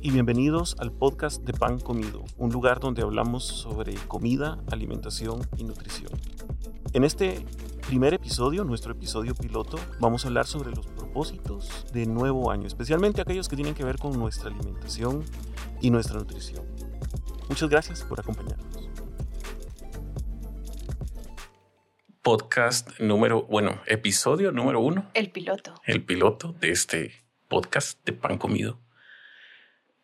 Y 0.00 0.10
bienvenidos 0.10 0.76
al 0.78 0.92
podcast 0.92 1.42
de 1.42 1.52
Pan 1.52 1.80
Comido, 1.80 2.24
un 2.38 2.50
lugar 2.50 2.78
donde 2.78 3.02
hablamos 3.02 3.44
sobre 3.44 3.94
comida, 3.94 4.58
alimentación 4.70 5.46
y 5.56 5.64
nutrición. 5.64 6.12
En 6.92 7.04
este 7.04 7.44
primer 7.86 8.14
episodio, 8.14 8.64
nuestro 8.64 8.92
episodio 8.92 9.34
piloto, 9.34 9.78
vamos 9.98 10.24
a 10.24 10.28
hablar 10.28 10.46
sobre 10.46 10.70
los 10.70 10.86
propósitos 10.86 11.86
de 11.92 12.06
nuevo 12.06 12.50
año, 12.50 12.66
especialmente 12.66 13.20
aquellos 13.20 13.48
que 13.48 13.56
tienen 13.56 13.74
que 13.74 13.84
ver 13.84 13.98
con 13.98 14.18
nuestra 14.18 14.50
alimentación 14.50 15.24
y 15.80 15.90
nuestra 15.90 16.18
nutrición. 16.18 16.64
Muchas 17.48 17.68
gracias 17.68 18.02
por 18.04 18.20
acompañarnos. 18.20 18.88
Podcast 22.22 23.00
número, 23.00 23.42
bueno, 23.42 23.80
episodio 23.86 24.52
número 24.52 24.80
uno. 24.80 25.10
El 25.14 25.30
piloto. 25.30 25.74
El 25.84 26.04
piloto 26.04 26.52
de 26.52 26.70
este 26.70 27.12
podcast 27.48 28.04
de 28.06 28.12
pan 28.12 28.38
comido. 28.38 28.81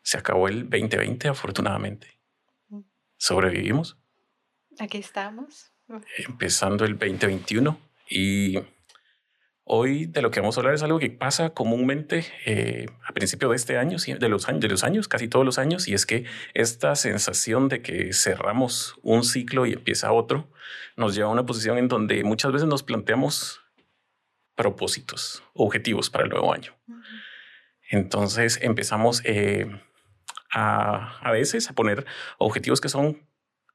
Se 0.09 0.17
acabó 0.17 0.49
el 0.49 0.71
2020, 0.71 1.29
afortunadamente. 1.29 2.19
Sobrevivimos. 3.19 3.99
Aquí 4.79 4.97
estamos. 4.97 5.75
Empezando 6.17 6.87
el 6.87 6.93
2021 6.99 7.79
y 8.09 8.59
hoy 9.65 10.07
de 10.07 10.23
lo 10.23 10.31
que 10.31 10.41
vamos 10.41 10.57
a 10.57 10.61
hablar 10.61 10.73
es 10.73 10.83
algo 10.83 10.99
que 10.99 11.11
pasa 11.11 11.51
comúnmente 11.51 12.25
eh, 12.47 12.87
a 13.07 13.13
principio 13.13 13.51
de 13.51 13.57
este 13.57 13.77
año, 13.77 13.99
de 13.99 14.29
los 14.31 14.49
años, 14.49 14.63
de 14.63 14.69
los 14.69 14.83
años, 14.83 15.09
casi 15.09 15.29
todos 15.29 15.45
los 15.45 15.59
años, 15.59 15.87
y 15.89 15.93
es 15.93 16.07
que 16.07 16.25
esta 16.55 16.97
sensación 16.97 17.69
de 17.69 17.83
que 17.83 18.15
cerramos 18.15 18.99
un 19.03 19.25
ciclo 19.25 19.67
y 19.67 19.75
empieza 19.75 20.11
otro 20.11 20.51
nos 20.97 21.15
lleva 21.15 21.29
a 21.29 21.33
una 21.33 21.45
posición 21.45 21.77
en 21.77 21.89
donde 21.89 22.25
muchas 22.25 22.51
veces 22.51 22.67
nos 22.67 22.83
planteamos 22.83 23.61
propósitos, 24.55 25.43
objetivos 25.53 26.09
para 26.09 26.25
el 26.25 26.31
nuevo 26.31 26.51
año. 26.51 26.73
Entonces 27.91 28.59
empezamos 28.63 29.21
eh, 29.27 29.67
a, 30.53 31.31
veces 31.33 31.69
a 31.71 31.75
poner 31.75 32.07
objetivos 32.39 32.81
que 32.81 32.89
son 32.89 33.23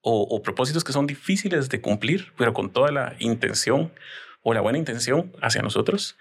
o, 0.01 0.41
propósitos 0.41 0.83
que 0.83 0.91
son 0.91 1.07
difíciles 1.07 1.69
de 1.69 1.79
cumplir, 1.79 2.33
pero 2.37 2.53
con 2.53 2.71
toda 2.71 2.91
la 2.91 3.15
intención 3.19 3.93
o 4.41 4.53
la 4.53 4.61
buena 4.61 4.77
intención 4.77 5.31
hacia 5.41 5.61
nosotros. 5.61 6.17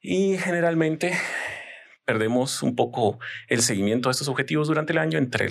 Y 0.00 0.38
generalmente 0.38 1.18
perdemos 2.04 2.62
un 2.62 2.76
poco 2.76 3.18
el 3.48 3.62
seguimiento 3.62 4.08
a 4.08 4.12
estos 4.12 4.28
objetivos 4.28 4.68
durante 4.68 4.92
el 4.92 4.98
año 4.98 5.18
entre 5.18 5.48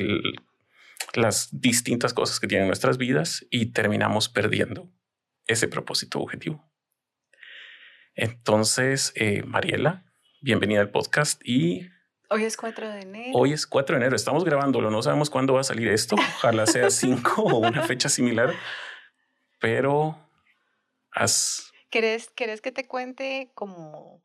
las 1.16 1.50
distintas 1.52 2.14
cosas 2.14 2.40
que 2.40 2.48
tienen 2.48 2.68
nuestras 2.68 2.98
vidas 2.98 3.46
y 3.50 3.68
terminamos 3.68 4.30
perdiendo 4.30 4.90
ese 5.46 5.68
propósito 5.68 6.20
objetivo. 6.20 6.66
Entonces, 8.16 9.12
eh, 9.16 9.44
Mariela, 9.44 10.06
bienvenida 10.42 10.80
al 10.82 10.92
podcast 10.92 11.42
y... 11.46 11.93
Hoy 12.34 12.46
es 12.46 12.58
4 12.58 12.90
de 12.90 13.02
enero. 13.02 13.32
Hoy 13.38 13.54
es 13.54 13.68
4 13.68 13.96
de 13.96 14.02
enero, 14.02 14.16
estamos 14.16 14.44
grabándolo, 14.44 14.90
no 14.90 15.04
sabemos 15.04 15.30
cuándo 15.30 15.54
va 15.54 15.62
a 15.62 15.64
salir 15.64 15.88
esto, 15.90 16.16
ojalá 16.16 16.66
sea 16.66 16.90
5 16.90 17.44
o 17.44 17.60
una 17.60 17.84
fecha 17.84 18.10
similar, 18.10 18.56
pero 19.60 20.18
has... 21.12 21.72
¿Querés, 21.92 22.32
¿Querés 22.32 22.60
que 22.60 22.72
te 22.72 22.88
cuente 22.88 23.52
como 23.54 24.24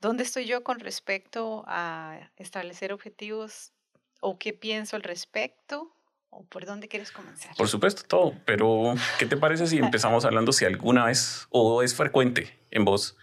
dónde 0.00 0.22
estoy 0.22 0.46
yo 0.46 0.64
con 0.64 0.80
respecto 0.80 1.64
a 1.66 2.30
establecer 2.38 2.94
objetivos 2.94 3.74
o 4.20 4.38
qué 4.38 4.54
pienso 4.54 4.96
al 4.96 5.02
respecto? 5.02 5.94
¿O 6.30 6.46
por 6.46 6.64
dónde 6.64 6.88
quieres 6.88 7.12
comenzar? 7.12 7.54
Por 7.56 7.68
supuesto, 7.68 8.04
todo. 8.04 8.32
Pero, 8.46 8.94
¿qué 9.18 9.26
te 9.26 9.36
parece 9.36 9.66
si 9.66 9.76
empezamos 9.76 10.24
hablando 10.24 10.50
si 10.52 10.64
alguna 10.64 11.04
vez 11.04 11.46
o 11.50 11.82
es 11.82 11.94
frecuente 11.94 12.58
en 12.70 12.86
vos 12.86 13.18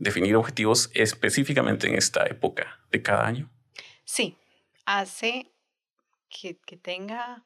definir 0.00 0.34
objetivos 0.34 0.90
específicamente 0.94 1.86
en 1.86 1.94
esta 1.94 2.26
época 2.26 2.80
de 2.90 3.02
cada 3.02 3.26
año? 3.26 3.48
Sí, 4.04 4.36
hace 4.86 5.52
que, 6.28 6.54
tenga 6.82 7.44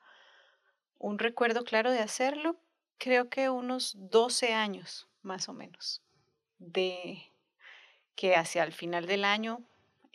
un 0.99 1.19
recuerdo 1.19 1.65
claro 1.65 1.91
de 1.91 1.99
hacerlo, 1.99 2.57
creo 2.97 3.29
que 3.29 3.51
unos 3.51 3.97
12 3.99 4.55
años 4.55 5.09
más 5.23 5.49
o 5.49 5.53
menos, 5.53 6.03
de 6.59 7.23
que 8.15 8.37
hacia 8.37 8.63
el 8.63 8.73
final 8.73 9.07
del 9.07 9.25
año 9.25 9.61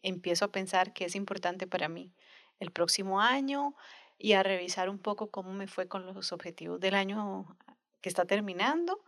empiezo 0.02 0.46
a 0.46 0.52
pensar 0.52 0.94
que 0.94 1.06
es 1.06 1.16
importante 1.16 1.68
para 1.68 1.90
mí 1.90 2.14
el 2.60 2.72
próximo 2.72 3.20
año 3.20 3.76
y 4.18 4.34
a 4.34 4.44
revisar 4.44 4.90
un 4.90 5.00
poco 5.00 5.30
cómo 5.30 5.52
me 5.52 5.68
fue 5.68 5.88
con 5.88 6.06
los 6.06 6.32
objetivos 6.32 6.80
del 6.80 6.96
año 6.96 7.58
que 8.02 8.10
está 8.10 8.26
terminando 8.26 9.04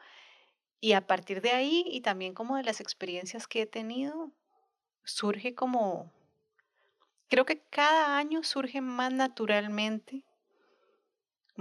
y 0.81 0.93
a 0.93 1.05
partir 1.07 1.41
de 1.41 1.51
ahí 1.51 1.85
y 1.87 2.01
también 2.01 2.33
como 2.33 2.57
de 2.57 2.63
las 2.63 2.81
experiencias 2.81 3.47
que 3.47 3.61
he 3.61 3.65
tenido, 3.67 4.31
surge 5.03 5.53
como, 5.53 6.11
creo 7.29 7.45
que 7.45 7.61
cada 7.69 8.17
año 8.17 8.43
surgen 8.43 8.83
más 8.83 9.13
naturalmente, 9.13 10.23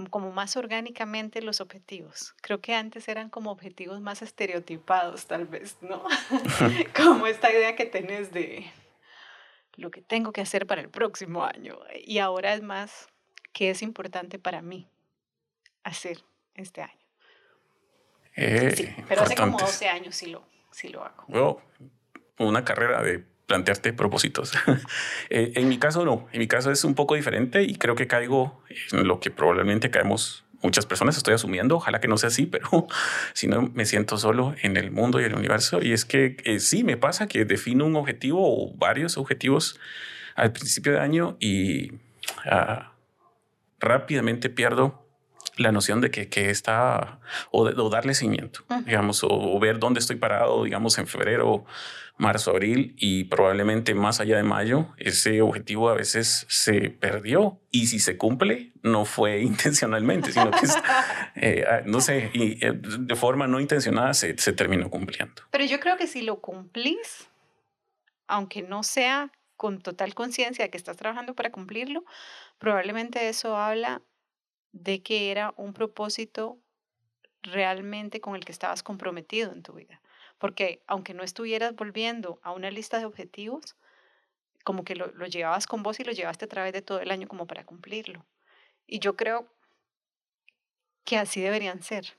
como 0.09 0.31
más 0.31 0.57
orgánicamente 0.57 1.43
los 1.43 1.61
objetivos. 1.61 2.33
Creo 2.41 2.61
que 2.61 2.73
antes 2.73 3.07
eran 3.07 3.29
como 3.29 3.51
objetivos 3.51 4.01
más 4.01 4.23
estereotipados 4.23 5.27
tal 5.27 5.45
vez, 5.45 5.77
¿no? 5.81 6.03
como 6.97 7.27
esta 7.27 7.51
idea 7.51 7.75
que 7.75 7.85
tenés 7.85 8.31
de 8.31 8.71
lo 9.75 9.91
que 9.91 10.01
tengo 10.01 10.31
que 10.31 10.41
hacer 10.41 10.65
para 10.65 10.81
el 10.81 10.89
próximo 10.89 11.45
año. 11.45 11.77
Y 12.03 12.17
ahora 12.17 12.55
es 12.55 12.63
más 12.63 13.07
que 13.53 13.69
es 13.69 13.83
importante 13.83 14.39
para 14.39 14.63
mí 14.63 14.87
hacer 15.83 16.23
este 16.55 16.81
año. 16.81 17.00
Eh, 18.35 18.73
sí, 18.75 18.89
pero 19.07 19.21
hace 19.21 19.35
como 19.35 19.57
12 19.57 19.89
años 19.89 20.15
sí 20.15 20.27
lo, 20.27 20.43
sí 20.71 20.89
lo 20.89 21.03
hago. 21.03 21.61
una 22.37 22.63
carrera 22.63 23.01
de 23.03 23.23
plantearte 23.47 23.93
propósitos. 23.93 24.53
Eh, 25.29 25.53
en 25.55 25.69
mi 25.69 25.77
caso 25.77 26.03
no, 26.03 26.27
en 26.33 26.39
mi 26.39 26.47
caso 26.47 26.71
es 26.71 26.83
un 26.83 26.93
poco 26.93 27.15
diferente 27.15 27.63
y 27.63 27.75
creo 27.75 27.95
que 27.95 28.05
caigo 28.05 28.61
en 28.91 29.07
lo 29.07 29.21
que 29.21 29.31
probablemente 29.31 29.89
caemos 29.89 30.43
muchas 30.61 30.85
personas, 30.85 31.17
estoy 31.17 31.33
asumiendo, 31.33 31.77
ojalá 31.77 31.99
que 31.99 32.07
no 32.07 32.17
sea 32.17 32.27
así, 32.27 32.45
pero 32.51 32.87
si 33.33 33.47
no 33.47 33.61
me 33.73 33.85
siento 33.85 34.17
solo 34.17 34.55
en 34.61 34.77
el 34.77 34.91
mundo 34.91 35.19
y 35.19 35.23
el 35.23 35.35
universo. 35.35 35.81
Y 35.81 35.93
es 35.93 36.05
que 36.05 36.37
eh, 36.43 36.59
sí 36.59 36.83
me 36.83 36.97
pasa 36.97 37.27
que 37.27 37.45
defino 37.45 37.85
un 37.85 37.95
objetivo 37.95 38.41
o 38.43 38.73
varios 38.75 39.17
objetivos 39.17 39.79
al 40.35 40.51
principio 40.51 40.93
de 40.93 40.99
año 40.99 41.37
y 41.39 41.93
ah, 42.45 42.93
rápidamente 43.79 44.49
pierdo 44.49 45.00
la 45.61 45.71
noción 45.71 46.01
de 46.01 46.11
que, 46.11 46.27
que 46.27 46.49
está 46.49 47.19
o, 47.51 47.89
darle 47.89 48.13
seguimiento, 48.13 48.63
digamos, 48.85 49.23
o, 49.23 49.59
ver 49.59 49.79
dónde 49.79 49.99
estoy 49.99 50.15
parado, 50.15 50.63
digamos, 50.63 50.97
en 50.97 51.07
febrero, 51.07 51.65
marzo, 52.17 52.51
abril 52.51 52.95
y 52.97 53.25
probablemente 53.25 53.95
más 53.95 54.19
allá 54.19 54.37
de 54.37 54.43
mayo, 54.43 54.89
ese 54.97 55.41
objetivo 55.41 55.89
a 55.89 55.93
veces 55.93 56.45
se 56.49 56.89
perdió 56.89 57.59
y 57.71 57.87
si 57.87 57.99
se 57.99 58.17
cumple 58.17 58.71
no 58.83 59.05
fue 59.05 59.39
intencionalmente, 59.41 60.31
sino 60.31 60.51
que 60.51 60.67
eh, 61.35 61.65
ah, 61.69 61.81
no 61.85 62.01
sé, 62.01 62.29
y 62.33 62.63
eh, 62.65 62.73
de 62.73 63.15
forma 63.15 63.47
no 63.47 63.59
intencionada 63.59 64.13
se, 64.13 64.37
se 64.37 64.53
terminó 64.53 64.89
cumpliendo. 64.89 65.41
Pero 65.51 65.65
yo 65.65 65.79
creo 65.79 65.97
que 65.97 66.07
si 66.07 66.21
lo 66.21 66.41
cumplís, 66.41 67.29
aunque 68.27 68.61
no 68.61 68.83
sea 68.83 69.31
con 69.57 69.79
total 69.79 70.15
conciencia 70.15 70.65
de 70.65 70.71
que 70.71 70.77
estás 70.77 70.97
trabajando 70.97 71.35
para 71.35 71.51
cumplirlo, 71.51 72.03
probablemente 72.57 73.29
eso 73.29 73.55
habla 73.57 74.01
de 74.71 75.01
que 75.01 75.31
era 75.31 75.53
un 75.57 75.73
propósito 75.73 76.57
realmente 77.43 78.21
con 78.21 78.35
el 78.35 78.45
que 78.45 78.51
estabas 78.51 78.83
comprometido 78.83 79.51
en 79.51 79.63
tu 79.63 79.73
vida. 79.73 80.01
Porque 80.37 80.81
aunque 80.87 81.13
no 81.13 81.23
estuvieras 81.23 81.75
volviendo 81.75 82.39
a 82.43 82.51
una 82.51 82.71
lista 82.71 82.99
de 82.99 83.05
objetivos, 83.05 83.75
como 84.63 84.83
que 84.83 84.95
lo, 84.95 85.07
llevabas 85.25 85.67
con 85.67 85.83
vos 85.83 85.99
y 85.99 86.03
lo 86.03 86.11
llevaste 86.11 86.45
a 86.45 86.49
través 86.49 86.73
de 86.73 86.81
todo 86.81 86.99
el 86.99 87.11
año 87.11 87.27
como 87.27 87.47
para 87.47 87.65
cumplirlo. 87.65 88.25
Y 88.87 88.99
yo 88.99 89.15
creo 89.15 89.47
que 91.03 91.17
así 91.17 91.41
deberían 91.41 91.81
ser. 91.81 92.17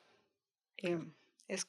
Em, 0.77 1.15
es 1.49 1.67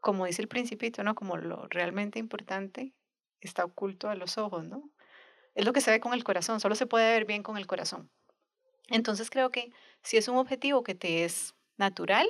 como 0.00 0.26
dice 0.26 0.42
el 0.42 0.48
principito, 0.48 1.04
¿no? 1.04 1.14
Como 1.14 1.36
lo 1.36 1.68
realmente 1.68 2.18
importante 2.18 2.92
está 3.40 3.64
oculto 3.64 4.08
a 4.10 4.16
los 4.16 4.36
ojos, 4.36 4.64
¿no? 4.64 4.90
Es 5.54 5.64
lo 5.64 5.72
que 5.72 5.80
se 5.80 5.90
ve 5.90 6.00
con 6.00 6.14
el 6.14 6.24
corazón, 6.24 6.60
solo 6.60 6.74
se 6.74 6.86
puede 6.86 7.12
ver 7.12 7.24
bien 7.24 7.42
con 7.42 7.56
el 7.56 7.66
corazón. 7.66 8.10
Entonces 8.88 9.30
creo 9.30 9.50
que 9.50 9.72
si 10.02 10.16
es 10.16 10.28
un 10.28 10.36
objetivo 10.36 10.82
que 10.82 10.94
te 10.94 11.24
es 11.24 11.54
natural, 11.76 12.26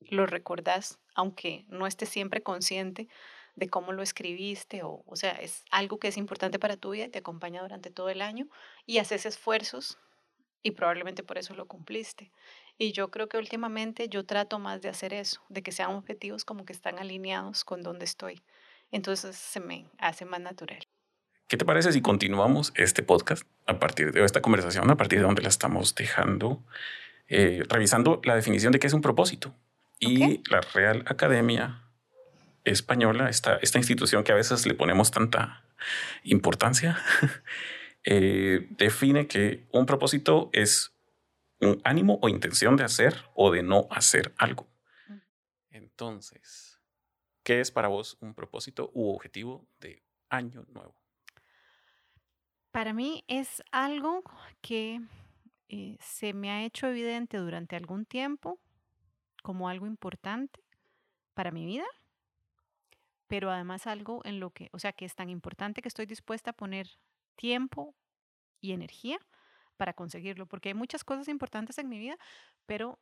lo 0.00 0.26
recordás, 0.26 0.98
aunque 1.14 1.64
no 1.68 1.86
estés 1.86 2.08
siempre 2.08 2.42
consciente 2.42 3.08
de 3.54 3.68
cómo 3.68 3.92
lo 3.92 4.02
escribiste, 4.02 4.82
o, 4.82 5.02
o 5.06 5.16
sea, 5.16 5.32
es 5.32 5.64
algo 5.70 5.98
que 5.98 6.08
es 6.08 6.16
importante 6.16 6.58
para 6.58 6.76
tu 6.76 6.90
vida 6.90 7.08
te 7.08 7.18
acompaña 7.18 7.62
durante 7.62 7.90
todo 7.90 8.08
el 8.08 8.22
año 8.22 8.48
y 8.86 8.98
haces 8.98 9.26
esfuerzos 9.26 9.98
y 10.62 10.72
probablemente 10.72 11.22
por 11.22 11.38
eso 11.38 11.54
lo 11.54 11.66
cumpliste. 11.66 12.32
Y 12.78 12.92
yo 12.92 13.10
creo 13.10 13.28
que 13.28 13.38
últimamente 13.38 14.08
yo 14.08 14.24
trato 14.24 14.58
más 14.58 14.80
de 14.82 14.88
hacer 14.88 15.12
eso, 15.12 15.42
de 15.48 15.62
que 15.62 15.72
sean 15.72 15.90
objetivos 15.92 16.44
como 16.44 16.64
que 16.64 16.72
están 16.72 16.98
alineados 16.98 17.64
con 17.64 17.82
donde 17.82 18.04
estoy. 18.04 18.42
Entonces 18.90 19.36
se 19.36 19.60
me 19.60 19.86
hace 19.98 20.24
más 20.24 20.40
natural. 20.40 20.86
¿Qué 21.52 21.58
te 21.58 21.66
parece 21.66 21.92
si 21.92 22.00
continuamos 22.00 22.72
este 22.76 23.02
podcast 23.02 23.46
a 23.66 23.78
partir 23.78 24.10
de 24.10 24.24
esta 24.24 24.40
conversación, 24.40 24.90
a 24.90 24.96
partir 24.96 25.18
de 25.18 25.26
donde 25.26 25.42
la 25.42 25.50
estamos 25.50 25.94
dejando, 25.94 26.64
eh, 27.28 27.62
revisando 27.68 28.22
la 28.24 28.34
definición 28.34 28.72
de 28.72 28.78
qué 28.78 28.86
es 28.86 28.94
un 28.94 29.02
propósito? 29.02 29.54
Y 30.00 30.40
la 30.50 30.62
Real 30.62 31.04
Academia 31.04 31.82
Española, 32.64 33.28
esta, 33.28 33.56
esta 33.56 33.76
institución 33.76 34.24
que 34.24 34.32
a 34.32 34.34
veces 34.34 34.64
le 34.64 34.72
ponemos 34.72 35.10
tanta 35.10 35.62
importancia, 36.22 36.98
eh, 38.04 38.66
define 38.70 39.26
que 39.26 39.66
un 39.72 39.84
propósito 39.84 40.48
es 40.54 40.94
un 41.60 41.82
ánimo 41.84 42.18
o 42.22 42.30
intención 42.30 42.76
de 42.76 42.84
hacer 42.84 43.26
o 43.34 43.50
de 43.50 43.62
no 43.62 43.88
hacer 43.90 44.32
algo. 44.38 44.70
Entonces, 45.68 46.80
¿qué 47.42 47.60
es 47.60 47.70
para 47.70 47.88
vos 47.88 48.16
un 48.20 48.32
propósito 48.32 48.90
u 48.94 49.10
objetivo 49.14 49.68
de 49.80 50.02
año 50.30 50.64
nuevo? 50.70 51.01
Para 52.72 52.94
mí 52.94 53.22
es 53.28 53.62
algo 53.70 54.22
que 54.62 55.02
eh, 55.68 55.98
se 56.00 56.32
me 56.32 56.50
ha 56.50 56.64
hecho 56.64 56.86
evidente 56.86 57.36
durante 57.36 57.76
algún 57.76 58.06
tiempo 58.06 58.58
como 59.42 59.68
algo 59.68 59.86
importante 59.86 60.60
para 61.34 61.50
mi 61.50 61.66
vida, 61.66 61.84
pero 63.26 63.50
además 63.50 63.86
algo 63.86 64.22
en 64.24 64.40
lo 64.40 64.50
que, 64.50 64.70
o 64.72 64.78
sea, 64.78 64.92
que 64.94 65.04
es 65.04 65.14
tan 65.14 65.28
importante 65.28 65.82
que 65.82 65.88
estoy 65.88 66.06
dispuesta 66.06 66.52
a 66.52 66.54
poner 66.54 66.88
tiempo 67.36 67.94
y 68.62 68.72
energía 68.72 69.18
para 69.76 69.92
conseguirlo, 69.92 70.46
porque 70.46 70.70
hay 70.70 70.74
muchas 70.74 71.04
cosas 71.04 71.28
importantes 71.28 71.76
en 71.76 71.90
mi 71.90 71.98
vida, 71.98 72.16
pero 72.64 72.98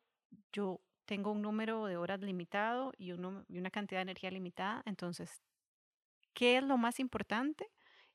yo 0.53 0.81
tengo 1.05 1.31
un 1.31 1.43
número 1.43 1.87
de 1.87 1.97
horas 1.97 2.21
limitado 2.21 2.93
y, 2.97 3.11
y 3.11 3.59
una 3.59 3.71
cantidad 3.71 4.01
de 4.01 4.03
energía 4.03 4.33
limitada, 4.33 4.83
entonces, 4.85 5.43
¿qué 6.35 6.57
es 6.57 6.65
lo 6.65 6.77
más 6.77 6.99
importante 6.99 7.71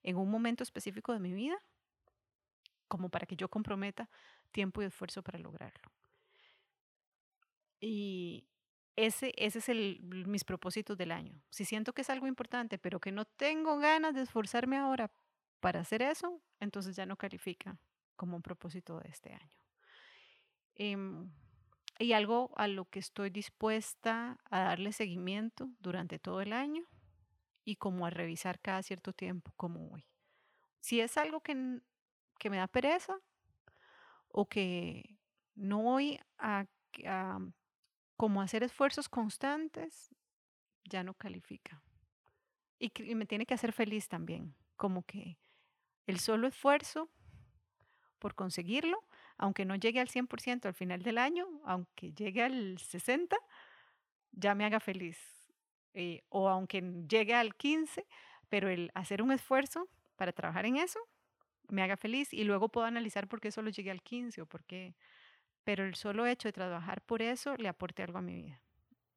en 0.05 0.17
un 0.17 0.29
momento 0.29 0.63
específico 0.63 1.11
de 1.13 1.19
mi 1.19 1.33
vida? 1.33 1.57
Como 2.87 3.09
para 3.09 3.25
que 3.25 3.35
yo 3.35 3.49
comprometa 3.49 4.07
tiempo 4.51 4.81
y 4.81 4.85
esfuerzo 4.85 5.23
para 5.23 5.39
lograrlo. 5.39 5.91
Y 7.79 8.47
ese, 8.95 9.33
ese 9.35 9.59
es 9.59 9.69
el, 9.69 9.99
mis 10.27 10.43
propósitos 10.43 10.95
del 10.95 11.11
año. 11.11 11.41
Si 11.49 11.65
siento 11.65 11.91
que 11.93 12.03
es 12.03 12.09
algo 12.11 12.27
importante, 12.27 12.77
pero 12.77 12.99
que 12.99 13.11
no 13.11 13.25
tengo 13.25 13.77
ganas 13.79 14.13
de 14.13 14.21
esforzarme 14.21 14.77
ahora 14.77 15.11
para 15.59 15.79
hacer 15.79 16.03
eso, 16.03 16.39
entonces 16.59 16.95
ya 16.95 17.07
no 17.07 17.17
califica 17.17 17.77
como 18.15 18.35
un 18.37 18.43
propósito 18.43 18.99
de 18.99 19.09
este 19.09 19.33
año. 19.33 19.59
Em, 20.75 21.31
y 21.97 22.13
algo 22.13 22.53
a 22.57 22.67
lo 22.67 22.85
que 22.85 22.99
estoy 22.99 23.31
dispuesta 23.31 24.37
a 24.51 24.59
darle 24.59 24.93
seguimiento 24.93 25.69
durante 25.79 26.19
todo 26.19 26.41
el 26.41 26.53
año 26.53 26.85
y 27.65 27.75
como 27.75 28.05
a 28.05 28.11
revisar 28.11 28.59
cada 28.59 28.83
cierto 28.83 29.11
tiempo 29.11 29.51
como 29.57 29.89
hoy. 29.91 30.05
Si 30.79 31.01
es 31.01 31.17
algo 31.17 31.41
que, 31.41 31.81
que 32.37 32.49
me 32.49 32.57
da 32.57 32.67
pereza 32.67 33.19
o 34.29 34.47
que 34.47 35.17
no 35.55 35.81
voy 35.81 36.19
a, 36.37 36.67
a 37.05 37.39
como 38.15 38.41
hacer 38.41 38.63
esfuerzos 38.63 39.09
constantes, 39.09 40.13
ya 40.85 41.03
no 41.03 41.15
califica. 41.15 41.81
Y, 42.77 42.91
y, 43.03 43.15
me 43.15 43.25
tiene 43.25 43.45
que 43.45 43.55
hacer 43.55 43.73
feliz 43.73 44.07
también, 44.07 44.55
como 44.75 45.03
que 45.03 45.37
el 46.05 46.19
solo 46.19 46.47
esfuerzo 46.47 47.09
por 48.19 48.35
conseguirlo, 48.35 49.03
aunque 49.37 49.65
no 49.65 49.75
llegue 49.75 49.99
al 49.99 50.09
100% 50.09 50.65
al 50.65 50.73
final 50.73 51.01
del 51.01 51.17
año, 51.17 51.47
aunque 51.65 52.13
llegue 52.13 52.43
al 52.43 52.77
60%, 52.77 53.35
ya 54.31 54.53
me 54.53 54.65
haga 54.65 54.79
feliz. 54.79 55.34
Eh, 55.97 56.23
o 56.29 56.49
aunque 56.49 56.81
llegue 57.09 57.33
al 57.33 57.55
15%, 57.55 58.05
pero 58.49 58.69
el 58.69 58.91
hacer 58.93 59.21
un 59.21 59.31
esfuerzo 59.31 59.89
para 60.17 60.33
trabajar 60.33 60.65
en 60.65 60.77
eso 60.77 60.99
me 61.69 61.81
haga 61.81 61.97
feliz 61.97 62.31
y 62.33 62.43
luego 62.43 62.69
puedo 62.69 62.85
analizar 62.85 63.27
por 63.27 63.41
qué 63.41 63.49
solo 63.49 63.69
llegué 63.69 63.91
al 63.91 64.03
15 64.03 64.41
o 64.41 64.45
por 64.45 64.63
qué. 64.65 64.93
Pero 65.63 65.83
el 65.83 65.95
solo 65.95 66.27
hecho 66.27 66.47
de 66.47 66.53
trabajar 66.53 67.01
por 67.01 67.21
eso 67.21 67.55
le 67.57 67.69
aporte 67.69 68.03
algo 68.03 68.19
a 68.19 68.21
mi 68.21 68.35
vida. 68.35 68.61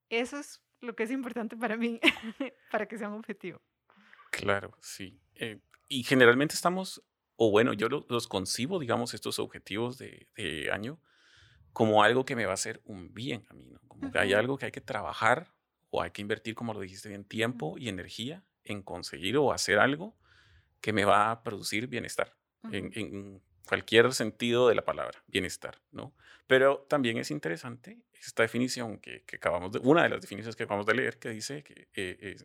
Eso 0.08 0.38
es 0.38 0.62
lo 0.80 0.94
que 0.94 1.02
es 1.02 1.10
importante 1.10 1.56
para 1.56 1.76
mí, 1.76 2.00
para 2.70 2.86
que 2.86 2.96
sea 2.96 3.08
un 3.08 3.16
objetivo. 3.18 3.60
Claro, 4.30 4.72
sí. 4.80 5.20
Eh, 5.34 5.58
y 5.88 6.04
generalmente 6.04 6.54
estamos 6.54 7.02
o 7.40 7.52
bueno, 7.52 7.72
yo 7.72 7.88
los 7.88 8.26
concibo, 8.26 8.80
digamos, 8.80 9.14
estos 9.14 9.38
objetivos 9.38 9.96
de, 9.96 10.26
año 10.72 11.00
como 11.72 12.02
algo 12.02 12.24
que 12.24 12.34
me 12.34 12.44
va 12.44 12.50
a 12.50 12.54
hacer 12.54 12.80
un 12.84 13.14
bien 13.14 13.46
a 13.48 13.54
mí, 13.54 13.66
¿no? 13.70 13.78
Como 13.86 14.10
que 14.10 14.18
hay 14.18 14.32
algo 14.32 14.58
que 14.58 14.66
hay 14.66 14.72
que 14.72 14.80
trabajar 14.80 15.54
o 15.90 16.02
hay 16.02 16.10
que 16.10 16.22
invertir, 16.22 16.54
como 16.54 16.74
lo 16.74 16.80
dijiste 16.80 17.08
bien, 17.08 17.24
tiempo 17.24 17.76
y 17.78 17.88
energía 17.88 18.44
en 18.64 18.82
conseguir 18.82 19.36
o 19.36 19.52
hacer 19.52 19.78
algo 19.78 20.16
que 20.80 20.92
me 20.92 21.04
va 21.04 21.30
a 21.30 21.42
producir 21.42 21.86
bienestar, 21.88 22.36
en, 22.70 23.42
cualquier 23.66 24.12
sentido 24.14 24.68
de 24.68 24.74
la 24.74 24.84
palabra, 24.84 25.22
bienestar, 25.26 25.78
¿no? 25.90 26.14
Pero 26.46 26.86
también 26.88 27.18
es 27.18 27.30
interesante 27.30 27.98
esta 28.14 28.42
definición 28.42 28.98
que, 28.98 29.24
acabamos 29.34 29.72
de, 29.72 29.80
una 29.80 30.02
de 30.02 30.08
las 30.08 30.22
definiciones 30.22 30.56
que 30.56 30.62
acabamos 30.62 30.86
de 30.86 30.94
leer, 30.94 31.18
que 31.18 31.28
dice 31.28 31.62
que 31.62 31.88
eh, 31.94 32.36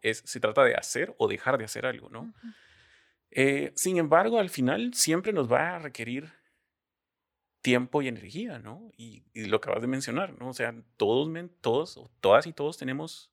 es, 0.00 0.22
se 0.24 0.40
trata 0.40 0.64
de 0.64 0.74
hacer 0.74 1.14
o 1.18 1.28
dejar 1.28 1.58
de 1.58 1.64
hacer 1.64 1.84
algo, 1.84 2.08
¿no? 2.08 2.32
Eh, 3.30 3.72
sin 3.76 3.98
embargo, 3.98 4.38
al 4.38 4.50
final 4.50 4.94
siempre 4.94 5.32
nos 5.32 5.50
va 5.50 5.76
a 5.76 5.78
requerir 5.78 6.32
tiempo 7.62 8.02
y 8.02 8.08
energía, 8.08 8.58
¿no? 8.58 8.90
Y, 8.96 9.24
lo 9.34 9.58
acabas 9.58 9.82
de 9.82 9.86
mencionar, 9.86 10.38
¿no? 10.38 10.48
O 10.48 10.54
sea, 10.54 10.74
todos, 10.96 11.28
todos, 11.60 12.00
todas 12.20 12.46
y 12.46 12.52
todos 12.52 12.78
tenemos 12.78 13.30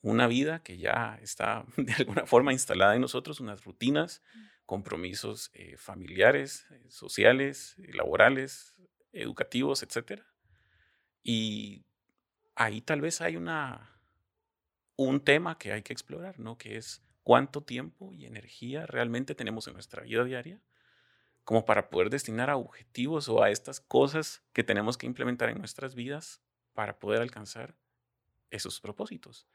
una 0.00 0.26
vida 0.26 0.62
que 0.62 0.78
ya 0.78 1.18
está 1.22 1.64
de 1.76 1.92
alguna 1.92 2.26
forma 2.26 2.52
instalada 2.52 2.94
en 2.94 3.00
nosotros, 3.00 3.40
unas 3.40 3.64
rutinas, 3.64 4.22
compromisos 4.66 5.50
eh, 5.54 5.76
familiares, 5.76 6.66
eh, 6.70 6.86
sociales, 6.88 7.76
laborales, 7.78 8.74
educativos, 9.12 9.82
etc. 9.82 10.22
Y 11.22 11.84
ahí 12.54 12.80
tal 12.80 13.00
vez 13.00 13.20
hay 13.20 13.36
una, 13.36 14.00
un 14.96 15.20
tema 15.20 15.58
que 15.58 15.72
hay 15.72 15.82
que 15.82 15.92
explorar, 15.92 16.38
¿no? 16.38 16.58
Que 16.58 16.76
es 16.76 17.02
cuánto 17.22 17.62
tiempo 17.62 18.12
y 18.12 18.26
energía 18.26 18.86
realmente 18.86 19.34
tenemos 19.34 19.68
en 19.68 19.74
nuestra 19.74 20.02
vida 20.02 20.24
diaria 20.24 20.60
como 21.44 21.64
para 21.64 21.90
poder 21.90 22.10
destinar 22.10 22.50
a 22.50 22.56
objetivos 22.56 23.28
o 23.28 23.42
a 23.42 23.50
estas 23.50 23.80
cosas 23.80 24.44
que 24.52 24.64
tenemos 24.64 24.98
que 24.98 25.06
implementar 25.06 25.48
en 25.50 25.58
nuestras 25.58 25.94
vidas 25.94 26.42
para 26.74 26.98
poder 26.98 27.22
alcanzar 27.22 27.76
esos 28.50 28.80
propósitos, 28.80 29.48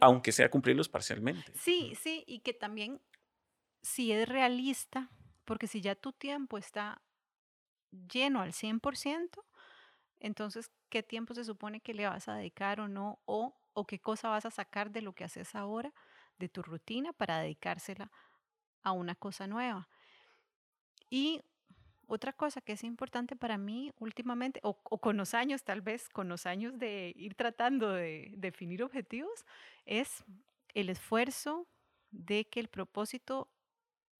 aunque 0.00 0.32
sea 0.32 0.50
cumplirlos 0.50 0.88
parcialmente. 0.88 1.54
Sí, 1.54 1.94
sí, 1.94 2.24
y 2.26 2.40
que 2.40 2.54
también 2.54 3.00
si 3.82 4.12
es 4.12 4.28
realista, 4.28 5.10
porque 5.44 5.66
si 5.66 5.80
ya 5.80 5.94
tu 5.96 6.12
tiempo 6.12 6.58
está 6.58 7.02
lleno 7.90 8.40
al 8.40 8.52
100%, 8.52 9.46
entonces, 10.20 10.72
¿qué 10.90 11.02
tiempo 11.02 11.34
se 11.34 11.44
supone 11.44 11.80
que 11.82 11.94
le 11.94 12.06
vas 12.08 12.28
a 12.28 12.36
dedicar 12.36 12.80
o 12.80 12.88
no? 12.88 13.22
O, 13.26 13.60
o 13.74 13.86
qué 13.86 14.00
cosa 14.00 14.28
vas 14.30 14.46
a 14.46 14.50
sacar 14.50 14.90
de 14.92 15.02
lo 15.02 15.14
que 15.14 15.24
haces 15.24 15.54
ahora 15.54 15.94
de 16.38 16.48
tu 16.48 16.62
rutina 16.62 17.12
para 17.12 17.40
dedicársela 17.40 18.10
a 18.82 18.92
una 18.92 19.14
cosa 19.16 19.46
nueva. 19.48 19.88
Y 21.12 21.42
otra 22.06 22.32
cosa 22.32 22.62
que 22.62 22.72
es 22.72 22.82
importante 22.84 23.36
para 23.36 23.58
mí 23.58 23.92
últimamente, 23.98 24.60
o, 24.62 24.78
con 24.82 25.18
los 25.18 25.34
años 25.34 25.62
tal 25.62 25.82
vez, 25.82 26.08
con 26.08 26.26
los 26.26 26.46
años 26.46 26.78
de 26.78 27.12
ir 27.14 27.34
tratando 27.34 27.90
de 27.90 28.32
definir 28.38 28.82
objetivos, 28.82 29.44
es 29.84 30.24
el 30.72 30.88
esfuerzo 30.88 31.68
de 32.10 32.46
que 32.46 32.60
el 32.60 32.68
propósito 32.68 33.50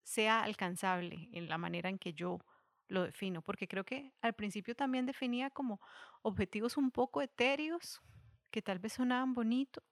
sea 0.03 0.43
alcanzable 0.43 1.29
en 1.31 1.49
la 1.49 1.57
manera 1.57 1.89
en 1.89 1.97
que 1.97 2.13
yo 2.13 2.37
lo 2.89 3.05
defino, 3.05 3.41
porque 3.41 3.67
creo 3.67 3.83
que 3.83 4.13
al 4.21 4.33
principio 4.33 4.75
también 4.75 5.07
definía 5.07 5.49
como 5.49 5.81
objetivos 6.21 6.77
un 6.77 6.91
poco 6.91 7.23
etéreos, 7.23 8.03
que 8.51 8.61
tal 8.61 8.77
vez 8.77 8.93
sonaban 8.93 9.33
bonitos, 9.33 9.83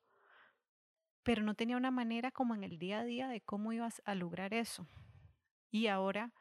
pero 1.23 1.41
no 1.41 1.55
tenía 1.55 1.77
una 1.77 1.89
manera 1.89 2.29
como 2.29 2.53
en 2.53 2.63
el 2.63 2.77
día 2.77 2.99
a 2.99 3.03
día 3.03 3.27
de 3.27 3.41
cómo 3.41 3.73
ibas 3.73 4.03
a 4.05 4.13
lograr 4.13 4.53
eso. 4.53 4.87
Y 5.71 5.87
ahora 5.87 6.31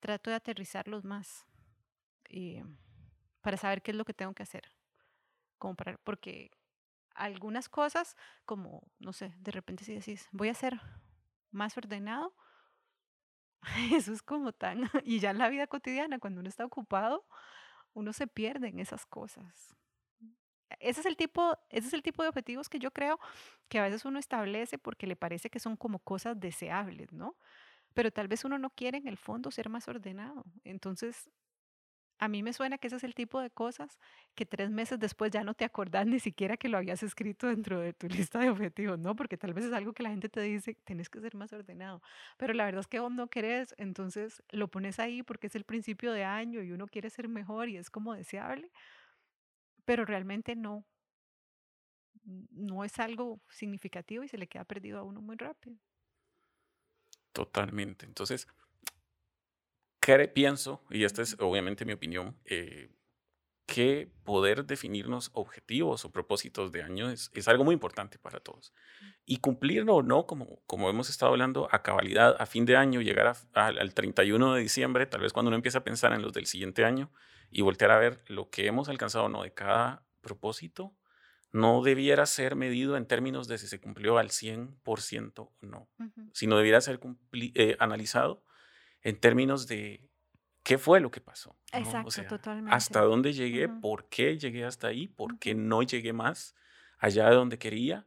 trato 0.00 0.30
de 0.30 0.36
aterrizarlos 0.36 1.04
más 1.04 1.46
eh, 2.28 2.64
para 3.40 3.56
saber 3.56 3.82
qué 3.82 3.92
es 3.92 3.96
lo 3.96 4.04
que 4.04 4.14
tengo 4.14 4.34
que 4.34 4.42
hacer. 4.42 4.72
Como 5.58 5.76
porque 6.04 6.50
algunas 7.14 7.68
cosas, 7.68 8.16
como, 8.44 8.82
no 8.98 9.12
sé, 9.12 9.34
de 9.38 9.50
repente 9.50 9.84
si 9.84 9.94
decís, 9.94 10.28
voy 10.30 10.48
a 10.48 10.54
ser 10.54 10.80
más 11.50 11.76
ordenado, 11.76 12.34
eso 13.92 14.12
es 14.12 14.22
como 14.22 14.52
tan, 14.52 14.82
y 15.04 15.18
ya 15.20 15.30
en 15.30 15.38
la 15.38 15.48
vida 15.48 15.66
cotidiana, 15.66 16.18
cuando 16.18 16.40
uno 16.40 16.48
está 16.48 16.64
ocupado, 16.64 17.26
uno 17.92 18.12
se 18.12 18.26
pierde 18.26 18.68
en 18.68 18.78
esas 18.78 19.06
cosas 19.06 19.78
ese 20.80 21.00
es 21.00 21.06
el 21.06 21.16
tipo, 21.16 21.56
ese 21.70 21.88
es 21.88 21.94
el 21.94 22.02
tipo 22.02 22.22
de 22.22 22.28
objetivos 22.28 22.68
que 22.68 22.78
yo 22.78 22.90
creo 22.92 23.18
que 23.68 23.78
a 23.78 23.82
veces 23.82 24.04
uno 24.04 24.18
establece 24.18 24.78
porque 24.78 25.06
le 25.06 25.16
parece 25.16 25.50
que 25.50 25.58
son 25.58 25.76
como 25.76 25.98
cosas 25.98 26.38
deseables, 26.38 27.12
¿no? 27.12 27.36
Pero 27.94 28.10
tal 28.12 28.28
vez 28.28 28.44
uno 28.44 28.58
no 28.58 28.70
quiere 28.70 28.98
en 28.98 29.08
el 29.08 29.16
fondo 29.18 29.50
ser 29.50 29.68
más 29.68 29.88
ordenado. 29.88 30.44
Entonces, 30.64 31.30
a 32.20 32.28
mí 32.28 32.42
me 32.42 32.52
suena 32.52 32.78
que 32.78 32.88
ese 32.88 32.96
es 32.96 33.04
el 33.04 33.14
tipo 33.14 33.40
de 33.40 33.50
cosas 33.50 33.98
que 34.34 34.44
tres 34.46 34.70
meses 34.70 34.98
después 34.98 35.30
ya 35.30 35.44
no 35.44 35.54
te 35.54 35.64
acordás 35.64 36.06
ni 36.06 36.18
siquiera 36.18 36.56
que 36.56 36.68
lo 36.68 36.78
habías 36.78 37.02
escrito 37.04 37.46
dentro 37.48 37.80
de 37.80 37.92
tu 37.92 38.08
lista 38.30 38.40
de 38.40 38.50
objetivos, 38.50 38.98
¿no? 38.98 39.14
Porque 39.16 39.36
tal 39.38 39.54
vez 39.54 39.64
es 39.66 39.72
algo 39.72 39.92
que 39.92 40.02
la 40.02 40.10
gente 40.10 40.28
te 40.28 40.40
dice, 40.40 40.74
tienes 40.84 41.08
que 41.10 41.20
ser 41.20 41.36
más 41.36 41.52
ordenado. 41.52 42.02
Pero 42.36 42.54
la 42.54 42.64
verdad 42.64 42.80
es 42.80 42.88
que 42.88 42.98
vos 43.00 43.12
no 43.12 43.28
querés, 43.28 43.74
entonces 43.78 44.42
lo 44.50 44.68
pones 44.68 44.98
ahí 44.98 45.22
porque 45.22 45.46
es 45.48 45.54
el 45.56 45.64
principio 45.64 46.12
de 46.12 46.24
año 46.24 46.62
y 46.62 46.72
uno 46.72 46.86
quiere 46.88 47.10
ser 47.10 47.28
mejor 47.28 47.68
y 47.68 47.76
es 47.76 47.90
como 47.90 48.14
deseable 48.14 48.70
pero 49.84 50.04
realmente 50.04 50.54
no, 50.54 50.84
no 52.50 52.84
es 52.84 52.98
algo 53.00 53.40
significativo 53.48 54.22
y 54.22 54.28
se 54.28 54.38
le 54.38 54.46
queda 54.48 54.64
perdido 54.64 54.98
a 54.98 55.02
uno 55.02 55.20
muy 55.20 55.36
rápido. 55.36 55.76
Totalmente. 57.38 58.04
Entonces, 58.04 58.48
pienso, 60.34 60.82
y 60.90 61.04
esta 61.04 61.22
es 61.22 61.36
obviamente 61.38 61.84
mi 61.84 61.92
opinión, 61.92 62.36
eh, 62.44 62.90
que 63.64 64.10
poder 64.24 64.64
definirnos 64.64 65.30
objetivos 65.34 66.04
o 66.04 66.10
propósitos 66.10 66.72
de 66.72 66.82
año 66.82 67.10
es, 67.10 67.30
algo 67.46 67.62
muy 67.62 67.74
importante 67.74 68.18
para 68.18 68.40
todos. 68.40 68.72
Y 69.24 69.36
cumplirlo 69.36 69.94
o 69.94 70.02
no, 70.02 70.26
como, 70.26 70.60
como 70.66 70.90
hemos 70.90 71.10
estado 71.10 71.30
hablando, 71.30 71.68
a 71.70 71.84
cabalidad, 71.84 72.34
a 72.40 72.46
fin 72.46 72.64
de 72.64 72.76
año, 72.76 73.02
llegar 73.02 73.36
al 73.52 73.94
31 73.94 74.54
de 74.54 74.60
diciembre, 74.60 75.06
tal 75.06 75.20
vez 75.20 75.32
cuando 75.32 75.50
uno 75.50 75.56
empieza 75.56 75.78
a 75.78 75.84
pensar 75.84 76.12
en 76.14 76.22
los 76.22 76.32
del 76.32 76.46
siguiente 76.46 76.84
año 76.84 77.08
y 77.52 77.62
voltear 77.62 77.92
a 77.92 77.98
ver 77.98 78.20
lo 78.26 78.50
que 78.50 78.66
hemos 78.66 78.88
alcanzado 78.88 79.26
o 79.26 79.28
no 79.28 79.44
de 79.44 79.54
cada 79.54 80.02
propósito, 80.22 80.92
no 81.50 81.82
debiera 81.82 82.26
ser 82.26 82.56
medido 82.56 82.96
en 82.96 83.06
términos 83.06 83.48
de 83.48 83.58
si 83.58 83.66
se 83.66 83.80
cumplió 83.80 84.18
al 84.18 84.28
100% 84.28 85.38
o 85.38 85.52
no, 85.62 85.88
sino 86.32 86.56
debiera 86.56 86.80
ser 86.80 87.00
eh, 87.32 87.76
analizado 87.78 88.44
en 89.02 89.18
términos 89.18 89.66
de 89.66 90.08
qué 90.62 90.76
fue 90.78 91.00
lo 91.00 91.10
que 91.10 91.20
pasó. 91.20 91.56
Exacto, 91.72 92.22
totalmente. 92.28 92.74
Hasta 92.74 93.00
dónde 93.00 93.32
llegué, 93.32 93.68
por 93.68 94.08
qué 94.08 94.38
llegué 94.38 94.64
hasta 94.64 94.88
ahí, 94.88 95.08
por 95.08 95.38
qué 95.38 95.54
no 95.54 95.82
llegué 95.82 96.12
más 96.12 96.54
allá 96.98 97.28
de 97.30 97.36
donde 97.36 97.58
quería 97.58 98.06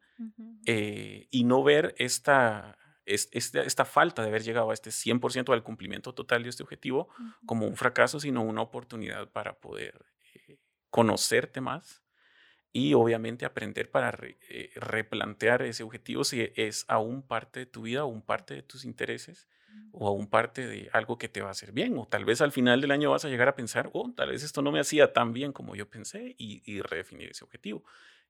eh, 0.68 1.28
y 1.32 1.44
no 1.44 1.64
ver 1.64 1.96
esta, 1.98 2.78
esta, 3.06 3.62
esta, 3.62 3.86
falta 3.86 4.22
de 4.22 4.28
haber 4.28 4.44
llegado 4.44 4.70
a 4.70 4.74
este 4.74 4.92
100% 4.92 5.52
del 5.52 5.64
cumplimiento 5.64 6.14
total 6.14 6.44
de 6.44 6.50
este 6.50 6.62
objetivo 6.62 7.10
como 7.48 7.66
un 7.66 7.76
fracaso, 7.76 8.20
sino 8.20 8.44
una 8.44 8.62
oportunidad 8.62 9.32
para 9.32 9.60
poder 9.60 10.06
eh, 10.36 10.60
conocerte 10.92 11.62
más 11.62 12.04
y 12.74 12.94
obviamente 12.94 13.46
aprender 13.46 13.92
para 13.92 14.18
eh, 14.22 14.72
replantear 14.76 15.62
ese 15.62 15.84
objetivo 15.84 16.24
si 16.24 16.52
es 16.56 16.86
aún 16.88 17.22
parte 17.22 17.62
de 17.62 17.66
tu 17.66 17.84
vida, 17.84 18.02
aún 18.02 18.22
parte 18.22 18.54
de 18.54 18.64
tus 18.64 18.86
intereses 18.86 19.48
o 19.92 20.08
aún 20.08 20.28
parte 20.28 20.68
de 20.68 20.90
algo 20.94 21.18
que 21.18 21.28
te 21.28 21.42
va 21.42 21.50
a 21.50 21.52
hacer 21.52 21.74
bien. 21.74 21.98
O 21.98 22.08
tal 22.08 22.24
vez 22.24 22.42
al 22.42 22.52
final 22.52 22.80
del 22.80 22.92
año 22.92 23.12
vas 23.12 23.26
a 23.26 23.30
llegar 23.30 23.50
a 23.50 23.56
pensar, 23.56 23.90
oh, 23.94 24.12
tal 24.16 24.30
vez 24.30 24.44
esto 24.44 24.62
no 24.62 24.72
me 24.72 24.80
hacía 24.80 25.12
tan 25.12 25.34
bien 25.34 25.52
como 25.52 25.76
yo 25.76 25.90
pensé 25.90 26.36
y, 26.38 26.82
redefinir 26.82 27.32
ese 27.32 27.44
objetivo. 27.44 27.84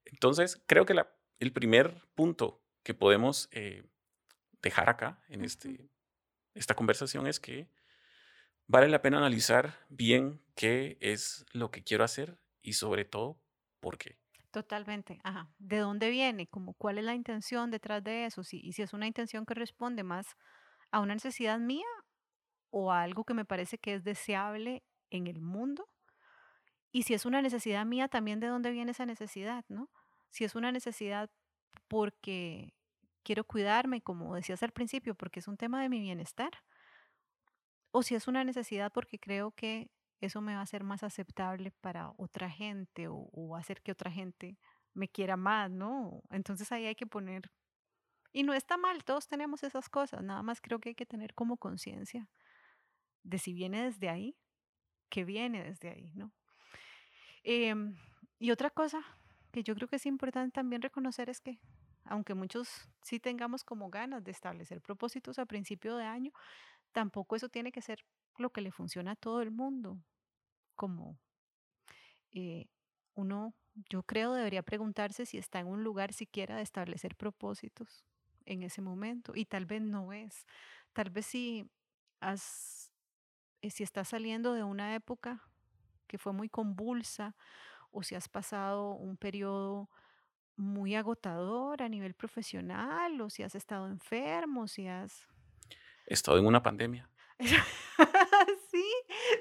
Entonces, 0.04 0.60
creo 0.66 0.86
que 0.86 0.94
la, 0.94 1.12
el 1.38 1.52
primer 1.52 1.94
punto 2.14 2.60
que 2.82 2.94
podemos 2.94 3.48
eh, 3.52 3.84
dejar 4.60 4.88
acá 4.88 5.22
en 5.28 5.44
este, 5.44 5.88
esta 6.54 6.74
conversación 6.74 7.28
es 7.28 7.38
que 7.38 7.68
vale 8.66 8.88
la 8.88 9.02
pena 9.02 9.18
analizar 9.18 9.78
bien 9.88 10.40
qué 10.56 10.98
es 11.00 11.46
lo 11.52 11.70
que 11.70 11.84
quiero 11.84 12.02
hacer 12.02 12.38
y 12.60 12.72
sobre 12.72 13.04
todo 13.04 13.40
por 13.80 13.98
qué. 13.98 14.21
Totalmente, 14.52 15.18
ajá. 15.24 15.48
¿De 15.58 15.78
dónde 15.78 16.10
viene? 16.10 16.46
Como, 16.46 16.74
¿Cuál 16.74 16.98
es 16.98 17.04
la 17.04 17.14
intención 17.14 17.70
detrás 17.70 18.04
de 18.04 18.26
eso? 18.26 18.44
Si, 18.44 18.60
y 18.60 18.72
si 18.74 18.82
es 18.82 18.92
una 18.92 19.06
intención 19.06 19.46
que 19.46 19.54
responde 19.54 20.02
más 20.04 20.26
a 20.90 21.00
una 21.00 21.14
necesidad 21.14 21.58
mía 21.58 21.86
o 22.70 22.92
a 22.92 23.02
algo 23.02 23.24
que 23.24 23.34
me 23.34 23.46
parece 23.46 23.78
que 23.78 23.94
es 23.94 24.04
deseable 24.04 24.82
en 25.10 25.26
el 25.26 25.40
mundo. 25.40 25.88
Y 26.92 27.04
si 27.04 27.14
es 27.14 27.24
una 27.24 27.40
necesidad 27.40 27.86
mía, 27.86 28.08
también 28.08 28.40
de 28.40 28.48
dónde 28.48 28.70
viene 28.72 28.90
esa 28.90 29.06
necesidad, 29.06 29.64
¿no? 29.68 29.90
Si 30.30 30.44
es 30.44 30.54
una 30.54 30.70
necesidad 30.70 31.30
porque 31.88 32.74
quiero 33.22 33.44
cuidarme, 33.44 34.02
como 34.02 34.34
decías 34.34 34.62
al 34.62 34.72
principio, 34.72 35.14
porque 35.14 35.40
es 35.40 35.48
un 35.48 35.56
tema 35.56 35.80
de 35.80 35.88
mi 35.88 36.00
bienestar. 36.00 36.50
O 37.90 38.02
si 38.02 38.14
es 38.14 38.28
una 38.28 38.44
necesidad 38.44 38.92
porque 38.92 39.18
creo 39.18 39.52
que 39.52 39.90
eso 40.26 40.40
me 40.40 40.54
va 40.54 40.60
a 40.60 40.64
hacer 40.64 40.84
más 40.84 41.02
aceptable 41.02 41.70
para 41.70 42.12
otra 42.16 42.50
gente 42.50 43.08
o, 43.08 43.28
o 43.32 43.56
hacer 43.56 43.82
que 43.82 43.92
otra 43.92 44.10
gente 44.10 44.58
me 44.94 45.08
quiera 45.08 45.36
más, 45.36 45.70
¿no? 45.70 46.22
Entonces 46.30 46.70
ahí 46.72 46.86
hay 46.86 46.94
que 46.94 47.06
poner 47.06 47.50
y 48.32 48.44
no 48.44 48.54
está 48.54 48.78
mal, 48.78 49.04
todos 49.04 49.28
tenemos 49.28 49.62
esas 49.62 49.88
cosas, 49.90 50.22
nada 50.22 50.42
más 50.42 50.60
creo 50.60 50.80
que 50.80 50.90
hay 50.90 50.94
que 50.94 51.04
tener 51.04 51.34
como 51.34 51.58
conciencia 51.58 52.30
de 53.22 53.38
si 53.38 53.52
viene 53.52 53.84
desde 53.84 54.08
ahí, 54.08 54.36
que 55.10 55.24
viene 55.24 55.62
desde 55.62 55.90
ahí, 55.90 56.12
¿no? 56.14 56.32
Em, 57.44 57.94
y 58.38 58.50
otra 58.50 58.70
cosa 58.70 59.02
que 59.52 59.62
yo 59.62 59.74
creo 59.74 59.86
que 59.88 59.96
es 59.96 60.06
importante 60.06 60.52
también 60.52 60.80
reconocer 60.80 61.28
es 61.28 61.40
que, 61.40 61.60
aunque 62.04 62.34
muchos 62.34 62.88
sí 63.02 63.20
tengamos 63.20 63.64
como 63.64 63.90
ganas 63.90 64.24
de 64.24 64.30
establecer 64.30 64.80
propósitos 64.80 65.38
a 65.38 65.46
principio 65.46 65.96
de 65.96 66.06
año, 66.06 66.32
tampoco 66.92 67.36
eso 67.36 67.50
tiene 67.50 67.70
que 67.70 67.82
ser 67.82 68.04
lo 68.38 68.50
que 68.50 68.62
le 68.62 68.72
funciona 68.72 69.12
a 69.12 69.16
todo 69.16 69.42
el 69.42 69.50
mundo. 69.50 69.98
Como 70.82 71.16
eh, 72.32 72.66
uno, 73.14 73.54
yo 73.88 74.02
creo, 74.02 74.32
debería 74.32 74.64
preguntarse 74.64 75.26
si 75.26 75.38
está 75.38 75.60
en 75.60 75.68
un 75.68 75.84
lugar 75.84 76.12
siquiera 76.12 76.56
de 76.56 76.62
establecer 76.62 77.14
propósitos 77.14 78.04
en 78.46 78.64
ese 78.64 78.82
momento 78.82 79.30
y 79.36 79.44
tal 79.44 79.64
vez 79.64 79.80
no 79.80 80.12
es. 80.12 80.44
Tal 80.92 81.10
vez 81.10 81.26
si, 81.26 81.70
has, 82.18 82.90
eh, 83.60 83.70
si 83.70 83.84
estás 83.84 84.08
saliendo 84.08 84.54
de 84.54 84.64
una 84.64 84.96
época 84.96 85.48
que 86.08 86.18
fue 86.18 86.32
muy 86.32 86.48
convulsa 86.48 87.36
o 87.92 88.02
si 88.02 88.16
has 88.16 88.28
pasado 88.28 88.94
un 88.94 89.16
periodo 89.16 89.88
muy 90.56 90.96
agotador 90.96 91.80
a 91.80 91.88
nivel 91.88 92.14
profesional 92.14 93.20
o 93.20 93.30
si 93.30 93.44
has 93.44 93.54
estado 93.54 93.86
enfermo, 93.86 94.66
si 94.66 94.88
has... 94.88 95.28
He 96.06 96.14
estado 96.14 96.38
en 96.38 96.46
una 96.46 96.60
pandemia. 96.60 97.08
sí, 98.72 98.84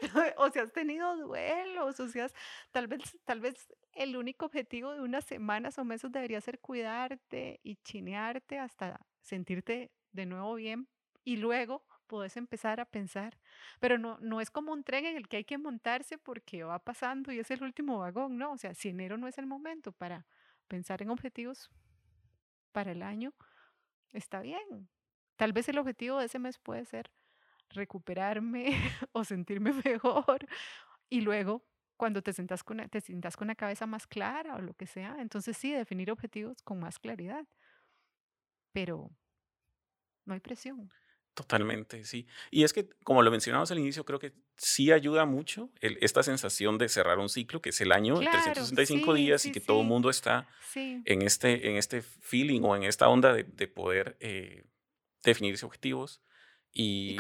o 0.37 0.49
si 0.49 0.59
has 0.59 0.71
tenido 0.71 1.15
duelos, 1.17 1.99
o 1.99 2.07
sea, 2.07 2.27
tal 2.71 2.87
vez, 2.87 3.17
tal 3.25 3.39
vez 3.39 3.73
el 3.93 4.17
único 4.17 4.45
objetivo 4.45 4.93
de 4.93 5.01
unas 5.01 5.25
semanas 5.25 5.77
o 5.77 5.85
meses 5.85 6.11
debería 6.11 6.41
ser 6.41 6.59
cuidarte 6.59 7.59
y 7.63 7.75
chinearte 7.77 8.59
hasta 8.59 8.99
sentirte 9.21 9.91
de 10.11 10.25
nuevo 10.25 10.55
bien 10.55 10.87
y 11.23 11.37
luego 11.37 11.85
puedes 12.07 12.35
empezar 12.35 12.81
a 12.81 12.85
pensar, 12.85 13.39
pero 13.79 13.97
no, 13.97 14.17
no 14.19 14.41
es 14.41 14.51
como 14.51 14.73
un 14.73 14.83
tren 14.83 15.05
en 15.05 15.15
el 15.15 15.29
que 15.29 15.37
hay 15.37 15.45
que 15.45 15.57
montarse 15.57 16.17
porque 16.17 16.63
va 16.63 16.79
pasando 16.79 17.31
y 17.31 17.39
es 17.39 17.51
el 17.51 17.63
último 17.63 17.99
vagón, 17.99 18.37
no, 18.37 18.51
o 18.51 18.57
sea, 18.57 18.73
si 18.73 18.89
enero 18.89 19.17
no 19.17 19.27
es 19.27 19.37
el 19.37 19.45
momento 19.45 19.93
para 19.93 20.25
pensar 20.67 21.01
en 21.01 21.09
objetivos 21.09 21.69
para 22.73 22.91
el 22.91 23.01
año, 23.03 23.33
está 24.11 24.41
bien. 24.41 24.89
Tal 25.37 25.53
vez 25.53 25.69
el 25.69 25.77
objetivo 25.77 26.19
de 26.19 26.25
ese 26.25 26.39
mes 26.39 26.59
puede 26.59 26.85
ser 26.85 27.11
recuperarme 27.73 28.71
o 29.11 29.23
sentirme 29.23 29.73
mejor 29.85 30.47
y 31.09 31.21
luego 31.21 31.63
cuando 31.97 32.23
te 32.23 32.33
sientas 32.33 32.63
con, 32.63 32.77
te 32.89 32.99
sientas 32.99 33.37
con 33.37 33.47
la 33.47 33.55
cabeza 33.55 33.85
más 33.85 34.07
clara 34.07 34.55
o 34.55 34.61
lo 34.61 34.73
que 34.73 34.87
sea, 34.87 35.17
entonces 35.19 35.55
sí, 35.55 35.71
definir 35.71 36.09
objetivos 36.09 36.57
con 36.63 36.79
más 36.79 36.97
claridad. 36.97 37.45
Pero 38.73 39.11
no 40.25 40.33
hay 40.33 40.39
presión. 40.39 40.91
Totalmente, 41.35 42.03
sí. 42.03 42.25
Y 42.49 42.63
es 42.63 42.73
que, 42.73 42.89
como 43.03 43.21
lo 43.21 43.29
mencionamos 43.29 43.69
al 43.69 43.77
inicio, 43.77 44.03
creo 44.03 44.17
que 44.17 44.33
sí 44.57 44.91
ayuda 44.91 45.25
mucho 45.25 45.69
esta 45.79 46.23
sensación 46.23 46.79
de 46.79 46.89
cerrar 46.89 47.19
un 47.19 47.29
ciclo, 47.29 47.61
que 47.61 47.69
es 47.69 47.79
el 47.81 47.91
año, 47.91 48.15
claro, 48.15 48.31
365 48.31 49.13
días, 49.13 49.45
y 49.45 49.51
que 49.51 49.59
todo 49.59 49.81
el 49.81 49.87
mundo 49.87 50.09
está 50.09 50.47
en, 50.75 51.21
este, 51.21 51.69
en 51.69 51.77
este 51.77 52.01
feeling 52.01 52.61
o 52.63 52.75
en 52.75 52.83
esta 52.83 53.09
onda 53.09 53.31
de, 53.31 53.43
de 53.43 53.67
poder 53.67 54.17
eh, 54.19 54.63
definirse 55.23 55.65
objetivos 55.65 56.21
y, 56.73 57.17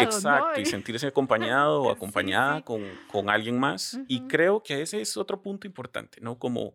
exacto, 0.00 0.60
y 0.60 0.66
sentirse 0.66 1.06
acompañado 1.06 1.82
o 1.82 1.90
acompañada 1.92 2.62
Con, 2.62 2.82
con, 3.10 3.30
alguien 3.30 3.58
más. 3.58 3.98
Y 4.08 4.22
creo 4.22 4.62
que 4.62 4.82
ese 4.82 5.00
es 5.00 5.16
otro 5.16 5.40
punto 5.40 5.66
importante, 5.66 6.20
¿no? 6.20 6.38
Como 6.38 6.74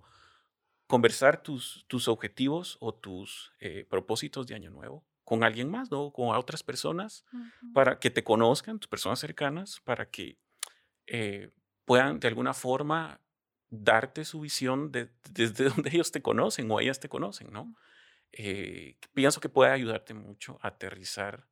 conversar 0.87 1.43
tus, 1.43 1.85
tus 1.87 2.07
objetivos 2.07 2.77
o 2.79 2.93
tus 2.93 3.51
eh, 3.59 3.85
propósitos 3.89 4.47
de 4.47 4.55
año 4.55 4.71
nuevo 4.71 5.05
con 5.25 5.43
alguien 5.43 5.69
más, 5.69 5.91
¿no? 5.91 6.11
Con 6.11 6.33
otras 6.33 6.63
personas, 6.63 7.25
para 7.73 7.99
que 7.99 8.09
te 8.09 8.23
conozcan, 8.23 8.79
tus 8.79 8.87
personas 8.87 9.19
cercanas, 9.19 9.81
para 9.83 10.09
que 10.09 10.37
eh, 11.05 11.51
puedan 11.83 12.21
de 12.21 12.29
alguna 12.29 12.53
forma 12.53 13.19
darte 13.69 14.23
su 14.23 14.39
visión 14.39 14.89
de, 14.93 15.09
desde 15.29 15.65
donde 15.69 15.89
ellos 15.89 16.13
te 16.13 16.21
conocen 16.21 16.71
o 16.71 16.79
ellas 16.79 17.01
te 17.01 17.09
conocen, 17.09 17.51
¿no? 17.51 17.75
Eh, 18.31 18.95
pienso 19.13 19.41
que 19.41 19.49
puede 19.49 19.71
ayudarte 19.71 20.13
mucho 20.13 20.59
a 20.61 20.69
aterrizar 20.69 21.45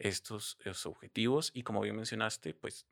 estos, 0.00 0.58
objetivos 0.86 1.50
y 1.54 1.62
como 1.62 1.80
bien 1.80 1.96
mencionaste, 1.96 2.54
pues 2.54 2.86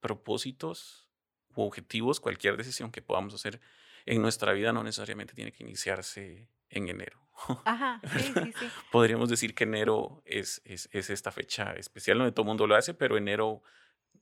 propósitos 0.00 1.08
u 1.54 1.62
objetivos, 1.62 2.20
cualquier 2.20 2.56
decisión 2.56 2.90
que 2.90 3.00
podamos 3.00 3.34
hacer 3.34 3.60
en 4.06 4.20
nuestra 4.20 4.52
vida 4.52 4.72
no 4.72 4.82
necesariamente 4.82 5.34
tiene 5.34 5.52
que 5.52 5.64
iniciarse 5.64 6.48
en 6.68 6.88
enero. 6.88 7.20
Ajá, 7.64 8.00
sí, 8.12 8.32
sí, 8.34 8.52
sí. 8.58 8.66
Podríamos 8.90 9.28
decir 9.28 9.54
que 9.54 9.64
enero 9.64 10.22
es, 10.24 10.60
es, 10.64 10.88
es, 10.92 11.10
esta 11.10 11.30
fecha 11.30 11.72
especial 11.74 12.18
donde 12.18 12.32
todo 12.32 12.42
el 12.42 12.48
mundo 12.48 12.66
lo 12.66 12.74
hace, 12.74 12.94
pero 12.94 13.16
enero 13.16 13.62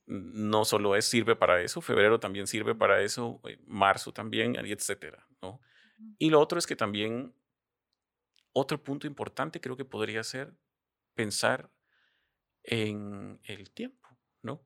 no 0.07 0.64
solo 0.64 0.95
es, 0.95 1.07
sirve 1.07 1.35
para 1.35 1.61
eso, 1.62 1.81
febrero 1.81 2.21
también 2.21 2.47
sirve 2.47 2.75
para 2.75 3.00
eso, 3.00 3.40
eh, 3.49 3.59
marzo 3.66 4.12
también, 4.12 4.55
etcétera, 4.57 5.26
¿no? 5.43 5.61
Y 6.19 6.31
lo 6.31 6.40
otro 6.40 6.59
es 6.59 6.66
que 6.66 6.76
también, 6.76 7.35
otro 8.52 8.83
punto 8.83 9.07
importante 9.07 9.61
creo 9.61 9.76
que 9.76 9.85
podría 9.85 10.23
ser 10.23 10.55
pensar 11.14 11.71
en 12.66 13.40
el 13.44 13.70
tiempo, 13.70 14.08
¿no? 14.42 14.61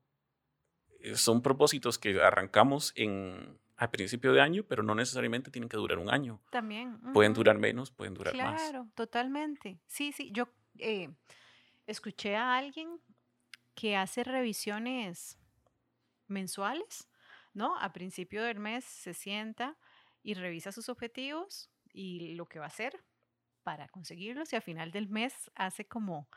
Eh, 1.00 1.16
son 1.16 1.42
propósitos 1.42 1.98
que 1.98 2.20
arrancamos 2.20 2.92
en, 2.96 3.58
a 3.76 3.90
principio 3.90 4.32
de 4.32 4.40
año, 4.40 4.64
pero 4.68 4.82
no 4.82 4.94
necesariamente 4.94 5.50
tienen 5.50 5.68
que 5.68 5.76
durar 5.76 5.98
un 5.98 6.10
año. 6.10 6.40
También. 6.50 7.00
Pueden 7.12 7.34
durar 7.34 7.58
menos, 7.58 7.90
pueden 7.90 8.14
durar 8.14 8.34
más. 8.36 8.60
Claro, 8.60 8.88
totalmente. 8.94 9.80
Sí, 9.86 10.12
sí, 10.12 10.30
yo... 10.32 10.48
Eh, 10.78 11.10
escuché 11.90 12.36
a 12.36 12.56
alguien 12.56 13.00
que 13.74 13.96
hace 13.96 14.24
revisiones 14.24 15.38
mensuales, 16.28 17.08
¿no? 17.52 17.76
A 17.78 17.92
principio 17.92 18.42
del 18.44 18.60
mes 18.60 18.84
se 18.84 19.14
sienta 19.14 19.76
y 20.22 20.34
revisa 20.34 20.72
sus 20.72 20.88
objetivos 20.88 21.70
y 21.92 22.34
lo 22.34 22.46
que 22.46 22.58
va 22.58 22.66
a 22.66 22.68
hacer 22.68 23.02
para 23.62 23.88
conseguirlos 23.88 24.52
y 24.52 24.56
a 24.56 24.60
final 24.60 24.92
del 24.92 25.08
mes 25.08 25.50
hace 25.54 25.86
como 25.86 26.28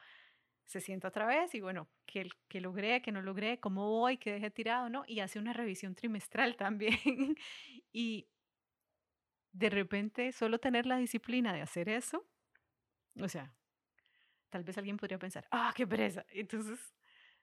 se 0.65 0.81
sienta 0.81 1.09
otra 1.09 1.25
vez 1.25 1.53
y 1.55 1.61
bueno, 1.61 1.89
que, 2.05 2.29
que 2.47 2.61
logré, 2.61 3.01
que 3.01 3.11
no 3.11 3.21
logré, 3.21 3.59
cómo 3.59 3.89
voy, 3.89 4.17
que 4.17 4.31
dejé 4.33 4.49
tirado, 4.51 4.89
¿no? 4.89 5.03
Y 5.07 5.19
hace 5.19 5.39
una 5.39 5.53
revisión 5.53 5.95
trimestral 5.95 6.55
también. 6.57 7.35
y 7.91 8.27
de 9.51 9.69
repente 9.69 10.31
solo 10.31 10.59
tener 10.59 10.85
la 10.85 10.97
disciplina 10.97 11.53
de 11.53 11.61
hacer 11.61 11.87
eso, 11.89 12.25
o 13.19 13.27
sea, 13.27 13.53
tal 14.49 14.63
vez 14.63 14.77
alguien 14.77 14.97
podría 14.97 15.19
pensar, 15.19 15.47
ah, 15.51 15.73
qué 15.75 15.85
pereza. 15.87 16.25
Entonces, 16.29 16.79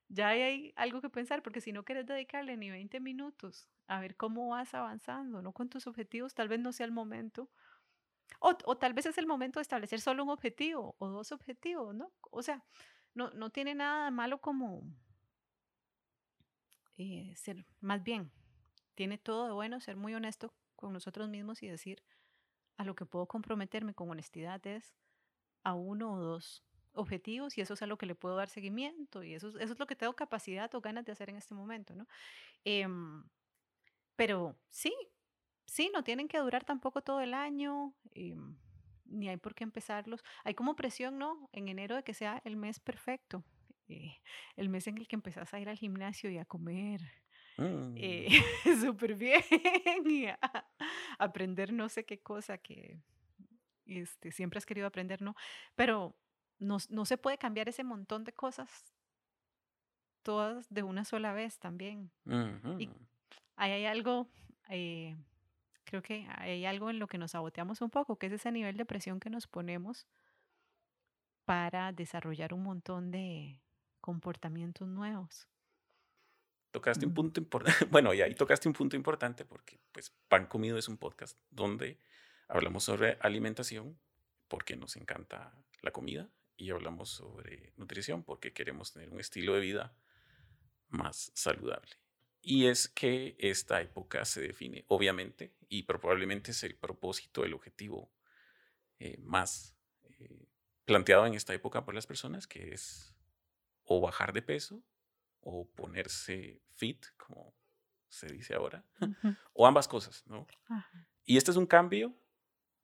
ya 0.09 0.29
hay 0.29 0.73
algo 0.77 1.01
que 1.01 1.09
pensar, 1.09 1.43
porque 1.43 1.61
si 1.61 1.73
no 1.73 1.85
quieres 1.85 2.07
dedicarle 2.07 2.57
ni 2.57 2.71
20 2.71 3.01
minutos 3.01 3.69
a 3.87 4.01
ver 4.01 4.17
cómo 4.17 4.49
vas 4.49 4.75
avanzando, 4.75 5.41
no 5.43 5.53
con 5.53 5.69
tus 5.69 5.87
objetivos, 5.87 6.35
tal 6.35 6.49
vez 6.49 6.61
no 6.61 6.73
sea 6.73 6.87
el 6.87 6.93
momento. 6.93 7.51
O, 8.41 8.57
o 8.65 8.79
tal 8.79 8.95
vez 8.95 9.07
es 9.07 9.19
el 9.19 9.27
momento 9.27 9.59
de 9.59 9.63
establecer 9.63 10.01
solo 10.01 10.25
un 10.25 10.31
objetivo 10.31 10.95
o 10.99 11.09
dos 11.09 11.33
objetivos, 11.33 11.95
¿no? 11.95 12.13
O 12.31 12.43
sea, 12.43 12.65
no, 13.15 13.31
no 13.31 13.51
tiene 13.51 13.75
nada 13.75 14.11
malo 14.11 14.41
como 14.41 14.83
eh, 16.97 17.33
ser, 17.37 17.65
más 17.81 18.03
bien, 18.03 18.31
tiene 18.95 19.19
todo 19.19 19.47
de 19.47 19.53
bueno 19.53 19.81
ser 19.81 19.97
muy 19.97 20.15
honesto 20.15 20.53
con 20.77 20.93
nosotros 20.93 21.29
mismos 21.29 21.63
y 21.63 21.69
decir 21.69 22.03
a 22.77 22.85
lo 22.85 22.95
que 22.95 23.07
puedo 23.07 23.27
comprometerme 23.27 23.95
con 23.95 24.11
honestidad 24.11 24.67
es 24.67 24.95
a 25.63 25.75
uno 25.75 26.15
o 26.15 26.19
dos 26.19 26.65
objetivos 26.93 27.57
y 27.57 27.61
eso 27.61 27.75
es 27.75 27.83
a 27.83 27.87
lo 27.87 27.99
que 27.99 28.07
le 28.07 28.15
puedo 28.15 28.37
dar 28.37 28.49
seguimiento 28.49 29.23
y 29.23 29.35
eso, 29.35 29.49
eso 29.49 29.73
es 29.73 29.79
lo 29.79 29.87
que 29.87 29.97
tengo 29.97 30.15
capacidad 30.15 30.75
o 30.75 30.81
ganas 30.81 31.05
de 31.05 31.13
hacer 31.13 31.31
en 31.31 31.37
este 31.37 31.55
momento, 31.55 31.95
¿no? 31.95 32.07
Em, 32.65 33.25
pero 34.17 34.57
sí, 34.69 34.95
sí, 35.67 35.91
no 35.95 36.05
tienen 36.05 36.29
que 36.29 36.39
durar 36.39 36.65
tampoco 36.65 37.03
todo 37.03 37.21
el 37.21 37.35
año. 37.35 37.95
Em, 38.13 38.57
ni 39.11 39.29
hay 39.29 39.37
por 39.37 39.55
qué 39.55 39.65
empezarlos. 39.65 40.23
Hay 40.45 40.55
como 40.55 40.77
presión, 40.77 41.19
¿no? 41.19 41.49
En 41.53 41.69
enero 41.69 41.97
de 41.97 42.03
que 42.03 42.15
sea 42.15 42.41
el 42.45 42.57
mes 42.57 42.81
perfecto, 42.81 43.45
eh, 43.89 44.21
el 44.57 44.69
mes 44.69 44.87
en 44.87 44.99
el 44.99 45.09
que 45.09 45.17
empezás 45.17 45.53
a 45.53 45.61
ir 45.61 45.69
al 45.69 45.77
gimnasio 45.77 46.31
y 46.31 46.39
a 46.39 46.45
comer 46.45 47.01
eh, 47.59 48.29
mm. 48.65 48.81
súper 48.81 49.15
bien 49.15 49.43
y 50.07 50.27
a, 50.27 50.39
aprender 51.19 51.73
no 51.73 51.89
sé 51.89 52.05
qué 52.05 52.21
cosa 52.21 52.59
que 52.59 52.99
este, 53.85 54.33
siempre 54.33 54.59
has 54.59 54.67
querido 54.67 54.87
aprender, 54.87 55.21
¿no? 55.21 55.35
Pero 55.75 56.17
no, 56.59 56.79
no 56.89 57.05
se 57.05 57.19
puede 57.19 57.39
cambiar 57.39 57.69
ese 57.69 57.85
montón 57.85 58.25
de 58.25 58.33
cosas 58.33 58.95
todas 60.23 60.69
de 60.73 60.83
una 60.83 61.05
sola 61.05 61.33
vez 61.33 61.59
también. 61.59 62.11
Y 62.79 62.91
ahí 63.57 63.73
hay 63.73 63.87
algo 63.87 64.29
eh, 64.69 65.17
creo 65.85 66.03
que 66.03 66.27
hay 66.37 66.65
algo 66.67 66.91
en 66.91 66.99
lo 66.99 67.07
que 67.07 67.19
nos 67.19 67.33
saboteamos 67.33 67.81
un 67.81 67.91
poco, 67.91 68.17
que 68.17 68.27
es 68.27 68.33
ese 68.33 68.53
nivel 68.53 68.77
de 68.77 68.85
presión 68.85 69.21
que 69.21 69.31
nos 69.31 69.47
ponemos 69.47 70.07
para 71.45 71.93
desarrollar 71.93 72.55
un 72.55 72.63
montón 72.63 73.11
de 73.11 73.61
comportamientos 74.01 74.87
nuevos. 74.89 75.49
Tocaste 76.71 77.05
un 77.05 77.15
punto 77.15 77.41
importante, 77.41 77.85
bueno, 77.91 78.15
y 78.15 78.23
ahí 78.23 78.35
tocaste 78.35 78.69
un 78.69 78.75
punto 78.75 78.95
importante 78.95 79.45
porque 79.45 79.81
pues 79.91 80.11
Pan 80.29 80.47
Comido 80.47 80.79
es 80.79 80.89
un 80.89 80.97
podcast 80.97 81.37
donde 81.51 81.99
hablamos 82.47 82.85
sobre 82.85 83.19
alimentación 83.21 83.99
porque 84.47 84.77
nos 84.77 84.97
encanta 84.97 85.53
la 85.83 85.91
comida 85.91 86.29
y 86.57 86.71
hablamos 86.71 87.09
sobre 87.11 87.73
nutrición 87.77 88.23
porque 88.23 88.53
queremos 88.53 88.93
tener 88.93 89.11
un 89.11 89.19
estilo 89.19 89.55
de 89.55 89.61
vida 89.61 89.95
más 90.89 91.33
saludable. 91.35 91.97
Y 92.43 92.67
es 92.67 92.89
que 92.89 93.37
esta 93.39 93.81
época 93.83 94.25
se 94.25 94.41
define, 94.41 94.85
obviamente, 94.89 95.55
y 95.69 95.83
probablemente 95.83 96.53
es 96.53 96.63
el 96.65 96.75
propósito, 96.75 97.45
el 97.45 97.53
objetivo 97.53 98.11
eh, 98.99 99.19
más 99.19 99.77
eh, 100.05 100.47
planteado 100.85 101.27
en 101.27 101.35
esta 101.35 101.53
época 101.53 101.85
por 101.85 101.95
las 101.95 102.07
personas, 102.07 102.47
que 102.47 102.73
es 102.73 103.15
o 103.85 104.01
bajar 104.01 104.33
de 104.33 104.43
peso 104.43 104.83
o 105.41 105.69
ponerse 105.71 106.63
fit, 106.75 107.07
como 107.17 107.55
se 108.09 108.27
dice 108.29 108.55
ahora, 108.55 108.85
o 109.53 109.67
ambas 109.67 109.87
cosas, 109.87 110.25
¿no? 110.27 110.47
Y 111.25 111.37
este 111.37 111.51
es 111.51 111.57
un 111.57 111.67
cambio 111.67 112.15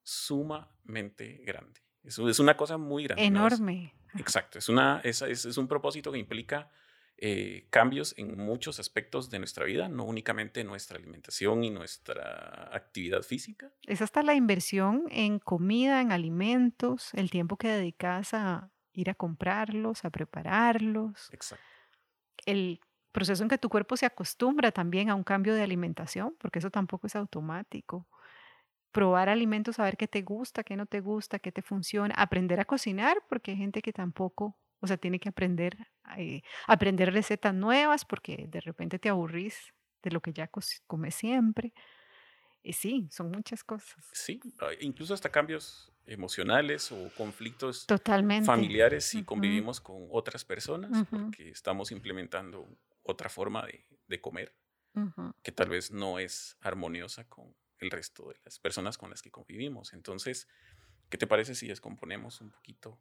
sumamente 0.03 1.43
grande. 1.45 1.81
Es, 2.03 2.19
es 2.19 2.39
una 2.39 2.57
cosa 2.57 2.77
muy 2.77 3.05
grande. 3.05 3.25
Enorme. 3.25 3.95
exacto, 4.19 4.59
es, 4.59 4.69
una, 4.69 5.01
es, 5.03 5.23
es 5.23 5.57
un 5.57 5.67
propósito 5.67 6.13
que 6.13 6.19
implica 6.19 6.71
eh, 7.19 7.67
cambios 7.71 8.15
en 8.19 8.37
muchos 8.39 8.79
aspectos 8.79 9.31
de 9.31 9.39
nuestra 9.39 9.65
vida, 9.65 9.89
no 9.89 10.05
únicamente 10.05 10.65
nuestra 10.65 10.99
alimentación 10.99 11.65
y 11.65 11.71
nuestra 11.71 12.69
actividad 12.73 13.23
física. 13.23 13.73
Es 13.87 14.03
hasta 14.03 14.23
la 14.23 14.35
inversión 14.35 15.05
en 15.11 15.39
comida, 15.39 16.01
en 16.03 16.13
alimentos, 16.13 17.15
el 17.15 17.31
tiempo 17.31 17.57
que 17.57 17.69
dedicas 17.69 18.35
a 18.35 18.71
ir 18.93 19.11
a 19.11 19.15
comprarlos, 19.15 20.05
a 20.05 20.11
prepararlos. 20.11 21.31
Exacto. 21.33 21.65
El 22.45 22.81
proceso 23.13 23.43
en 23.43 23.49
que 23.49 23.59
tu 23.59 23.71
cuerpo 23.71 23.97
se 23.97 24.05
acostumbra 24.05 24.73
también 24.73 25.09
a 25.09 25.15
un 25.15 25.25
cambio 25.25 25.55
de 25.55 25.63
alimentación, 25.63 26.37
porque 26.39 26.59
eso 26.59 26.71
tampoco 26.71 27.07
es 27.07 27.17
automático. 27.17 28.07
Probar 28.93 29.31
alimentos, 29.31 29.77
saber 29.77 29.97
qué 29.97 30.07
te 30.07 30.23
gusta, 30.23 30.65
qué 30.65 30.77
no 30.77 30.87
te 30.87 31.01
gusta, 31.01 31.39
qué 31.39 31.51
te 31.51 31.63
funciona. 31.63 32.15
Aprender 32.15 32.61
a 32.61 32.67
cocinar, 32.67 33.19
porque 33.29 33.53
hay 33.53 33.57
gente 33.57 33.81
que 33.81 33.93
tampoco 33.93 34.59
o 34.81 34.87
sea, 34.87 34.97
tiene 34.97 35.19
que 35.19 35.29
aprender, 35.29 35.77
eh, 36.17 36.43
aprender 36.67 37.13
recetas 37.13 37.55
nuevas 37.55 38.05
porque 38.05 38.47
de 38.49 38.61
repente 38.61 38.99
te 38.99 39.09
aburrís 39.09 39.73
de 40.03 40.11
lo 40.11 40.21
que 40.21 40.33
ya 40.33 40.49
comes 40.87 41.15
siempre. 41.15 41.73
Y 42.63 42.73
sí, 42.73 43.09
son 43.13 43.31
muchas 43.31 43.63
cosas. 43.63 44.05
Sí, 44.13 44.41
ah, 44.61 44.71
incluso 44.81 45.15
hasta 45.15 45.31
cambios 45.31 45.93
emocionales 46.05 46.91
o 46.91 47.11
conflictos 47.17 47.87
Totalmente. 47.87 48.47
familiares 48.47 49.05
si 49.05 49.25
convivimos 49.25 49.81
con 49.81 50.09
otras 50.11 50.45
personas 50.45 51.07
porque 51.11 51.51
estamos 51.51 51.91
implementando 51.93 52.69
otra 53.03 53.29
forma 53.29 53.67
de, 54.09 54.21
comer 54.21 54.55
que 55.43 55.53
tal 55.53 55.69
vez 55.69 55.91
no 55.91 56.19
es 56.19 56.57
armoniosa 56.61 57.29
con 57.29 57.55
el 57.79 57.91
resto 57.91 58.31
de 58.31 58.41
las 58.45 58.59
personas 58.59 58.97
con 58.97 59.11
las 59.11 59.23
que 59.23 59.31
convivimos. 59.31 59.93
Entonces, 59.93 60.49
¿qué 61.09 61.19
te 61.19 61.27
parece 61.27 61.55
si 61.55 61.69
descomponemos 61.69 62.41
un 62.41 62.51
poquito 62.51 62.99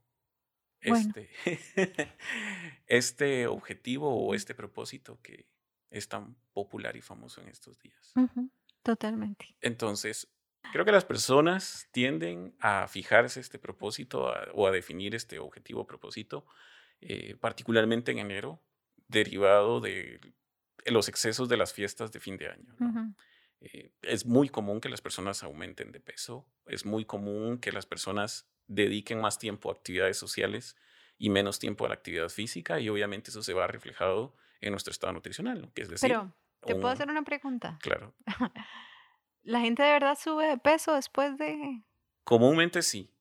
este, 0.86 1.30
este 2.88 3.48
objetivo 3.48 4.10
o 4.10 4.34
este 4.34 4.56
propósito 4.56 5.20
que 5.22 5.48
es 5.90 6.08
tan 6.08 6.36
popular 6.54 6.96
y 6.96 7.02
famoso 7.02 7.42
en 7.42 7.50
estos 7.50 7.80
días. 7.80 8.14
Totalmente. 8.84 9.56
Entonces, 9.62 10.28
creo 10.72 10.86
que 10.86 10.92
las 10.92 11.06
personas 11.06 11.88
tienden 11.92 12.56
a 12.60 12.88
fijarse 12.88 13.40
este 13.40 13.60
propósito 13.60 14.32
o 14.54 14.68
a 14.68 14.72
definir 14.72 15.16
este 15.16 15.40
objetivo 15.40 15.82
o 15.82 15.88
propósito, 15.88 16.46
eh, 17.02 17.36
particularmente 17.38 18.12
en 18.12 18.20
enero, 18.20 18.62
derivado 19.08 19.80
de 19.82 20.20
los 20.86 21.08
excesos 21.08 21.50
de 21.50 21.58
las 21.58 21.74
fiestas 21.74 22.12
de 22.12 22.20
fin 22.20 22.38
de 22.38 22.50
año. 22.50 22.76
Eh, 23.62 23.92
es 24.02 24.26
muy 24.26 24.50
común 24.50 24.82
que 24.82 24.90
las 24.90 25.02
personas 25.02 25.44
aumenten 25.44 25.92
de 25.92 26.00
peso, 26.00 26.48
es 26.68 26.86
muy 26.86 27.06
común 27.06 27.58
que 27.58 27.72
las 27.72 27.86
personas 27.86 28.48
dediquen 28.68 29.22
más 29.22 29.40
tiempo 29.40 29.70
a 29.70 29.74
actividades 29.74 30.18
sociales 30.18 30.76
y 31.18 31.30
menos 31.30 31.60
tiempo 31.60 31.86
a 31.86 31.90
la 31.90 31.96
actividad 31.96 32.30
física 32.30 32.80
y 32.80 32.90
obviamente 32.90 33.32
eso 33.32 33.42
se 33.42 33.54
va 33.54 33.68
reflejado 33.68 34.36
en 34.62 34.72
nuestro 34.72 34.92
estado 34.92 35.14
nutricional, 35.14 35.72
que 35.74 35.84
es 35.84 35.90
decir... 35.90 36.10
Pero, 36.10 36.34
¿te 36.66 36.74
puedo 36.76 36.90
hacer 36.90 37.10
una 37.10 37.24
pregunta? 37.24 37.78
Claro. 37.82 38.14
¿La 39.44 39.60
gente 39.60 39.84
de 39.84 39.92
verdad 39.92 40.18
sube 40.20 40.48
de 40.48 40.58
peso 40.58 40.96
después 40.96 41.38
de...? 41.38 41.84
Comúnmente 42.24 42.82
sí, 42.82 43.12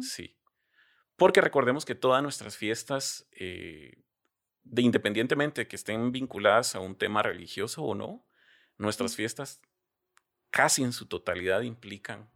sí. 0.00 0.36
Porque 1.16 1.40
recordemos 1.40 1.84
que 1.84 1.94
todas 1.94 2.22
nuestras 2.22 2.56
fiestas, 2.56 3.26
eh, 3.32 4.04
de, 4.62 4.82
independientemente 4.82 5.62
de 5.62 5.68
que 5.68 5.76
estén 5.76 6.12
vinculadas 6.12 6.76
a 6.76 6.80
un 6.80 6.96
tema 6.96 7.22
religioso 7.22 7.82
o 7.82 7.94
no, 7.94 8.24
nuestras 8.78 9.16
fiestas 9.16 9.60
casi 10.50 10.84
en 10.84 10.92
su 10.92 11.06
totalidad 11.06 11.62
implican 11.62 12.30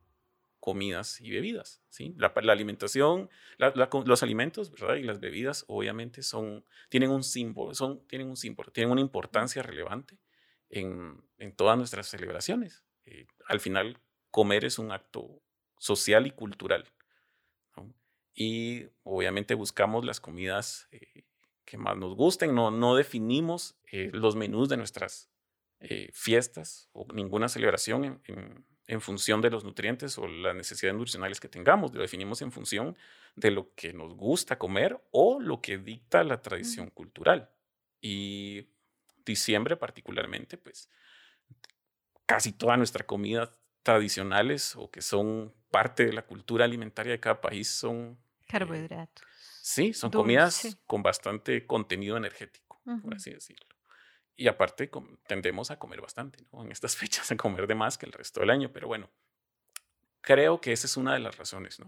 comidas 0.60 1.20
y 1.20 1.30
bebidas. 1.30 1.82
¿sí? 1.88 2.14
La, 2.16 2.32
alimentación, 2.34 3.30
los 3.58 4.22
alimentos 4.22 4.72
y 4.96 5.02
las 5.02 5.20
bebidas 5.20 5.64
obviamente 5.68 6.22
son, 6.22 6.64
tienen 6.88 7.10
un 7.10 7.22
símbolo, 7.22 7.72
tienen 8.08 8.28
un 8.28 8.36
símbolo, 8.36 8.70
tienen 8.72 8.92
una 8.92 9.00
importancia 9.00 9.62
relevante 9.62 10.18
en, 10.68 11.22
todas 11.56 11.78
nuestras 11.78 12.08
celebraciones. 12.08 12.84
Eh, 13.04 13.26
al 13.46 13.60
final, 13.60 13.98
comer 14.30 14.64
es 14.64 14.78
un 14.78 14.92
acto 14.92 15.42
social 15.78 16.26
y 16.26 16.32
cultural. 16.32 16.84
Y 18.34 18.86
obviamente 19.02 19.54
buscamos 19.54 20.04
las 20.04 20.20
comidas 20.20 20.86
eh, 20.92 21.24
que 21.64 21.76
más 21.76 21.96
nos 21.96 22.14
gusten, 22.14 22.54
no, 22.54 22.94
definimos 22.94 23.76
eh, 23.90 24.10
los 24.12 24.36
menús 24.36 24.68
de 24.68 24.76
nuestras 24.76 25.30
fiestas 26.12 26.88
o 26.92 27.06
ninguna 27.14 27.48
celebración 27.48 28.20
en 28.24 28.66
función 29.00 29.40
de 29.42 29.50
los 29.50 29.64
nutrientes 29.64 30.16
o 30.18 30.26
las 30.26 30.56
necesidades 30.56 30.96
nutricionales 30.96 31.40
que 31.40 31.48
tengamos, 31.48 31.94
lo 31.94 32.00
definimos 32.00 32.40
en 32.40 32.50
función 32.50 32.96
de 33.36 33.50
lo 33.50 33.74
que 33.74 33.92
nos 33.92 34.14
gusta 34.14 34.58
comer 34.58 34.98
o 35.10 35.40
lo 35.40 35.60
que 35.60 35.76
dicta 35.78 36.24
la 36.24 36.40
tradición 36.40 36.88
cultural. 36.90 37.50
Y 38.00 38.66
diciembre 39.24 39.76
particularmente, 39.76 40.56
pues 40.56 40.88
casi 42.24 42.52
toda 42.52 42.76
nuestra 42.76 43.04
comida 43.04 43.54
tradicionales 43.82 44.74
o 44.76 44.90
que 44.90 45.02
son 45.02 45.54
parte 45.70 46.06
de 46.06 46.12
la 46.12 46.22
cultura 46.22 46.64
alimentaria 46.64 47.12
de 47.12 47.20
cada 47.20 47.40
país 47.40 47.68
son... 47.68 48.18
Eh, 48.40 48.44
Carbohidratos. 48.48 49.26
sí, 49.62 49.92
son 49.92 50.10
comidas 50.10 50.78
con 50.86 51.02
bastante 51.02 51.66
contenido 51.66 52.16
energético, 52.16 52.80
por 53.02 53.14
así 53.14 53.30
decirlo. 53.30 53.66
Y 54.38 54.46
aparte 54.46 54.88
tendemos 55.26 55.72
a 55.72 55.80
comer 55.80 56.00
bastante. 56.00 56.38
En 56.52 56.70
estas 56.70 56.96
fechas 56.96 57.30
a 57.30 57.36
comer 57.36 57.66
de 57.66 57.74
más 57.74 57.98
que 57.98 58.06
el 58.06 58.12
resto 58.12 58.40
del 58.40 58.50
año, 58.50 58.70
pero 58.72 58.86
bueno, 58.86 59.10
creo 60.22 60.60
que 60.60 60.72
esa 60.72 60.86
es 60.86 60.96
una 60.96 61.12
de 61.12 61.18
las 61.18 61.36
razones. 61.36 61.78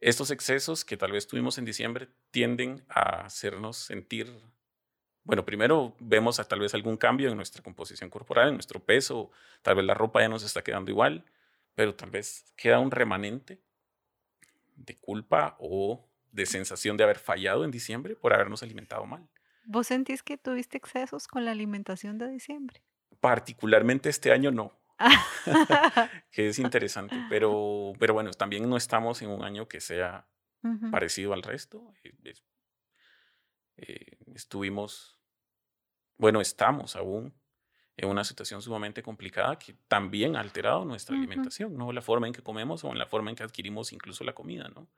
Estos 0.00 0.32
excesos 0.32 0.84
que 0.84 0.96
tal 0.96 1.12
vez 1.12 1.28
tuvimos 1.28 1.58
en 1.58 1.64
diciembre 1.64 2.08
tienden 2.32 2.84
a 2.88 3.24
hacernos 3.26 3.76
sentir, 3.76 4.36
bueno, 5.22 5.46
primero 5.46 5.94
vemos 6.00 6.40
a 6.40 6.44
tal 6.44 6.58
vez 6.58 6.74
algún 6.74 6.96
cambio 6.96 7.30
en 7.30 7.36
nuestra 7.36 7.62
composición 7.62 8.10
corporal, 8.10 8.48
en 8.48 8.54
nuestro 8.54 8.80
peso, 8.80 9.30
tal 9.62 9.76
vez 9.76 9.84
la 9.84 9.94
ropa 9.94 10.20
ya 10.20 10.28
nos 10.28 10.42
está 10.42 10.62
quedando 10.62 10.90
igual, 10.90 11.24
pero 11.76 11.94
tal 11.94 12.10
vez 12.10 12.52
queda 12.56 12.80
un 12.80 12.90
remanente 12.90 13.60
de 14.74 14.96
culpa 14.96 15.56
o 15.60 16.04
de 16.32 16.46
sensación 16.46 16.96
de 16.96 17.04
haber 17.04 17.18
fallado 17.20 17.64
en 17.64 17.70
diciembre 17.70 18.16
por 18.16 18.34
habernos 18.34 18.64
alimentado 18.64 19.06
mal. 19.06 19.28
¿Vos 19.66 19.88
sentís 19.88 20.22
que 20.22 20.38
tuviste 20.38 20.78
excesos 20.78 21.26
con 21.26 21.44
la 21.44 21.50
alimentación 21.50 22.18
de 22.18 22.30
diciembre? 22.30 22.82
Particularmente 23.20 24.08
este 24.08 24.30
año 24.30 24.52
no. 24.52 24.72
que 26.30 26.48
es 26.48 26.58
interesante, 26.58 27.16
pero, 27.28 27.92
pero 27.98 28.14
bueno, 28.14 28.30
también 28.30 28.68
no 28.68 28.76
estamos 28.76 29.20
en 29.22 29.30
un 29.30 29.44
año 29.44 29.68
que 29.68 29.80
sea 29.80 30.26
parecido 30.90 31.32
al 31.32 31.42
resto. 31.42 31.92
Eh, 32.02 32.34
eh, 33.76 34.18
estuvimos, 34.34 35.20
bueno, 36.16 36.40
estamos 36.40 36.96
aún 36.96 37.34
en 37.96 38.08
una 38.08 38.24
situación 38.24 38.62
sumamente 38.62 39.02
complicada 39.02 39.58
que 39.58 39.74
también 39.88 40.36
ha 40.36 40.40
alterado 40.40 40.84
nuestra 40.84 41.16
alimentación, 41.16 41.76
¿no? 41.76 41.92
La 41.92 42.02
forma 42.02 42.26
en 42.26 42.32
que 42.32 42.42
comemos 42.42 42.84
o 42.84 42.90
en 42.90 42.98
la 42.98 43.06
forma 43.06 43.30
en 43.30 43.36
que 43.36 43.42
adquirimos 43.42 43.92
incluso 43.92 44.22
la 44.22 44.34
comida, 44.34 44.68
¿no? 44.68 44.88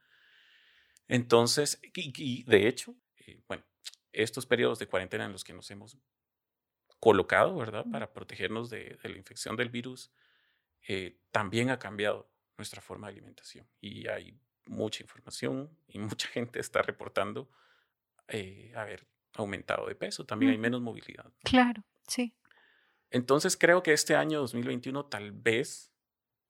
Entonces, 1.06 1.80
y, 1.94 2.42
de 2.44 2.68
hecho, 2.68 2.94
eh, 3.16 3.40
bueno, 3.48 3.64
estos 4.12 4.46
periodos 4.46 4.78
de 4.78 4.86
cuarentena 4.86 5.24
en 5.24 5.32
los 5.32 5.44
que 5.44 5.52
nos 5.52 5.70
hemos 5.70 5.98
colocado, 7.00 7.56
¿verdad? 7.56 7.84
Para 7.90 8.12
protegernos 8.12 8.70
de, 8.70 8.98
la 9.02 9.16
infección 9.16 9.56
del 9.56 9.70
virus, 9.70 10.10
eh, 10.86 11.18
también 11.30 11.70
ha 11.70 11.78
cambiado 11.78 12.30
nuestra 12.56 12.80
forma 12.80 13.06
de 13.06 13.12
alimentación. 13.12 13.68
Y 13.80 14.08
hay 14.08 14.38
mucha 14.66 15.02
información 15.02 15.70
y 15.86 15.98
mucha 15.98 16.28
gente 16.28 16.60
está 16.60 16.82
reportando 16.82 17.50
eh, 18.28 18.72
haber 18.74 19.06
aumentado 19.34 19.86
de 19.86 19.94
peso. 19.94 20.24
También 20.26 20.52
hay 20.52 20.58
menos 20.58 20.80
movilidad. 20.80 21.32
Claro, 21.44 21.84
sí. 22.06 22.34
Entonces 23.10 23.56
creo 23.56 23.82
que 23.82 23.92
este 23.92 24.16
año 24.16 24.40
2021 24.40 25.06
tal 25.06 25.32
vez 25.32 25.92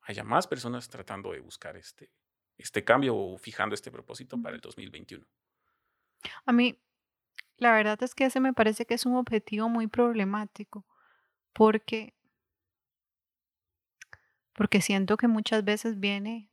haya 0.03 0.25
más 0.25 0.47
personas 0.47 0.89
tratando 0.89 1.33
de 1.33 1.41
buscar 1.41 1.77
este, 1.77 2.11
este 2.57 2.83
cambio 2.83 3.15
o 3.15 3.39
fijando 3.39 3.75
este 3.75 3.91
propósito 3.91 4.41
para 4.41 4.57
el 4.57 4.61
2021. 4.61 5.25
A 6.47 6.53
mí 6.53 6.81
la 7.59 7.73
verdad 7.73 8.03
es 8.03 8.15
que 8.15 8.25
ese 8.27 8.41
me 8.41 8.53
parece 8.53 8.87
que 8.87 8.95
es 8.95 9.07
un 9.07 9.17
objetivo 9.17 9.69
muy 9.69 9.87
problemático 9.89 10.85
porque 11.55 12.13
porque 14.55 14.81
siento 14.81 15.17
que 15.17 15.29
muchas 15.29 15.65
veces 15.65 16.01
viene 16.01 16.51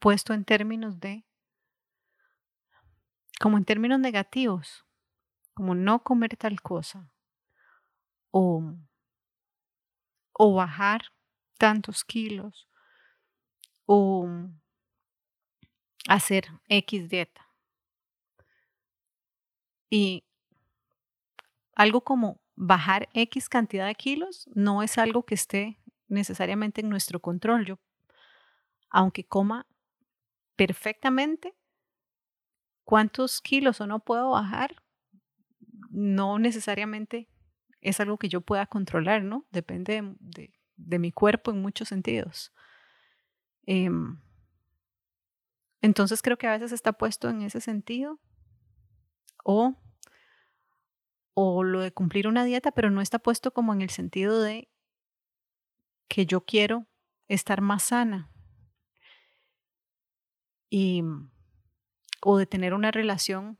puesto 0.00 0.34
en 0.34 0.44
términos 0.44 1.00
de 1.00 1.24
como 3.40 3.58
en 3.58 3.64
términos 3.64 3.98
negativos, 3.98 4.84
como 5.54 5.74
no 5.74 6.02
comer 6.02 6.36
tal 6.36 6.60
cosa 6.62 7.12
o 8.34 8.62
o 10.34 10.54
bajar 10.54 11.02
tantos 11.58 12.04
kilos 12.04 12.66
o 13.88 14.26
hacer 16.08 16.44
X 16.68 17.08
dieta. 17.08 17.42
Y 19.90 20.22
algo 21.82 22.02
como 22.02 22.40
bajar 22.54 23.08
X 23.12 23.48
cantidad 23.48 23.86
de 23.86 23.94
kilos 23.96 24.48
no 24.54 24.82
es 24.82 24.98
algo 24.98 25.24
que 25.24 25.34
esté 25.34 25.80
necesariamente 26.06 26.80
en 26.80 26.88
nuestro 26.88 27.20
control. 27.20 27.66
Yo, 27.66 27.80
aunque 28.88 29.24
coma 29.24 29.66
perfectamente, 30.54 31.56
cuántos 32.84 33.40
kilos 33.40 33.80
o 33.80 33.86
no 33.86 33.98
puedo 33.98 34.30
bajar, 34.30 34.76
no 35.90 36.38
necesariamente 36.38 37.28
es 37.80 37.98
algo 37.98 38.16
que 38.16 38.28
yo 38.28 38.42
pueda 38.42 38.66
controlar, 38.66 39.24
¿no? 39.24 39.44
Depende 39.50 40.14
de, 40.20 40.98
mi 40.98 41.10
cuerpo 41.10 41.50
en 41.50 41.60
muchos 41.62 41.88
sentidos. 41.88 42.52
Em, 43.64 44.20
entonces 45.80 46.22
creo 46.22 46.38
que 46.38 46.46
a 46.46 46.52
veces 46.52 46.70
está 46.70 46.92
puesto 46.92 47.28
en 47.28 47.42
ese 47.42 47.60
sentido. 47.60 48.20
O 49.44 49.81
o 51.34 51.62
lo 51.62 51.80
de 51.80 51.92
cumplir 51.92 52.28
una 52.28 52.44
dieta, 52.44 52.72
pero 52.72 52.90
no 52.90 53.00
está 53.00 53.18
puesto 53.18 53.52
como 53.52 53.72
en 53.72 53.82
el 53.82 53.90
sentido 53.90 54.42
de 54.42 54.68
que 56.08 56.26
yo 56.26 56.44
quiero 56.44 56.86
estar 57.28 57.60
más 57.60 57.84
sana 57.84 58.30
y 60.68 61.02
o 62.22 62.38
de 62.38 62.46
tener 62.46 62.74
una 62.74 62.90
relación 62.90 63.58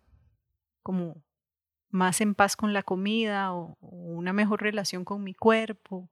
como 0.83 1.23
más 1.91 2.21
en 2.21 2.35
paz 2.35 2.57
con 2.57 2.73
la 2.73 2.83
comida 2.83 3.53
o, 3.55 3.77
una 3.81 4.33
mejor 4.33 4.63
relación 4.63 5.05
con 5.05 5.23
mi 5.23 5.35
cuerpo 5.35 6.11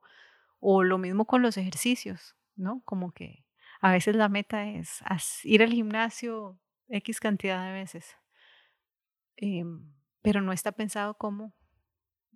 o 0.60 0.82
lo 0.82 0.98
mismo 0.98 1.26
con 1.26 1.42
los 1.42 1.56
ejercicios, 1.56 2.36
¿no? 2.56 2.82
Como 2.84 3.12
que 3.12 3.44
a 3.80 3.92
veces 3.92 4.16
la 4.16 4.28
meta 4.28 4.66
es 4.66 5.00
ir 5.44 5.62
al 5.62 5.72
gimnasio 5.72 6.58
X 6.88 7.20
cantidad 7.20 7.64
de 7.64 7.72
veces. 7.72 8.16
Em, 9.36 9.99
pero 10.22 10.40
no 10.40 10.52
está 10.52 10.72
pensado 10.72 11.14
como 11.14 11.52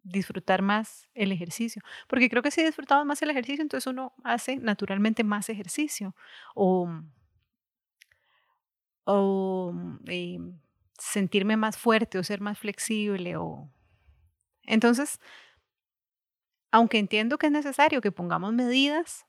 disfrutar 0.02 0.62
más 0.62 1.08
el 1.14 1.32
ejercicio. 1.32 1.82
Porque 2.06 2.28
creo 2.28 2.42
que 2.42 2.50
si 2.50 2.62
disfrutamos 2.62 3.06
más 3.06 3.22
el 3.22 3.30
ejercicio, 3.30 3.62
entonces 3.62 3.86
uno 3.86 4.12
hace 4.22 4.56
naturalmente 4.56 5.24
más 5.24 5.48
ejercicio. 5.48 6.14
O, 6.54 6.88
o 9.04 9.74
eh, 10.06 10.38
sentirme 10.98 11.56
más 11.56 11.76
fuerte 11.76 12.18
o 12.18 12.24
ser 12.24 12.40
más 12.40 12.58
flexible. 12.58 13.36
O... 13.36 13.70
Entonces, 14.64 15.20
aunque 16.70 16.98
entiendo 16.98 17.38
que 17.38 17.46
es 17.46 17.52
necesario 17.52 18.00
que 18.00 18.12
pongamos 18.12 18.52
medidas 18.52 19.26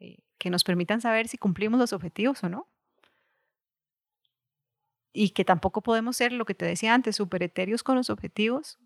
eh, 0.00 0.18
que 0.38 0.50
nos 0.50 0.64
permitan 0.64 1.00
saber 1.00 1.28
si 1.28 1.38
cumplimos 1.38 1.80
los 1.80 1.92
objetivos 1.92 2.42
o 2.44 2.48
no, 2.48 2.68
y 5.18 5.30
que 5.30 5.44
tampoco 5.44 5.82
podemos 5.82 6.16
ser, 6.16 6.32
lo 6.32 6.44
que 6.44 6.54
te 6.54 6.64
decía 6.64 6.94
antes, 6.94 7.16
super 7.16 7.42
etéreos 7.42 7.82
con 7.82 7.96
los 7.96 8.08
objetivos, 8.08 8.78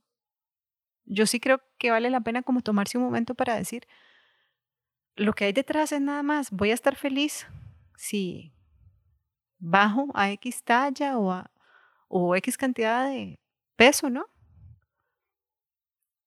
yo 1.04 1.26
sí 1.26 1.40
creo 1.40 1.60
que 1.76 1.90
vale 1.90 2.08
la 2.08 2.22
pena 2.22 2.42
como 2.42 2.62
tomarse 2.62 2.96
un 2.96 3.04
momento 3.04 3.34
para 3.34 3.54
decir, 3.54 3.86
lo 5.14 5.34
que 5.34 5.44
hay 5.44 5.52
detrás 5.52 5.92
es 5.92 6.00
nada 6.00 6.22
más, 6.22 6.50
voy 6.50 6.70
a 6.70 6.74
estar 6.74 6.96
feliz 6.96 7.46
si 7.96 8.50
bajo 9.58 10.06
a 10.14 10.30
X 10.30 10.64
talla 10.64 11.18
o, 11.18 11.32
a, 11.32 11.50
o 12.08 12.34
X 12.36 12.56
cantidad 12.56 13.06
de 13.06 13.38
peso, 13.76 14.08
¿no? 14.08 14.24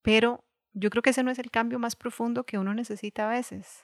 Pero 0.03 0.45
yo 0.73 0.91
creo 0.91 1.01
que 1.01 1.09
ese 1.09 1.23
no 1.23 1.31
es 1.31 1.39
el 1.39 1.49
cambio 1.49 1.79
más 1.79 1.95
profundo 1.95 2.43
que 2.43 2.59
uno 2.59 2.75
necesita 2.75 3.25
a 3.25 3.33
veces, 3.33 3.83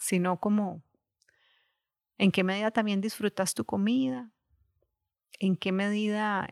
sino 0.00 0.40
como 0.40 0.82
en 2.18 2.32
qué 2.32 2.44
medida 2.44 2.70
también 2.70 3.00
disfrutas 3.00 3.54
tu 3.54 3.64
comida, 3.64 4.30
en 5.38 5.56
qué 5.56 5.72
medida 5.72 6.48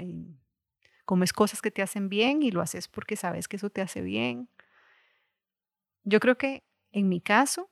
comes 1.05 1.33
cosas 1.33 1.61
que 1.61 1.70
te 1.70 1.83
hacen 1.83 2.09
bien 2.09 2.42
y 2.42 2.50
lo 2.50 2.61
haces 2.61 2.88
porque 2.88 3.16
sabes 3.16 3.48
que 3.48 3.57
eso 3.57 3.70
te 3.70 3.83
hace 3.83 4.00
bien. 4.00 4.48
Yo 6.05 6.20
creo 6.20 6.38
que 6.38 6.64
en 6.92 7.09
mi 7.09 7.20
caso, 7.20 7.70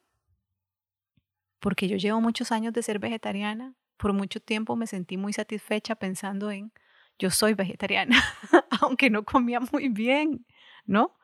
porque 1.61 1.88
yo 1.88 1.96
llevo 1.96 2.20
muchos 2.20 2.52
años 2.52 2.72
de 2.72 2.83
ser 2.83 2.98
vegetariana, 2.98 3.74
por 3.96 4.12
mucho 4.12 4.40
tiempo 4.40 4.76
me 4.76 4.87
sentí 4.87 5.16
muy 5.16 5.33
satisfecha 5.33 5.94
pensando 5.94 6.50
en, 6.50 6.72
yo 7.18 7.30
soy 7.30 7.54
vegetariana, 7.54 8.20
aunque 8.83 9.09
no 9.09 9.24
comía 9.24 9.61
muy 9.61 9.88
bien, 9.88 10.44
¿no? 10.85 11.16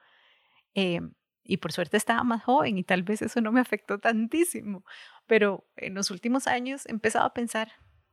Em, 0.74 1.12
y 1.50 1.56
por 1.56 1.72
suerte 1.72 1.96
estaba 1.96 2.22
más 2.22 2.44
joven 2.44 2.78
y 2.78 2.84
tal 2.84 3.02
vez 3.02 3.22
eso 3.22 3.40
no 3.40 3.50
me 3.50 3.58
afectó 3.58 3.98
tantísimo, 3.98 4.84
pero 5.26 5.66
en 5.74 5.94
los 5.94 6.12
últimos 6.12 6.46
años 6.46 6.86
he 6.86 6.92
empezado 6.92 7.24
a 7.26 7.34
pensar, 7.34 7.72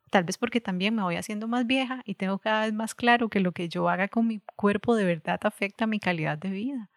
tal 0.10 0.24
vez 0.24 0.40
porque 0.40 0.60
también 0.60 0.96
me 0.96 1.04
voy 1.04 1.18
haciendo 1.18 1.48
más 1.48 1.68
vieja 1.68 2.02
y 2.04 2.16
tengo 2.16 2.40
cada 2.40 2.62
vez 2.66 2.74
más 2.74 2.96
claro 2.96 3.30
que 3.30 3.40
lo 3.40 3.52
que 3.52 3.70
yo 3.70 3.90
haga 3.90 4.08
con 4.08 4.26
mi 4.26 4.42
cuerpo 4.56 4.96
de 4.96 5.06
verdad 5.06 5.40
afecta 5.44 5.86
mi 5.86 6.00
calidad 6.00 6.36
de 6.40 6.50
vida. 6.50 6.90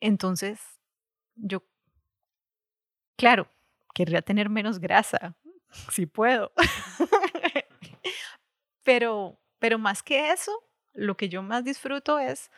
Entonces, 0.00 0.58
yo 1.34 1.62
claro, 3.18 3.48
querría 3.94 4.22
tener 4.22 4.48
menos 4.48 4.78
grasa, 4.78 5.36
si 5.90 6.06
puedo. 6.06 6.50
pero, 8.84 9.38
pero 9.58 9.78
más 9.78 10.02
que 10.02 10.30
eso, 10.30 10.50
lo 10.94 11.18
que 11.18 11.28
yo 11.28 11.42
más 11.42 11.62
disfruto 11.62 12.18
es 12.18 12.50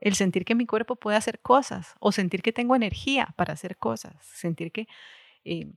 el 0.00 0.14
sentir 0.14 0.44
que 0.44 0.54
mi 0.54 0.66
cuerpo 0.66 0.96
puede 0.96 1.16
hacer 1.16 1.40
cosas 1.40 1.94
o 2.00 2.12
sentir 2.12 2.42
que 2.42 2.52
tengo 2.52 2.76
energía 2.76 3.34
para 3.36 3.54
hacer 3.54 3.76
cosas, 3.76 4.14
sentir 4.24 4.72
que, 4.72 4.88
eh, 5.44 5.72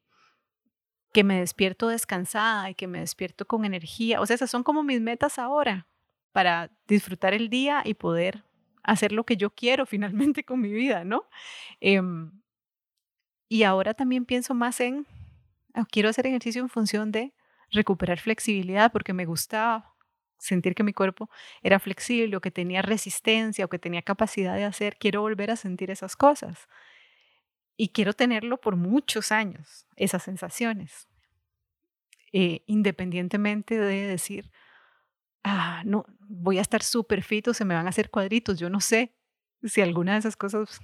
que 1.14 1.24
me 1.24 1.40
despierto 1.40 1.88
descansada 1.88 2.70
y 2.70 2.76
que 2.76 2.88
me 2.88 3.00
despierto 3.00 3.48
con 3.48 3.66
energía. 3.66 4.22
O 4.22 4.26
sea, 4.26 4.36
esas 4.36 4.52
son 4.52 4.64
como 4.64 4.84
mis 4.84 5.02
metas 5.02 5.40
ahora 5.40 5.88
para 6.32 6.72
disfrutar 6.88 7.34
el 7.34 7.50
día 7.50 7.82
y 7.86 7.94
poder 7.96 8.44
hacer 8.84 9.12
lo 9.12 9.26
que 9.26 9.38
yo 9.38 9.50
quiero 9.50 9.86
finalmente 9.86 10.44
con 10.44 10.60
mi 10.60 10.72
vida, 10.72 11.04
¿no? 11.04 11.26
Em, 11.80 12.32
y 13.48 13.64
ahora 13.64 13.94
también 13.94 14.26
pienso 14.26 14.54
más 14.54 14.80
en, 14.80 15.08
ah, 15.74 15.86
quiero 15.90 16.10
hacer 16.10 16.28
ejercicio 16.28 16.62
en 16.62 16.70
función 16.70 17.12
de 17.12 17.34
recuperar 17.72 18.20
flexibilidad 18.20 18.92
porque 18.92 19.14
me 19.14 19.26
gustaba 19.26 19.96
sentir 20.40 20.74
que 20.76 20.84
mi 20.84 20.94
cuerpo 20.94 21.30
era 21.62 21.80
flexible 21.80 22.36
o 22.38 22.42
que 22.42 22.52
tenía 22.52 22.82
resistencia 22.82 23.66
o 23.66 23.70
que 23.70 23.80
tenía 23.80 24.02
capacidad 24.02 24.56
de 24.56 24.64
hacer, 24.66 24.98
quiero 24.98 25.22
volver 25.22 25.52
a 25.52 25.56
sentir 25.56 25.92
esas 25.92 26.16
cosas. 26.16 26.68
Y 27.78 27.90
quiero 27.90 28.14
tenerlo 28.14 28.60
por 28.60 28.76
muchos 28.76 29.32
años, 29.32 29.86
esas 29.96 30.24
sensaciones, 30.24 31.08
eh, 32.34 32.64
independientemente 32.68 33.78
de 33.78 34.08
decir, 34.08 34.52
ah, 35.44 35.84
no, 35.86 36.06
voy 36.20 36.58
a 36.58 36.62
estar 36.62 36.84
súper 36.84 37.24
fit 37.24 37.48
o 37.48 37.54
se 37.54 37.66
me 37.66 37.76
van 37.76 37.86
a 37.86 37.90
hacer 37.90 38.10
cuadritos, 38.10 38.60
yo 38.60 38.70
no 38.70 38.82
sé 38.82 39.16
si 39.64 39.82
alguna 39.82 40.14
de 40.14 40.20
esas 40.20 40.36
cosas 40.36 40.82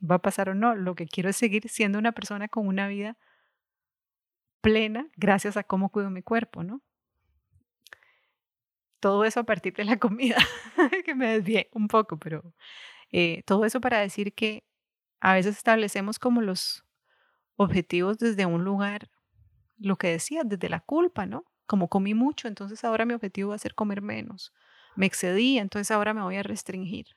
va 0.00 0.16
a 0.16 0.22
pasar 0.22 0.50
o 0.50 0.54
no. 0.54 0.74
Lo 0.74 0.94
que 0.94 1.06
quiero 1.06 1.30
es 1.30 1.36
seguir 1.36 1.68
siendo 1.68 1.98
una 1.98 2.12
persona 2.12 2.48
con 2.48 2.66
una 2.66 2.88
vida 2.88 3.16
plena 4.60 5.08
gracias 5.16 5.56
a 5.56 5.64
cómo 5.64 5.90
cuido 5.90 6.10
mi 6.10 6.22
cuerpo, 6.22 6.62
¿no? 6.64 6.82
Todo 9.04 9.26
eso 9.26 9.40
a 9.40 9.44
partir 9.44 9.74
de 9.74 9.84
la 9.84 9.98
comida, 9.98 10.38
que 11.04 11.14
me 11.14 11.38
desvié 11.38 11.68
un 11.74 11.88
poco, 11.88 12.18
pero 12.18 12.54
eh, 13.12 13.42
todo 13.44 13.66
eso 13.66 13.78
para 13.78 14.00
decir 14.00 14.32
que 14.32 14.64
a 15.20 15.34
veces 15.34 15.58
establecemos 15.58 16.18
como 16.18 16.40
los 16.40 16.86
objetivos 17.56 18.16
desde 18.16 18.46
un 18.46 18.64
lugar, 18.64 19.10
lo 19.76 19.96
que 19.96 20.08
decía, 20.08 20.40
desde 20.42 20.70
la 20.70 20.80
culpa, 20.80 21.26
¿no? 21.26 21.44
Como 21.66 21.90
comí 21.90 22.14
mucho, 22.14 22.48
entonces 22.48 22.82
ahora 22.82 23.04
mi 23.04 23.12
objetivo 23.12 23.50
va 23.50 23.56
a 23.56 23.58
ser 23.58 23.74
comer 23.74 24.00
menos. 24.00 24.54
Me 24.96 25.04
excedí, 25.04 25.58
entonces 25.58 25.90
ahora 25.90 26.14
me 26.14 26.22
voy 26.22 26.36
a 26.36 26.42
restringir. 26.42 27.08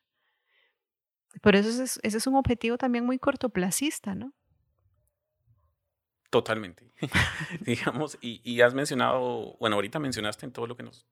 Por 1.41 1.55
eso 1.55 1.69
ese 1.81 2.17
es, 2.17 2.27
un 2.27 2.35
objetivo 2.35 2.77
también 2.77 3.05
muy 3.05 3.17
cortoplacista, 3.17 4.13
¿no? 4.13 4.33
Totalmente. 6.31 6.91
Digamos, 7.61 8.17
y, 8.19 8.41
y, 8.43 8.59
has 8.59 8.73
mencionado, 8.73 9.55
bueno, 9.61 9.77
ahorita 9.77 9.99
mencionaste 9.99 10.45
en 10.45 10.51
todo 10.51 10.67
lo 10.67 10.75
que 10.75 10.83
nos 10.83 11.07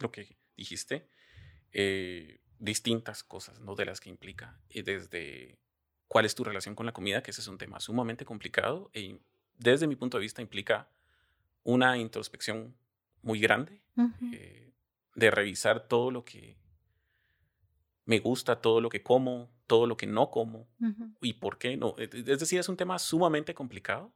lo 0.00 0.10
que 0.10 0.36
dijiste, 0.56 1.08
eh, 1.72 2.40
distintas 2.58 3.22
cosas, 3.22 3.60
¿no? 3.60 3.74
De 3.74 3.84
las 3.84 4.00
que 4.00 4.10
implica. 4.10 4.60
Y 4.68 4.82
desde 4.82 5.58
cuál 6.08 6.24
es 6.24 6.34
tu 6.34 6.44
relación 6.44 6.74
con 6.74 6.86
la 6.86 6.92
comida, 6.92 7.22
que 7.22 7.30
ese 7.30 7.40
es 7.40 7.48
un 7.48 7.58
tema 7.58 7.80
sumamente 7.80 8.24
complicado 8.24 8.90
y 8.92 9.18
desde 9.56 9.86
mi 9.86 9.96
punto 9.96 10.18
de 10.18 10.22
vista 10.22 10.42
implica 10.42 10.88
una 11.62 11.96
introspección 11.98 12.74
muy 13.22 13.38
grande 13.38 13.82
eh, 14.32 14.72
de 15.14 15.30
revisar 15.30 15.86
todo 15.86 16.10
lo 16.10 16.24
que 16.24 16.56
me 18.06 18.18
gusta, 18.18 18.60
todo 18.60 18.80
lo 18.80 18.88
que 18.88 19.02
como, 19.02 19.50
todo 19.66 19.86
lo 19.86 19.96
que 19.96 20.06
no 20.06 20.30
como 20.30 20.66
y 21.20 21.34
por 21.34 21.58
qué 21.58 21.76
no. 21.76 21.94
Es 21.98 22.40
decir, 22.40 22.58
es 22.58 22.68
un 22.68 22.76
tema 22.76 22.98
sumamente 22.98 23.54
complicado 23.54 24.12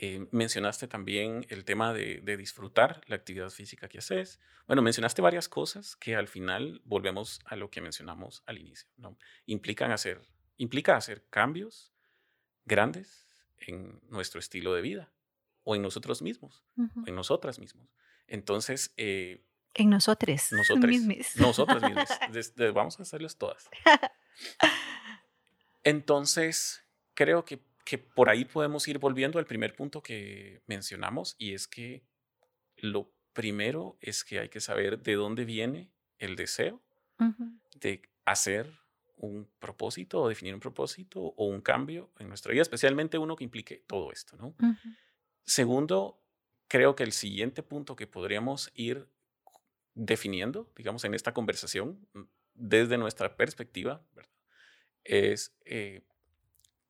eh, 0.00 0.28
mencionaste 0.30 0.86
también 0.86 1.44
el 1.48 1.64
tema 1.64 1.92
de, 1.92 2.20
disfrutar 2.36 3.00
la 3.08 3.16
actividad 3.16 3.50
física 3.50 3.88
que 3.88 3.98
haces. 3.98 4.38
Bueno, 4.68 4.80
mencionaste 4.80 5.20
varias 5.20 5.48
cosas 5.48 5.96
que 5.96 6.14
al 6.14 6.28
final 6.28 6.80
volvemos 6.84 7.40
a 7.44 7.56
lo 7.56 7.68
que 7.68 7.80
mencionamos 7.80 8.44
al 8.46 8.58
inicio. 8.58 8.88
¿no? 8.96 9.18
Implican 9.46 9.90
hacer, 9.90 10.22
implica 10.56 10.96
hacer 10.96 11.26
cambios 11.30 11.92
grandes 12.64 13.26
en 13.58 14.00
nuestro 14.08 14.38
estilo 14.38 14.72
de 14.72 14.82
vida 14.82 15.12
o 15.64 15.74
en 15.74 15.82
nosotros 15.82 16.22
mismos, 16.22 16.64
en 17.04 17.16
nosotras 17.16 17.58
mismos. 17.58 17.92
Entonces... 18.28 18.94
Eh, 18.96 19.42
en 19.74 19.90
nosotros. 19.90 20.52
Nosotros. 20.52 20.94
Nosotras 21.36 21.82
mismas. 21.82 22.54
vamos 22.74 23.00
a 23.00 23.02
hacerlas 23.02 23.36
todas. 23.36 23.68
Entonces, 25.82 26.84
creo 27.14 27.44
que 27.44 27.67
que 27.88 27.96
por 27.96 28.28
ahí 28.28 28.44
podemos 28.44 28.86
ir 28.86 28.98
volviendo 28.98 29.38
al 29.38 29.46
primer 29.46 29.74
punto 29.74 30.02
que 30.02 30.60
mencionamos 30.66 31.36
y 31.38 31.54
es 31.54 31.66
que 31.66 32.04
lo 32.76 33.10
primero 33.32 33.96
es 34.02 34.24
que 34.24 34.40
hay 34.40 34.50
que 34.50 34.60
saber 34.60 35.02
de 35.02 35.14
dónde 35.14 35.46
viene 35.46 35.90
el 36.18 36.36
deseo 36.36 36.82
de 37.80 38.02
hacer 38.26 38.70
un 39.16 39.48
propósito 39.58 40.20
o 40.20 40.28
definir 40.28 40.52
un 40.52 40.60
propósito 40.60 41.18
o 41.18 41.46
un 41.46 41.62
cambio 41.62 42.12
en 42.18 42.28
nuestra 42.28 42.52
vida, 42.52 42.60
especialmente 42.60 43.16
uno 43.16 43.36
que 43.36 43.44
implique 43.44 43.82
todo 43.86 44.12
esto, 44.12 44.36
¿no? 44.36 44.54
Segundo, 45.46 46.22
creo 46.68 46.94
que 46.94 47.04
el 47.04 47.12
siguiente 47.12 47.62
punto 47.62 47.96
que 47.96 48.06
podríamos 48.06 48.70
ir 48.74 49.08
definiendo, 49.94 50.70
digamos, 50.76 51.04
en 51.04 51.14
esta 51.14 51.32
conversación, 51.32 52.06
desde 52.52 52.98
nuestra 52.98 53.34
perspectiva, 53.34 54.06
es 55.04 55.56
eh, 55.64 56.02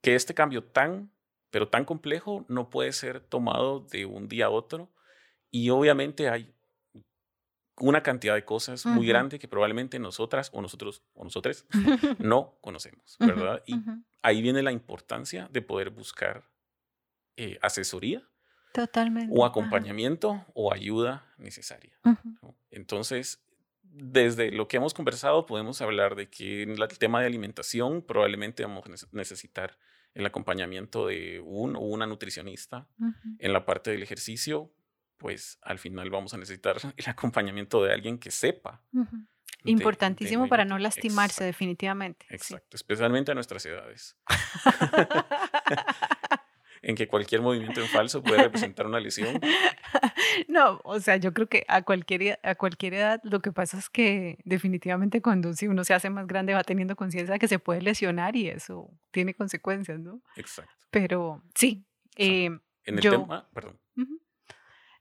que 0.09 0.15
este 0.15 0.33
cambio 0.33 0.65
tan, 0.65 1.13
pero 1.51 1.69
tan 1.69 1.85
complejo 1.85 2.47
no 2.49 2.71
puede 2.71 2.93
ser 2.93 3.21
tomado 3.21 3.81
de 3.81 4.07
un 4.07 4.27
día 4.27 4.47
a 4.47 4.49
otro 4.49 4.91
y 5.51 5.69
obviamente 5.69 6.31
hay 6.31 6.55
una 7.77 8.03
cantidad 8.03 8.35
de 8.35 8.43
cosas 8.47 8.87
muy 8.87 9.07
grande 9.07 9.39
que 9.39 9.49
probablemente 9.49 9.99
nosotras 9.99 10.49
o 10.55 10.63
nosotros 10.63 11.05
o 11.13 11.25
nosotros 11.25 11.67
no 12.19 12.57
conocemos, 12.63 13.19
¿verdad? 13.21 13.63
Y 13.67 13.75
ahí 14.23 14.41
viene 14.41 14.63
la 14.63 14.73
importancia 14.73 15.47
de 15.53 15.61
poder 15.61 15.91
buscar 15.91 16.43
eh, 17.37 17.59
asesoría. 17.61 18.27
Totalmente. 18.73 19.35
O 19.37 19.45
acompañamiento 19.45 20.43
o 20.55 20.73
ayuda 20.73 21.35
necesaria. 21.37 22.01
Entonces, 22.71 23.45
desde 23.83 24.53
lo 24.53 24.69
que 24.69 24.79
hemos 24.79 24.95
conversado, 24.95 25.45
podemos 25.45 25.83
hablar 25.83 26.15
de 26.15 26.31
que 26.31 26.63
en 26.63 26.71
el 26.71 26.99
tema 26.99 27.21
de 27.21 27.27
alimentación 27.27 28.01
probablemente 28.01 28.63
vamos 28.63 28.87
a 28.87 29.07
necesitar 29.13 29.77
el 30.19 30.27
acompañamiento 30.27 31.07
de 31.07 31.41
un 31.41 31.77
o 31.77 31.81
una 31.81 32.07
nutricionista. 32.07 32.89
En 33.39 33.53
la 33.53 33.65
parte 33.65 33.93
del 33.93 34.03
ejercicio, 34.03 34.73
pues 35.17 35.59
al 35.63 35.79
final 35.79 36.11
vamos 36.11 36.35
a 36.35 36.39
necesitar 36.39 36.77
el 36.97 37.09
acompañamiento 37.09 37.83
de 37.85 37.93
alguien 37.93 38.19
que 38.19 38.33
sepa. 38.33 38.83
Importantísimo 39.65 40.49
para 40.49 40.65
no 40.65 40.77
lastimarse, 40.79 41.45
definitivamente. 41.45 42.27
Exacto, 42.31 42.77
especialmente 42.77 43.31
a 43.31 43.35
nuestras 43.35 43.65
edades. 43.65 44.17
en 46.89 46.95
que 46.97 47.07
cualquier 47.07 47.43
movimiento 47.43 47.83
en 47.83 47.87
falso 47.87 48.23
puede 48.23 48.45
representar 48.45 48.87
una 48.87 48.99
lesión. 48.99 49.39
No, 50.47 50.81
o 50.85 51.01
sea, 51.01 51.17
yo 51.17 51.33
creo 51.33 51.49
que 51.49 51.65
a 51.69 51.83
cualquier, 51.83 52.39
a 52.43 52.55
cualquier 52.55 52.95
edad 52.95 53.21
lo 53.25 53.41
que 53.41 53.51
pasa 53.51 53.79
es 53.79 53.91
que 53.91 54.39
definitivamente 54.45 55.21
cuando 55.21 55.53
si 55.53 55.69
uno 55.69 55.85
se 55.85 55.95
hace 55.95 56.11
más 56.11 56.27
grande 56.27 56.55
va 56.55 56.63
teniendo 56.63 56.97
conciencia 56.97 57.33
de 57.33 57.39
que 57.39 57.49
se 57.49 57.59
puede 57.59 57.83
lesionar 57.83 58.37
y 58.37 58.49
eso 58.49 58.91
tiene 59.11 59.35
consecuencias, 59.35 59.99
¿no? 59.99 60.23
Exacto. 60.37 60.73
Pero 60.91 61.43
sí. 61.55 61.87
Eh, 62.17 62.47
en 62.47 62.61
el 62.85 63.01
tema, 63.01 63.49
perdón. 63.53 63.81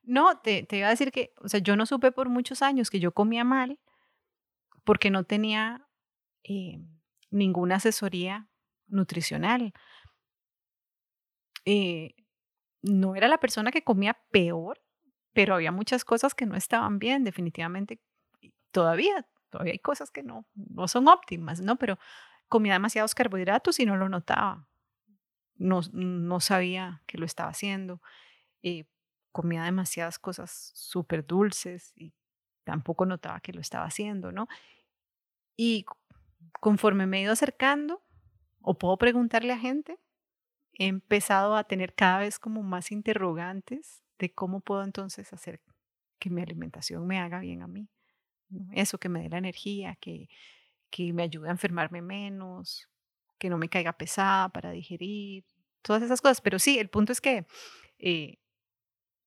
No, 0.04 0.40
te, 0.40 0.64
te 0.64 0.78
iba 0.78 0.88
a 0.88 0.92
decir 0.92 1.12
que, 1.12 1.34
o 1.38 1.50
sea, 1.50 1.60
yo 1.60 1.76
no 1.76 1.86
supe 1.86 2.12
por 2.12 2.30
muchos 2.30 2.62
años 2.62 2.90
que 2.90 3.00
yo 3.00 3.12
comía 3.12 3.44
mal 3.44 3.80
porque 4.84 5.12
no 5.12 5.24
tenía 5.24 5.88
eh, 6.44 6.80
ninguna 7.30 7.76
asesoría 7.76 8.50
nutricional. 8.88 9.74
Eh, 11.70 12.16
no 12.82 13.18
era 13.18 13.28
la 13.28 13.40
persona 13.40 13.72
que 13.72 13.84
comía 13.84 14.18
peor, 14.32 14.82
pero 15.34 15.54
había 15.54 15.74
muchas 15.74 16.06
cosas 16.06 16.34
que 16.34 16.46
no 16.46 16.56
estaban 16.56 16.98
bien, 16.98 17.26
definitivamente. 17.26 18.00
Todavía, 18.72 19.28
todavía 19.50 19.74
hay 19.74 19.80
cosas 19.80 20.10
que 20.10 20.24
no, 20.24 20.46
no 20.56 20.88
son 20.88 21.10
óptimas, 21.10 21.60
¿no? 21.60 21.76
Pero 21.76 22.00
comía 22.48 22.72
demasiados 22.72 23.14
carbohidratos 23.14 23.82
y 23.82 23.86
no 23.86 23.98
lo 23.98 24.08
notaba. 24.08 24.66
No, 25.56 25.82
no 25.92 26.40
sabía 26.40 27.04
que 27.06 27.18
lo 27.18 27.26
estaba 27.26 27.50
haciendo. 27.50 28.02
Eh, 28.64 28.86
comía 29.34 29.64
demasiadas 29.64 30.20
cosas 30.20 30.72
súper 30.74 31.28
dulces 31.28 31.92
y 31.98 32.14
tampoco 32.64 33.06
notaba 33.06 33.42
que 33.42 33.52
lo 33.52 33.60
estaba 33.60 33.84
haciendo, 33.84 34.32
¿no? 34.32 34.48
Y 35.58 35.86
conforme 36.62 37.08
me 37.08 37.18
he 37.18 37.22
ido 37.24 37.34
acercando, 37.34 38.02
o 38.62 38.78
puedo 38.78 38.96
preguntarle 38.98 39.52
a 39.52 39.60
gente, 39.60 40.00
he 40.78 40.88
empezado 40.88 41.56
a 41.56 41.64
tener 41.64 41.94
cada 41.94 42.20
vez 42.20 42.40
como 42.40 42.64
más 42.64 42.92
interrogantes 42.92 44.04
de 44.20 44.34
cómo 44.34 44.62
puedo 44.62 44.84
entonces 44.84 45.32
hacer 45.34 45.62
que 46.20 46.30
mi 46.30 46.42
alimentación 46.42 47.06
me 47.06 47.20
haga 47.20 47.40
bien 47.40 47.62
a 47.62 47.68
mí. 47.68 47.90
Eso, 48.72 48.98
que 48.98 49.10
me 49.10 49.22
dé 49.22 49.30
la 49.30 49.40
energía, 49.40 49.98
que, 50.00 50.30
que 50.90 51.12
me 51.14 51.24
ayude 51.24 51.50
a 51.50 51.52
enfermarme 51.52 52.02
menos, 52.02 52.90
que 53.38 53.50
no 53.50 53.58
me 53.58 53.70
caiga 53.70 53.94
pesada 53.94 54.50
para 54.50 54.72
digerir. 54.72 55.46
todas 55.82 56.04
esas 56.04 56.22
cosas. 56.22 56.42
Pero 56.42 56.60
sí, 56.60 56.80
el 56.80 56.90
punto 56.90 57.12
es 57.12 57.22
que 57.22 57.46
eh, 58.00 58.40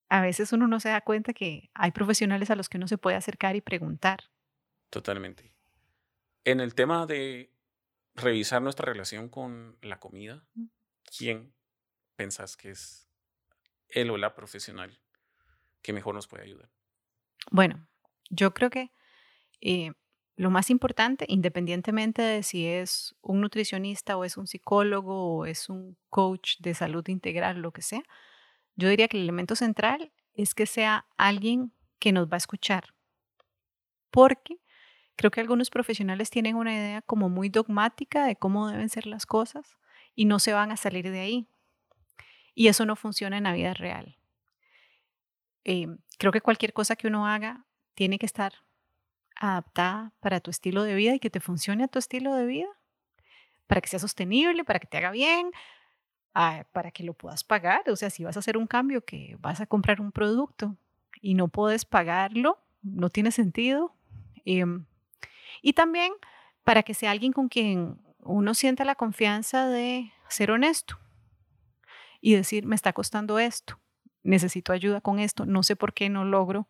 a 0.08 0.20
veces 0.20 0.52
uno 0.52 0.66
no 0.66 0.80
se 0.80 0.88
da 0.88 1.00
cuenta 1.00 1.32
que 1.32 1.70
hay 1.74 1.92
profesionales 1.92 2.50
a 2.50 2.56
los 2.56 2.68
que 2.68 2.78
uno 2.78 2.88
se 2.88 2.98
puede 2.98 3.16
acercar 3.16 3.56
y 3.56 3.60
preguntar. 3.60 4.24
Totalmente. 4.90 5.52
En 6.44 6.60
el 6.60 6.74
tema 6.74 7.06
de 7.06 7.52
revisar 8.14 8.62
nuestra 8.62 8.86
relación 8.86 9.28
con 9.28 9.76
la 9.82 10.00
comida, 10.00 10.44
¿quién 11.16 11.54
pensás 12.16 12.56
que 12.56 12.70
es 12.70 13.08
el 13.88 14.10
o 14.10 14.16
la 14.16 14.34
profesional 14.34 15.00
que 15.82 15.92
mejor 15.92 16.14
nos 16.14 16.28
puede 16.28 16.44
ayudar? 16.44 16.70
Bueno, 17.50 17.86
yo 18.28 18.52
creo 18.54 18.70
que 18.70 18.92
eh, 19.60 19.92
lo 20.36 20.50
más 20.50 20.70
importante, 20.70 21.26
independientemente 21.28 22.22
de 22.22 22.42
si 22.42 22.66
es 22.66 23.14
un 23.20 23.40
nutricionista 23.40 24.16
o 24.16 24.24
es 24.24 24.36
un 24.36 24.46
psicólogo 24.46 25.36
o 25.36 25.46
es 25.46 25.68
un 25.68 25.98
coach 26.08 26.56
de 26.60 26.74
salud 26.74 27.06
integral, 27.08 27.60
lo 27.60 27.72
que 27.72 27.82
sea, 27.82 28.02
yo 28.76 28.88
diría 28.88 29.08
que 29.08 29.16
el 29.16 29.24
elemento 29.24 29.56
central 29.56 30.12
es 30.34 30.54
que 30.54 30.66
sea 30.66 31.06
alguien 31.16 31.72
que 31.98 32.12
nos 32.12 32.28
va 32.28 32.34
a 32.34 32.38
escuchar. 32.38 32.94
Porque 34.10 34.58
creo 35.16 35.30
que 35.30 35.40
algunos 35.40 35.70
profesionales 35.70 36.30
tienen 36.30 36.56
una 36.56 36.74
idea 36.74 37.02
como 37.02 37.28
muy 37.28 37.48
dogmática 37.48 38.24
de 38.26 38.36
cómo 38.36 38.68
deben 38.68 38.88
ser 38.88 39.06
las 39.06 39.26
cosas 39.26 39.76
y 40.14 40.24
no 40.24 40.38
se 40.38 40.52
van 40.52 40.70
a 40.70 40.76
salir 40.76 41.10
de 41.10 41.20
ahí. 41.20 41.46
Y 42.54 42.68
eso 42.68 42.84
no 42.84 42.96
funciona 42.96 43.38
en 43.38 43.44
la 43.44 43.52
vida 43.52 43.74
real. 43.74 44.16
Eh, 45.64 45.88
creo 46.18 46.32
que 46.32 46.40
cualquier 46.40 46.72
cosa 46.72 46.96
que 46.96 47.06
uno 47.06 47.26
haga 47.26 47.64
tiene 47.94 48.18
que 48.18 48.26
estar 48.26 48.52
adaptada 49.36 50.12
para 50.20 50.40
tu 50.40 50.50
estilo 50.50 50.82
de 50.82 50.94
vida 50.94 51.14
y 51.14 51.20
que 51.20 51.30
te 51.30 51.40
funcione 51.40 51.84
a 51.84 51.88
tu 51.88 51.98
estilo 51.98 52.34
de 52.34 52.46
vida, 52.46 52.68
para 53.66 53.80
que 53.80 53.88
sea 53.88 53.98
sostenible, 53.98 54.64
para 54.64 54.80
que 54.80 54.86
te 54.86 54.98
haga 54.98 55.10
bien, 55.10 55.52
Ah, 56.34 56.64
para 56.72 56.92
que 56.92 57.02
lo 57.02 57.14
puedas 57.14 57.42
pagar. 57.42 57.88
O 57.90 57.96
sea, 57.96 58.10
si 58.10 58.24
vas 58.24 58.36
a 58.36 58.40
hacer 58.40 58.56
un 58.56 58.66
cambio 58.66 59.04
que 59.04 59.36
vas 59.40 59.60
a 59.60 59.66
comprar 59.66 60.00
un 60.00 60.12
producto 60.12 60.76
y 61.20 61.34
no 61.34 61.48
puedes 61.48 61.84
pagarlo, 61.84 62.58
no 62.82 63.10
tiene 63.10 63.32
sentido. 63.32 63.94
Em, 64.44 64.84
y 65.60 65.72
también 65.72 66.12
para 66.64 66.82
que 66.82 66.94
sea 66.94 67.10
alguien 67.10 67.32
con 67.32 67.48
quien 67.48 67.98
uno 68.22 68.54
sienta 68.54 68.84
la 68.84 68.94
confianza 68.94 69.66
de 69.66 70.12
ser 70.28 70.50
honesto 70.50 70.98
y 72.20 72.34
decir, 72.34 72.66
me 72.66 72.74
está 72.74 72.92
costando 72.92 73.38
esto, 73.38 73.78
necesito 74.22 74.72
ayuda 74.72 75.00
con 75.00 75.18
esto, 75.18 75.46
no 75.46 75.62
sé 75.62 75.76
por 75.76 75.94
qué 75.94 76.08
no 76.08 76.24
logro 76.24 76.68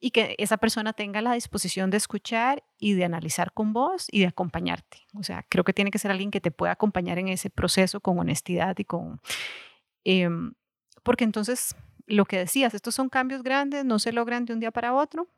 y 0.00 0.10
que 0.10 0.34
esa 0.38 0.58
persona 0.58 0.92
tenga 0.92 1.22
la 1.22 1.32
disposición 1.32 1.90
de 1.90 1.96
escuchar 1.96 2.62
y 2.78 2.94
de 2.94 3.04
analizar 3.04 3.52
con 3.52 3.72
vos 3.72 4.06
y 4.10 4.20
de 4.20 4.26
acompañarte. 4.26 5.06
O 5.14 5.22
sea, 5.22 5.44
creo 5.48 5.64
que 5.64 5.72
tiene 5.72 5.90
que 5.90 5.98
ser 5.98 6.10
alguien 6.10 6.30
que 6.30 6.40
te 6.40 6.50
pueda 6.50 6.72
acompañar 6.72 7.18
en 7.18 7.28
ese 7.28 7.50
proceso 7.50 8.00
con 8.00 8.18
honestidad 8.18 8.76
y 8.78 8.84
con... 8.84 9.20
Em, 10.04 10.52
porque 11.02 11.24
entonces, 11.24 11.74
lo 12.06 12.26
que 12.26 12.38
decías, 12.38 12.74
estos 12.74 12.94
son 12.94 13.08
cambios 13.08 13.42
grandes, 13.42 13.84
no 13.84 13.98
se 13.98 14.12
logran 14.12 14.44
de 14.44 14.52
un 14.52 14.60
día 14.60 14.70
para 14.70 14.92
otro. 14.92 15.28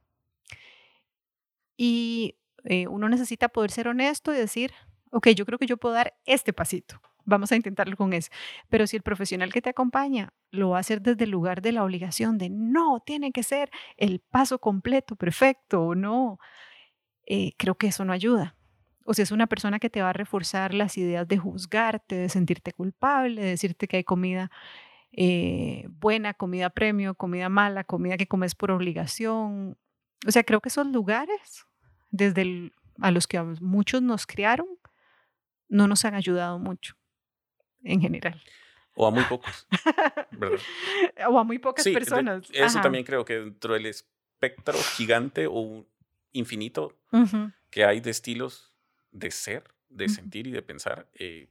Y 1.77 2.37
eh, 2.65 2.89
uno 2.89 3.09
necesita 3.09 3.49
poder 3.49 3.71
ser 3.71 3.87
honesto 3.87 4.35
y 4.35 4.37
decir, 4.37 4.73
ok, 5.11 5.29
yo 5.29 5.47
creo 5.47 5.59
que 5.59 5.67
yo 5.67 5.77
puedo 5.77 5.95
dar 5.95 6.15
este 6.25 6.53
pasito 6.53 7.01
vamos 7.29 7.53
a 7.53 7.57
intentarlo 7.57 7.97
con 7.97 8.13
eso. 8.13 8.31
Pero 8.69 8.87
si 8.87 8.97
el 8.97 9.03
profesional 9.03 9.53
que 9.53 9.63
te 9.63 9.71
acompaña 9.71 10.33
lo 10.51 10.71
va 10.71 10.79
a 10.79 10.81
hacer 10.81 11.03
desde 11.03 11.25
el 11.25 11.31
lugar 11.31 11.63
de 11.63 11.73
la 11.73 11.85
obligación 11.85 12.39
de 12.39 12.49
no, 12.51 13.01
tiene 13.05 13.33
que 13.33 13.43
ser 13.43 13.71
el 13.97 14.21
paso 14.21 14.59
completo, 14.59 15.15
perfecto 15.15 15.83
o 15.83 15.95
no, 15.95 16.39
eh, 17.27 17.53
creo 17.59 17.77
que 17.77 17.89
eso 17.89 18.05
no 18.05 18.13
ayuda. 18.13 18.57
O 19.05 19.15
si 19.15 19.23
es 19.23 19.31
una 19.31 19.47
persona 19.47 19.79
que 19.79 19.91
te 19.91 20.03
va 20.03 20.11
a 20.11 20.15
reforzar 20.15 20.75
las 20.75 20.99
ideas 20.99 21.29
de 21.29 21.39
juzgarte, 21.39 22.17
de 22.17 22.29
sentirte 22.29 22.73
culpable, 22.73 23.41
de 23.41 23.49
decirte 23.49 23.89
que 23.89 23.99
hay 23.99 24.05
comida 24.05 24.51
eh, 25.13 25.87
buena, 25.91 26.35
comida 26.35 26.71
premio, 26.71 27.15
comida 27.15 27.49
mala, 27.49 27.85
comida 27.85 28.17
que 28.17 28.27
comes 28.27 28.55
por 28.55 28.71
obligación. 28.71 29.79
O 30.27 30.31
sea, 30.31 30.45
creo 30.45 30.61
que 30.61 30.69
esos 30.69 30.87
lugares, 30.87 31.67
desde 32.11 32.73
a 33.01 33.11
los 33.11 33.27
que 33.27 33.41
muchos 33.61 34.03
nos 34.03 34.27
criaron, 34.27 34.67
no 35.69 35.87
nos 35.89 36.05
han 36.05 36.15
ayudado 36.15 36.59
mucho 36.59 36.97
en 37.83 38.01
general. 38.01 38.41
O 38.95 39.07
a 39.07 39.11
muy 39.11 39.23
pocos, 39.25 39.67
¿verdad? 40.33 40.59
o 41.29 41.39
a 41.39 41.45
muy 41.45 41.59
pocas 41.59 41.87
personas. 41.87 42.49
eso 42.53 42.81
también 42.81 43.05
creo 43.05 43.25
que 43.25 43.39
dentro 43.39 43.75
del 43.75 43.87
espectro 43.87 44.77
gigante 44.97 45.47
o 45.49 45.87
infinito 46.33 46.99
que 47.71 47.85
hay 47.85 48.01
de 48.01 48.11
estilos 48.11 48.73
de 49.13 49.31
ser, 49.31 49.65
de 49.89 50.09
sentir 50.09 50.47
y 50.47 50.51
de 50.51 50.63
pensar, 50.63 51.09
eh, 51.15 51.49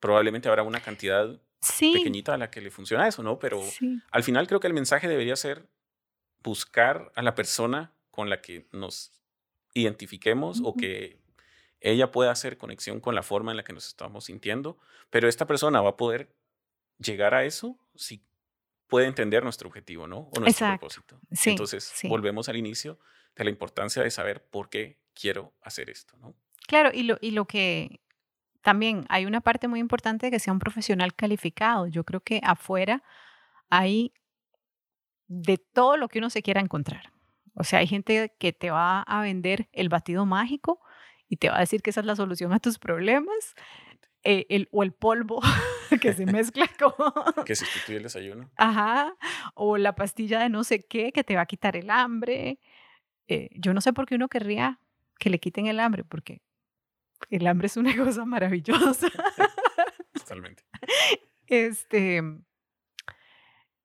probablemente 0.00 0.48
habrá 0.48 0.62
una 0.62 0.80
cantidad 0.80 1.40
pequeñita 1.80 2.34
a 2.34 2.36
la 2.36 2.50
que 2.50 2.60
le 2.60 2.70
funciona 2.70 3.08
eso, 3.08 3.22
¿no? 3.22 3.38
Pero 3.38 3.62
al 4.10 4.22
final 4.22 4.46
creo 4.46 4.60
que 4.60 4.66
el 4.66 4.74
mensaje 4.74 5.08
debería 5.08 5.36
ser 5.36 5.68
buscar 6.42 7.12
a 7.14 7.22
la 7.22 7.34
persona 7.34 7.92
con 8.10 8.28
la 8.28 8.40
que 8.42 8.66
nos 8.72 9.12
identifiquemos 9.74 10.60
o 10.64 10.74
que 10.74 11.21
ella 11.82 12.10
puede 12.10 12.30
hacer 12.30 12.56
conexión 12.56 13.00
con 13.00 13.14
la 13.14 13.22
forma 13.22 13.50
en 13.50 13.56
la 13.56 13.64
que 13.64 13.72
nos 13.72 13.88
estamos 13.88 14.24
sintiendo, 14.24 14.78
pero 15.10 15.28
esta 15.28 15.46
persona 15.46 15.80
va 15.80 15.90
a 15.90 15.96
poder 15.96 16.34
llegar 16.98 17.34
a 17.34 17.44
eso 17.44 17.78
si 17.94 18.24
puede 18.86 19.06
entender 19.06 19.42
nuestro 19.42 19.68
objetivo, 19.68 20.06
¿no? 20.06 20.30
O 20.36 20.40
nuestro 20.40 20.68
propósito. 20.68 21.18
Entonces, 21.44 21.92
volvemos 22.04 22.48
al 22.48 22.56
inicio 22.56 22.98
de 23.34 23.44
la 23.44 23.50
importancia 23.50 24.02
de 24.02 24.10
saber 24.10 24.44
por 24.44 24.68
qué 24.68 24.98
quiero 25.14 25.52
hacer 25.62 25.90
esto, 25.90 26.16
¿no? 26.18 26.34
Claro, 26.68 26.90
y 26.92 27.02
lo, 27.02 27.18
y 27.20 27.32
lo 27.32 27.46
que 27.46 28.00
también 28.62 29.04
hay 29.08 29.26
una 29.26 29.40
parte 29.40 29.66
muy 29.66 29.80
importante 29.80 30.26
de 30.26 30.30
que 30.30 30.38
sea 30.38 30.52
un 30.52 30.60
profesional 30.60 31.14
calificado. 31.14 31.88
Yo 31.88 32.04
creo 32.04 32.20
que 32.20 32.40
afuera 32.44 33.02
hay 33.68 34.12
de 35.26 35.58
todo 35.58 35.96
lo 35.96 36.08
que 36.08 36.20
uno 36.20 36.30
se 36.30 36.42
quiera 36.42 36.60
encontrar. 36.60 37.12
O 37.54 37.64
sea, 37.64 37.80
hay 37.80 37.86
gente 37.86 38.34
que 38.38 38.52
te 38.52 38.70
va 38.70 39.02
a 39.02 39.22
vender 39.22 39.68
el 39.72 39.88
batido 39.88 40.24
mágico 40.26 40.80
y 41.32 41.36
te 41.38 41.48
va 41.48 41.56
a 41.56 41.60
decir 41.60 41.80
que 41.80 41.88
esa 41.88 42.00
es 42.00 42.06
la 42.06 42.14
solución 42.14 42.52
a 42.52 42.60
tus 42.60 42.78
problemas. 42.78 43.54
Eh, 44.22 44.44
el, 44.50 44.68
o 44.70 44.82
el 44.82 44.92
polvo 44.92 45.40
que 46.02 46.12
se 46.12 46.26
mezcla 46.26 46.68
con... 46.78 46.92
que 47.46 47.56
sustituye 47.56 47.96
el 47.96 48.02
desayuno. 48.02 48.50
Ajá. 48.58 49.14
O 49.54 49.78
la 49.78 49.94
pastilla 49.94 50.40
de 50.40 50.50
no 50.50 50.62
sé 50.62 50.84
qué 50.86 51.10
que 51.10 51.24
te 51.24 51.34
va 51.34 51.40
a 51.40 51.46
quitar 51.46 51.74
el 51.74 51.88
hambre. 51.88 52.60
Eh, 53.28 53.48
yo 53.54 53.72
no 53.72 53.80
sé 53.80 53.94
por 53.94 54.04
qué 54.04 54.16
uno 54.16 54.28
querría 54.28 54.78
que 55.18 55.30
le 55.30 55.38
quiten 55.38 55.68
el 55.68 55.80
hambre, 55.80 56.04
porque 56.04 56.42
el 57.30 57.46
hambre 57.46 57.68
es 57.68 57.78
una 57.78 57.96
cosa 57.96 58.26
maravillosa. 58.26 59.08
Totalmente. 60.12 60.64
Este, 61.46 62.22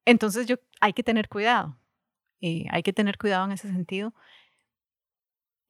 entonces 0.03 0.47
yo 0.47 0.57
hay 0.81 0.91
que 0.91 1.03
tener 1.03 1.29
cuidado. 1.29 1.79
Eh, 2.41 2.65
hay 2.71 2.83
que 2.83 2.91
tener 2.91 3.17
cuidado 3.17 3.45
en 3.45 3.53
ese 3.53 3.69
sentido 3.69 4.13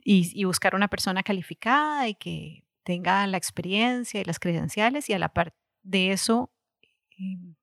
y, 0.10 0.46
buscar 0.46 0.74
una 0.74 0.88
persona 0.88 1.22
calificada 1.22 2.08
y 2.08 2.16
que 2.16 2.64
tenga 2.84 3.28
la 3.28 3.36
experiencia 3.36 4.22
y 4.22 4.24
las 4.24 4.40
credenciales 4.40 5.10
y 5.10 5.14
a 5.14 5.20
la 5.20 5.34
par 5.34 5.54
de 5.84 6.14
eso, 6.14 6.50
em, 7.18 7.56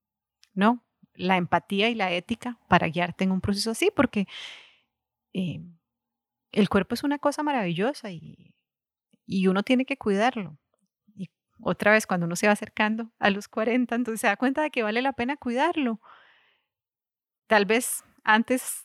¿no? 0.53 0.85
La 1.15 1.39
empatía 1.39 1.89
y 1.89 1.95
la 1.95 2.13
ética 2.13 2.59
para 2.69 2.89
guiarte 2.89 3.25
en 3.25 3.33
un 3.33 3.41
proceso 3.41 3.71
así, 3.71 3.91
porque 3.97 4.27
em, 5.33 5.79
el 6.53 6.69
cuerpo 6.69 6.95
es 6.95 7.03
una 7.03 7.19
cosa 7.19 7.43
maravillosa 7.43 8.11
y, 8.13 8.55
y 9.27 9.47
uno 9.47 9.63
tiene 9.63 9.87
que 9.87 9.97
cuidarlo. 9.97 10.59
Y 11.17 11.31
otra 11.63 11.93
vez, 11.93 12.07
cuando 12.07 12.27
uno 12.27 12.37
se 12.37 12.47
va 12.47 12.53
acercando 12.53 13.11
a 13.19 13.31
los 13.31 13.49
40, 13.49 13.95
entonces 13.95 14.21
se 14.21 14.27
da 14.27 14.37
cuenta 14.37 14.63
de 14.63 14.71
que 14.71 14.83
vale 14.83 15.03
la 15.03 15.15
pena 15.15 15.37
cuidarlo. 15.39 16.01
Tal 17.47 17.65
vez 17.65 18.05
antes 18.23 18.84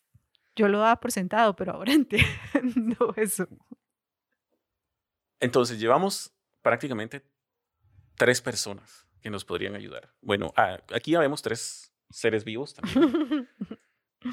yo 0.59 0.67
lo 0.67 0.79
daba 0.79 0.99
por 0.99 1.11
sentado, 1.13 1.55
pero 1.55 1.71
ahora 1.71 1.93
entiendo 2.01 3.13
eso. 3.15 3.47
Entonces, 5.39 5.79
llevamos 5.79 6.33
prácticamente 6.61 7.23
tres 8.17 8.41
personas 8.41 9.07
que 9.21 9.29
nos 9.29 9.45
podrían 9.45 9.75
ayudar. 9.75 10.13
Bueno, 10.21 10.53
ah, 10.57 10.79
aquí 10.93 11.11
ya 11.11 11.19
vemos 11.19 11.41
tres 11.41 11.93
seres 12.09 12.43
vivos 12.43 12.73
también. 12.73 13.47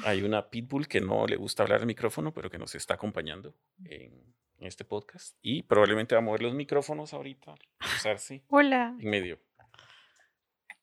Hay 0.03 0.21
una 0.21 0.49
pitbull 0.49 0.89
que 0.89 0.99
no 0.99 1.25
le 1.27 1.37
gusta 1.37 1.63
hablar 1.63 1.79
al 1.79 1.87
micrófono, 1.87 2.33
pero 2.33 2.49
que 2.49 2.57
nos 2.57 2.75
está 2.75 2.95
acompañando 2.95 3.55
en, 3.85 4.35
este 4.59 4.83
podcast. 4.83 5.37
Y 5.41 5.63
probablemente 5.63 6.15
va 6.15 6.19
a 6.19 6.23
mover 6.23 6.41
los 6.41 6.53
micrófonos 6.53 7.13
ahorita, 7.13 7.55
usarse 7.79 8.43
Hola. 8.49 8.97
en 8.99 9.09
medio. 9.09 9.39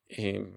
Eh, 0.08 0.48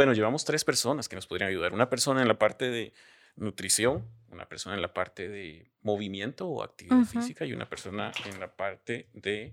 bueno, 0.00 0.14
llevamos 0.14 0.46
tres 0.46 0.64
personas 0.64 1.10
que 1.10 1.14
nos 1.14 1.26
podrían 1.26 1.50
ayudar. 1.50 1.74
Una 1.74 1.90
persona 1.90 2.22
en 2.22 2.28
la 2.28 2.38
parte 2.38 2.70
de 2.70 2.94
nutrición, 3.36 4.08
una 4.30 4.48
persona 4.48 4.74
en 4.74 4.80
la 4.80 4.94
parte 4.94 5.28
de 5.28 5.70
movimiento 5.82 6.48
o 6.48 6.62
actividad 6.62 7.04
física 7.04 7.44
y 7.44 7.52
una 7.52 7.68
persona 7.68 8.10
en 8.24 8.40
la 8.40 8.56
parte 8.56 9.10
de 9.12 9.52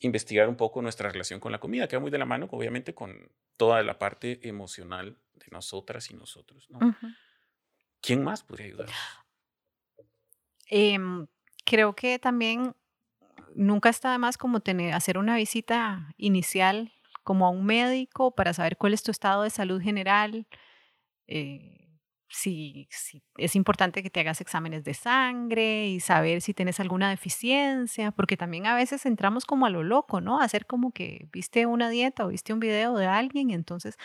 investigar 0.00 0.50
un 0.50 0.56
poco 0.56 0.82
nuestra 0.82 1.10
relación 1.10 1.40
con 1.40 1.52
la 1.52 1.58
comida, 1.58 1.88
que 1.88 1.96
va 1.96 2.00
muy 2.00 2.10
de 2.10 2.18
la 2.18 2.26
mano, 2.26 2.50
obviamente, 2.50 2.94
con 2.94 3.32
toda 3.56 3.82
la 3.82 3.98
parte 3.98 4.46
emocional 4.46 5.16
de 5.36 5.46
nosotras 5.50 6.10
y 6.10 6.16
nosotros. 6.16 6.68
¿Quién 8.02 8.22
más 8.22 8.42
podría 8.42 8.66
ayudar? 8.66 8.90
Em, 10.66 11.26
creo 11.64 11.94
que 11.94 12.18
también 12.18 12.76
nunca 13.54 13.88
está 13.88 14.12
de 14.12 14.18
más 14.18 14.36
como 14.36 14.60
tener, 14.60 14.92
hacer 14.92 15.16
una 15.16 15.36
visita 15.36 16.12
inicial 16.18 16.92
como 17.22 17.46
a 17.46 17.50
un 17.50 17.64
médico 17.64 18.34
para 18.34 18.52
saber 18.52 18.76
cuál 18.76 18.94
es 18.94 19.02
tu 19.02 19.10
estado 19.10 19.42
de 19.42 19.50
salud 19.50 19.80
general. 19.80 20.46
Eh, 21.26 21.82
si, 22.32 22.88
es 23.36 23.56
importante 23.56 24.02
que 24.02 24.10
te 24.10 24.20
hagas 24.20 24.40
exámenes 24.40 24.84
de 24.84 24.94
sangre 24.94 25.88
y 25.88 26.00
saber 26.00 26.40
si 26.40 26.54
tienes 26.54 26.80
alguna 26.80 27.10
deficiencia, 27.10 28.10
porque 28.12 28.36
también 28.36 28.66
a 28.66 28.74
veces 28.74 29.04
entramos 29.06 29.44
como 29.44 29.66
a 29.66 29.70
lo 29.70 29.82
loco, 29.82 30.20
¿no? 30.20 30.40
hacer 30.40 30.66
como 30.66 30.92
que 30.92 31.28
viste 31.32 31.66
una 31.66 31.90
dieta 31.90 32.24
o 32.24 32.28
viste 32.28 32.52
un 32.52 32.60
video 32.60 32.96
de 32.96 33.06
alguien 33.06 33.50
entonces, 33.50 33.96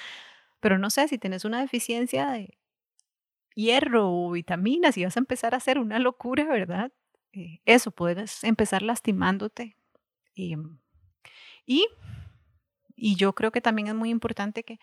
pero 0.59 0.77
no 0.77 0.89
sé, 0.89 1.07
si 1.07 1.17
tienes 1.17 1.45
una 1.45 1.61
deficiencia 1.61 2.29
de 2.31 2.57
hierro 3.55 4.11
o 4.11 4.31
vitaminas 4.31 4.97
y 4.97 5.03
vas 5.03 5.17
a 5.17 5.19
empezar 5.19 5.53
a 5.53 5.57
hacer 5.57 5.79
una 5.79 5.99
locura, 5.99 6.45
¿verdad? 6.45 6.91
Eh, 7.33 7.61
eso, 7.65 7.91
puedes 7.91 8.43
empezar 8.43 8.81
lastimándote. 8.81 9.77
Y, 10.35 10.55
y, 11.65 11.87
y 12.97 13.15
yo 13.15 13.33
creo 13.33 13.51
que 13.51 13.61
también 13.61 13.87
es 13.87 13.95
muy 13.95 14.09
importante 14.09 14.63
que, 14.63 14.79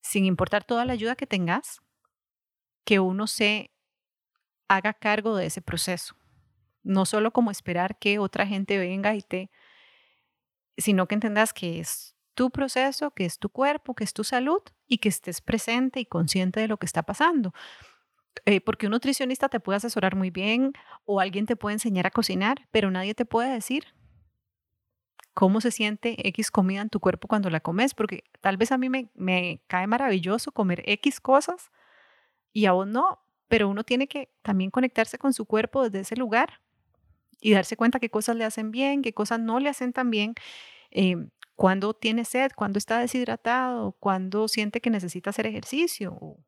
sin 0.00 0.24
importar 0.24 0.64
toda 0.64 0.84
la 0.84 0.94
ayuda 0.94 1.14
que 1.14 1.26
tengas, 1.26 1.80
que 2.84 2.98
uno 2.98 3.26
se 3.26 3.70
haga 4.68 4.94
cargo 4.94 5.36
de 5.36 5.46
ese 5.46 5.60
proceso. 5.60 6.16
No 6.82 7.04
solo 7.04 7.32
como 7.32 7.50
esperar 7.50 7.98
que 7.98 8.18
otra 8.18 8.46
gente 8.46 8.78
venga 8.78 9.14
y 9.14 9.22
te, 9.22 9.50
sino 10.78 11.06
que 11.06 11.14
entendas 11.14 11.52
que 11.52 11.78
es 11.80 12.16
tu 12.34 12.50
proceso, 12.50 13.10
que 13.12 13.24
es 13.24 13.38
tu 13.38 13.50
cuerpo, 13.50 13.94
que 13.94 14.04
es 14.04 14.12
tu 14.12 14.24
salud 14.24 14.62
y 14.86 14.98
que 14.98 15.08
estés 15.08 15.40
presente 15.40 16.00
y 16.00 16.06
consciente 16.06 16.60
de 16.60 16.68
lo 16.68 16.78
que 16.78 16.86
está 16.86 17.02
pasando. 17.02 17.52
Eh, 18.44 18.60
porque 18.60 18.86
un 18.86 18.92
nutricionista 18.92 19.48
te 19.48 19.60
puede 19.60 19.78
asesorar 19.78 20.14
muy 20.16 20.30
bien 20.30 20.72
o 21.04 21.20
alguien 21.20 21.46
te 21.46 21.56
puede 21.56 21.74
enseñar 21.74 22.06
a 22.06 22.10
cocinar, 22.10 22.68
pero 22.70 22.90
nadie 22.90 23.14
te 23.14 23.24
puede 23.24 23.52
decir 23.52 23.94
cómo 25.36 25.60
se 25.60 25.70
siente 25.70 26.26
X 26.28 26.50
comida 26.50 26.80
en 26.80 26.88
tu 26.88 26.98
cuerpo 26.98 27.28
cuando 27.28 27.50
la 27.50 27.60
comes, 27.60 27.92
porque 27.92 28.24
tal 28.40 28.56
vez 28.56 28.72
a 28.72 28.78
mí 28.78 28.88
me, 28.88 29.60
cae 29.66 29.86
maravilloso 29.86 30.50
comer 30.50 30.82
X 30.86 31.20
cosas, 31.20 31.70
y 32.54 32.64
a 32.64 32.72
vos 32.72 32.86
no, 32.86 33.20
pero 33.46 33.68
uno 33.68 33.84
tiene 33.84 34.08
que 34.08 34.30
también 34.40 34.70
conectarse 34.70 35.18
con 35.18 35.34
su 35.34 35.44
cuerpo 35.44 35.82
desde 35.84 36.00
ese 36.00 36.16
lugar 36.16 36.62
y 37.38 37.52
darse 37.52 37.76
cuenta 37.76 38.00
qué 38.00 38.08
cosas 38.08 38.36
le 38.36 38.46
hacen 38.46 38.70
bien, 38.70 39.02
qué 39.02 39.12
cosas 39.12 39.38
no 39.38 39.60
le 39.60 39.68
hacen 39.68 39.92
tan 39.92 40.10
bien, 40.10 40.34
eh, 40.90 41.28
cuando 41.54 41.92
tiene 41.92 42.24
sed, 42.24 42.52
cuando 42.56 42.78
está 42.78 42.98
deshidratado, 43.00 43.92
cuando 44.00 44.48
siente 44.48 44.80
que 44.80 44.88
necesita 44.88 45.28
hacer 45.28 45.46
ejercicio. 45.46 46.16
O, 46.18 46.38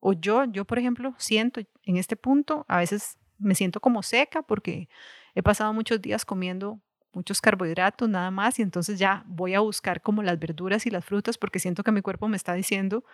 o 0.00 0.12
yo, 0.12 0.44
yo 0.46 0.64
por 0.64 0.80
ejemplo, 0.80 1.14
siento 1.18 1.60
en 1.84 1.96
este 1.96 2.16
punto, 2.16 2.64
a 2.66 2.78
veces 2.78 3.16
me 3.38 3.54
siento 3.54 3.78
como 3.78 4.02
seca 4.02 4.42
porque 4.42 4.88
he 5.36 5.42
pasado 5.44 5.72
muchos 5.72 6.02
días 6.02 6.24
comiendo 6.24 6.80
muchos 7.18 7.40
carbohidratos 7.40 8.08
nada 8.08 8.30
más 8.30 8.58
y 8.58 8.62
entonces 8.62 8.98
ya 8.98 9.24
voy 9.26 9.54
a 9.54 9.60
buscar 9.60 10.00
como 10.00 10.22
las 10.22 10.38
verduras 10.38 10.86
y 10.86 10.90
las 10.90 11.04
frutas 11.04 11.36
porque 11.36 11.58
siento 11.58 11.82
que 11.82 11.90
mi 11.92 12.00
cuerpo 12.00 12.28
me 12.28 12.36
está 12.36 12.54
diciendo, 12.54 13.04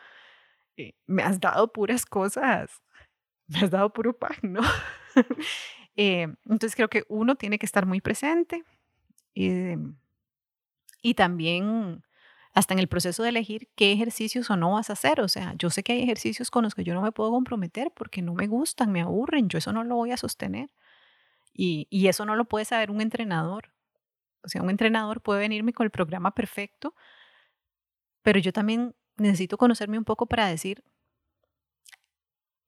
eh, 0.77 0.93
me 1.07 1.23
has 1.23 1.41
dado 1.41 1.73
puras 1.73 2.05
cosas, 2.05 2.83
me 3.49 3.61
has 3.61 3.71
dado 3.71 3.93
puro 3.93 4.17
pan, 4.17 4.37
¿no? 4.43 4.63
Eh, 5.97 6.27
entonces 6.47 6.75
creo 6.75 6.89
que 6.89 7.05
uno 7.09 7.37
tiene 7.37 7.57
que 7.57 7.67
estar 7.67 7.87
muy 7.87 8.01
presente 8.01 8.65
eh, 9.37 9.79
y 11.03 11.15
también 11.15 12.03
hasta 12.53 12.75
en 12.75 12.81
el 12.81 12.89
proceso 12.89 13.23
de 13.23 13.29
elegir 13.29 13.69
qué 13.77 13.93
ejercicios 13.93 14.51
o 14.51 14.57
no 14.57 14.73
vas 14.73 14.91
a 14.91 14.95
hacer. 14.95 15.21
O 15.21 15.29
sea, 15.29 15.55
yo 15.57 15.71
sé 15.71 15.85
que 15.85 15.93
hay 15.93 16.03
ejercicios 16.03 16.51
con 16.51 16.65
los 16.65 16.75
que 16.75 16.83
yo 16.83 16.95
no 16.95 17.03
me 17.03 17.13
puedo 17.13 17.31
comprometer 17.31 17.93
porque 17.95 18.23
no 18.23 18.35
me 18.35 18.49
gustan, 18.49 18.91
me 18.91 19.03
aburren, 19.03 19.49
yo 19.49 19.59
eso 19.59 19.73
no 19.73 19.85
lo 19.85 19.95
voy 19.95 20.11
a 20.11 20.17
sostener. 20.17 20.69
Y, 21.53 21.87
y 21.91 22.09
eso 22.09 22.25
no 22.25 22.37
lo 22.37 22.47
puede 22.47 22.65
saber 22.65 22.91
un 22.91 23.01
entrenador. 23.01 23.74
O 24.45 24.49
sea, 24.49 24.63
un 24.63 24.71
entrenador 24.71 25.21
puede 25.21 25.41
venirme 25.41 25.73
con 25.73 25.85
el 25.85 25.91
programa 25.91 26.33
perfecto, 26.35 26.95
pero 28.23 28.39
yo 28.39 28.53
también 28.53 28.95
necesito 29.17 29.57
conocerme 29.59 29.99
un 29.99 30.05
poco 30.05 30.27
para 30.27 30.47
decir, 30.47 30.85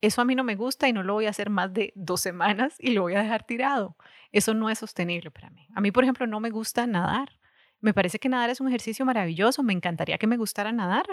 eso 0.01 0.21
a 0.21 0.25
mí 0.25 0.35
no 0.35 0.45
me 0.45 0.57
gusta 0.57 0.89
y 0.89 0.93
no 0.93 1.03
lo 1.03 1.15
voy 1.15 1.27
a 1.27 1.31
hacer 1.31 1.51
más 1.51 1.73
de 1.73 1.93
dos 1.95 2.21
semanas 2.21 2.77
y 2.79 2.93
lo 2.93 3.03
voy 3.03 3.15
a 3.15 3.23
dejar 3.23 3.45
tirado. 3.45 3.97
Eso 4.33 4.55
no 4.55 4.71
es 4.71 4.79
sostenible 4.79 5.31
para 5.31 5.51
mí. 5.51 5.67
A 5.75 5.81
mí, 5.81 5.91
por 5.91 6.05
ejemplo, 6.05 6.27
no 6.27 6.41
me 6.41 6.51
gusta 6.51 6.87
nadar. 6.87 7.39
Me 7.81 7.95
parece 7.95 8.19
que 8.19 8.29
nadar 8.29 8.51
es 8.51 8.61
un 8.61 8.69
ejercicio 8.69 9.05
maravilloso. 9.05 9.63
Me 9.63 9.73
encantaría 9.73 10.19
que 10.19 10.27
me 10.27 10.37
gustara 10.37 10.73
nadar, 10.73 11.07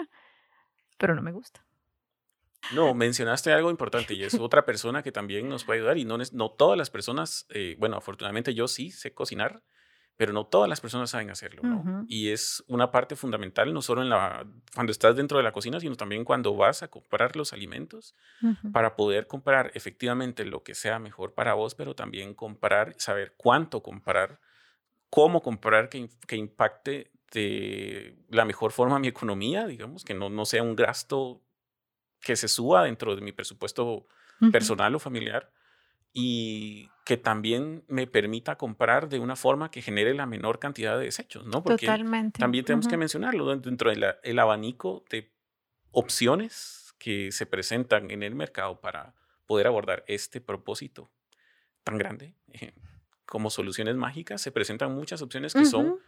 pero 0.98 1.14
no 1.14 1.22
me 1.22 1.32
gusta. 1.32 1.64
No, 2.72 2.94
mencionaste 2.94 3.52
algo 3.52 3.70
importante 3.70 4.14
y 4.14 4.22
es 4.22 4.34
otra 4.34 4.64
persona 4.64 5.02
que 5.02 5.12
también 5.12 5.48
nos 5.48 5.64
puede 5.64 5.80
ayudar 5.80 5.98
y 5.98 6.04
no, 6.04 6.18
no 6.32 6.50
todas 6.50 6.78
las 6.78 6.90
personas, 6.90 7.46
eh, 7.50 7.76
bueno, 7.78 7.96
afortunadamente 7.96 8.54
yo 8.54 8.68
sí 8.68 8.90
sé 8.90 9.12
cocinar, 9.12 9.62
pero 10.16 10.32
no 10.32 10.46
todas 10.46 10.68
las 10.68 10.80
personas 10.80 11.10
saben 11.10 11.30
hacerlo, 11.30 11.62
¿no? 11.62 12.04
Y 12.06 12.30
es 12.30 12.62
una 12.68 12.92
parte 12.92 13.16
fundamental, 13.16 13.74
no 13.74 13.82
solo 13.82 14.02
en 14.02 14.10
la, 14.10 14.46
cuando 14.74 14.92
estás 14.92 15.16
dentro 15.16 15.38
de 15.38 15.44
la 15.44 15.50
cocina, 15.50 15.80
sino 15.80 15.96
también 15.96 16.24
cuando 16.24 16.54
vas 16.54 16.82
a 16.82 16.88
comprar 16.88 17.34
los 17.36 17.52
alimentos, 17.52 18.14
para 18.72 18.94
poder 18.94 19.26
comprar 19.26 19.72
efectivamente 19.74 20.44
lo 20.44 20.62
que 20.62 20.74
sea 20.74 20.98
mejor 20.98 21.34
para 21.34 21.54
vos, 21.54 21.74
pero 21.74 21.94
también 21.94 22.34
comprar, 22.34 22.94
saber 22.98 23.34
cuánto 23.36 23.82
comprar, 23.82 24.40
cómo 25.10 25.42
comprar 25.42 25.88
que, 25.88 26.08
que 26.28 26.36
impacte 26.36 27.10
de 27.32 28.16
la 28.28 28.44
mejor 28.44 28.70
forma 28.70 29.00
mi 29.00 29.08
economía, 29.08 29.66
digamos, 29.66 30.04
que 30.04 30.14
no, 30.14 30.30
no 30.30 30.44
sea 30.44 30.62
un 30.62 30.76
gasto 30.76 31.42
que 32.20 32.36
se 32.36 32.46
suba 32.46 32.84
dentro 32.84 33.16
de 33.16 33.22
mi 33.22 33.32
presupuesto 33.32 34.06
personal 34.52 34.94
o 34.94 34.98
familiar 34.98 35.50
y 36.16 36.88
que 37.04 37.16
también 37.16 37.84
me 37.88 38.06
permita 38.06 38.56
comprar 38.56 39.08
de 39.08 39.18
una 39.18 39.36
forma 39.36 39.70
que 39.70 39.82
genere 39.82 40.14
la 40.14 40.24
menor 40.24 40.60
cantidad 40.60 40.96
de 40.96 41.04
desechos, 41.04 41.44
¿no? 41.44 41.62
Porque 41.62 41.86
Totalmente. 41.86 42.38
También 42.38 42.64
tenemos 42.64 42.88
que 42.88 42.96
mencionarlo 42.96 43.56
dentro 43.56 43.90
del 43.90 44.38
abanico 44.38 45.04
de 45.10 45.34
opciones 45.90 46.94
que 46.98 47.32
se 47.32 47.46
presentan 47.46 48.10
en 48.10 48.22
el 48.22 48.34
mercado 48.34 48.80
para 48.80 49.14
poder 49.46 49.66
abordar 49.66 50.04
este 50.06 50.40
propósito 50.40 51.10
tan 51.82 51.98
grande 51.98 52.34
eh, 52.52 52.72
como 53.26 53.50
soluciones 53.50 53.96
mágicas, 53.96 54.40
se 54.40 54.52
presentan 54.52 54.94
muchas 54.94 55.20
opciones 55.20 55.52
que 55.52 55.64
son 55.64 55.98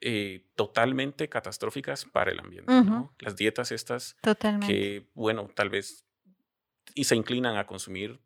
eh, 0.00 0.46
totalmente 0.54 1.28
catastróficas 1.28 2.04
para 2.04 2.30
el 2.30 2.38
ambiente, 2.38 2.72
¿no? 2.72 3.12
Las 3.18 3.36
dietas 3.36 3.72
estas 3.72 4.16
que, 4.64 5.10
bueno, 5.14 5.50
tal 5.54 5.70
vez 5.70 6.06
y 6.94 7.04
se 7.04 7.16
inclinan 7.16 7.56
a 7.56 7.66
consumir 7.66 8.20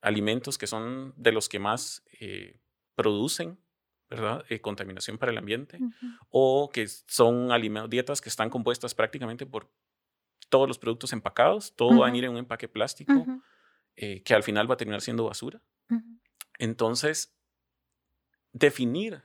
alimentos 0.00 0.58
que 0.58 0.66
son 0.66 1.12
de 1.16 1.32
los 1.32 1.48
que 1.48 1.58
más 1.58 2.04
eh, 2.20 2.60
producen 2.94 3.58
¿verdad? 4.10 4.44
Eh, 4.48 4.60
contaminación 4.60 5.18
para 5.18 5.32
el 5.32 5.38
ambiente, 5.38 5.78
o 6.30 6.70
que 6.72 6.88
son 6.88 7.50
dietas 7.90 8.20
que 8.20 8.28
están 8.28 8.48
compuestas 8.48 8.94
prácticamente 8.94 9.44
por 9.44 9.70
todos 10.48 10.66
los 10.66 10.78
productos 10.78 11.12
empacados, 11.12 11.74
todo 11.76 11.98
va 11.98 12.08
a 12.08 12.16
ir 12.16 12.24
en 12.24 12.30
un 12.30 12.38
empaque 12.38 12.68
plástico, 12.68 13.26
eh, 13.96 14.22
que 14.22 14.34
al 14.34 14.42
final 14.42 14.70
va 14.70 14.74
a 14.74 14.76
terminar 14.76 15.02
siendo 15.02 15.24
basura. 15.24 15.60
Entonces, 16.58 17.36
definir 18.52 19.22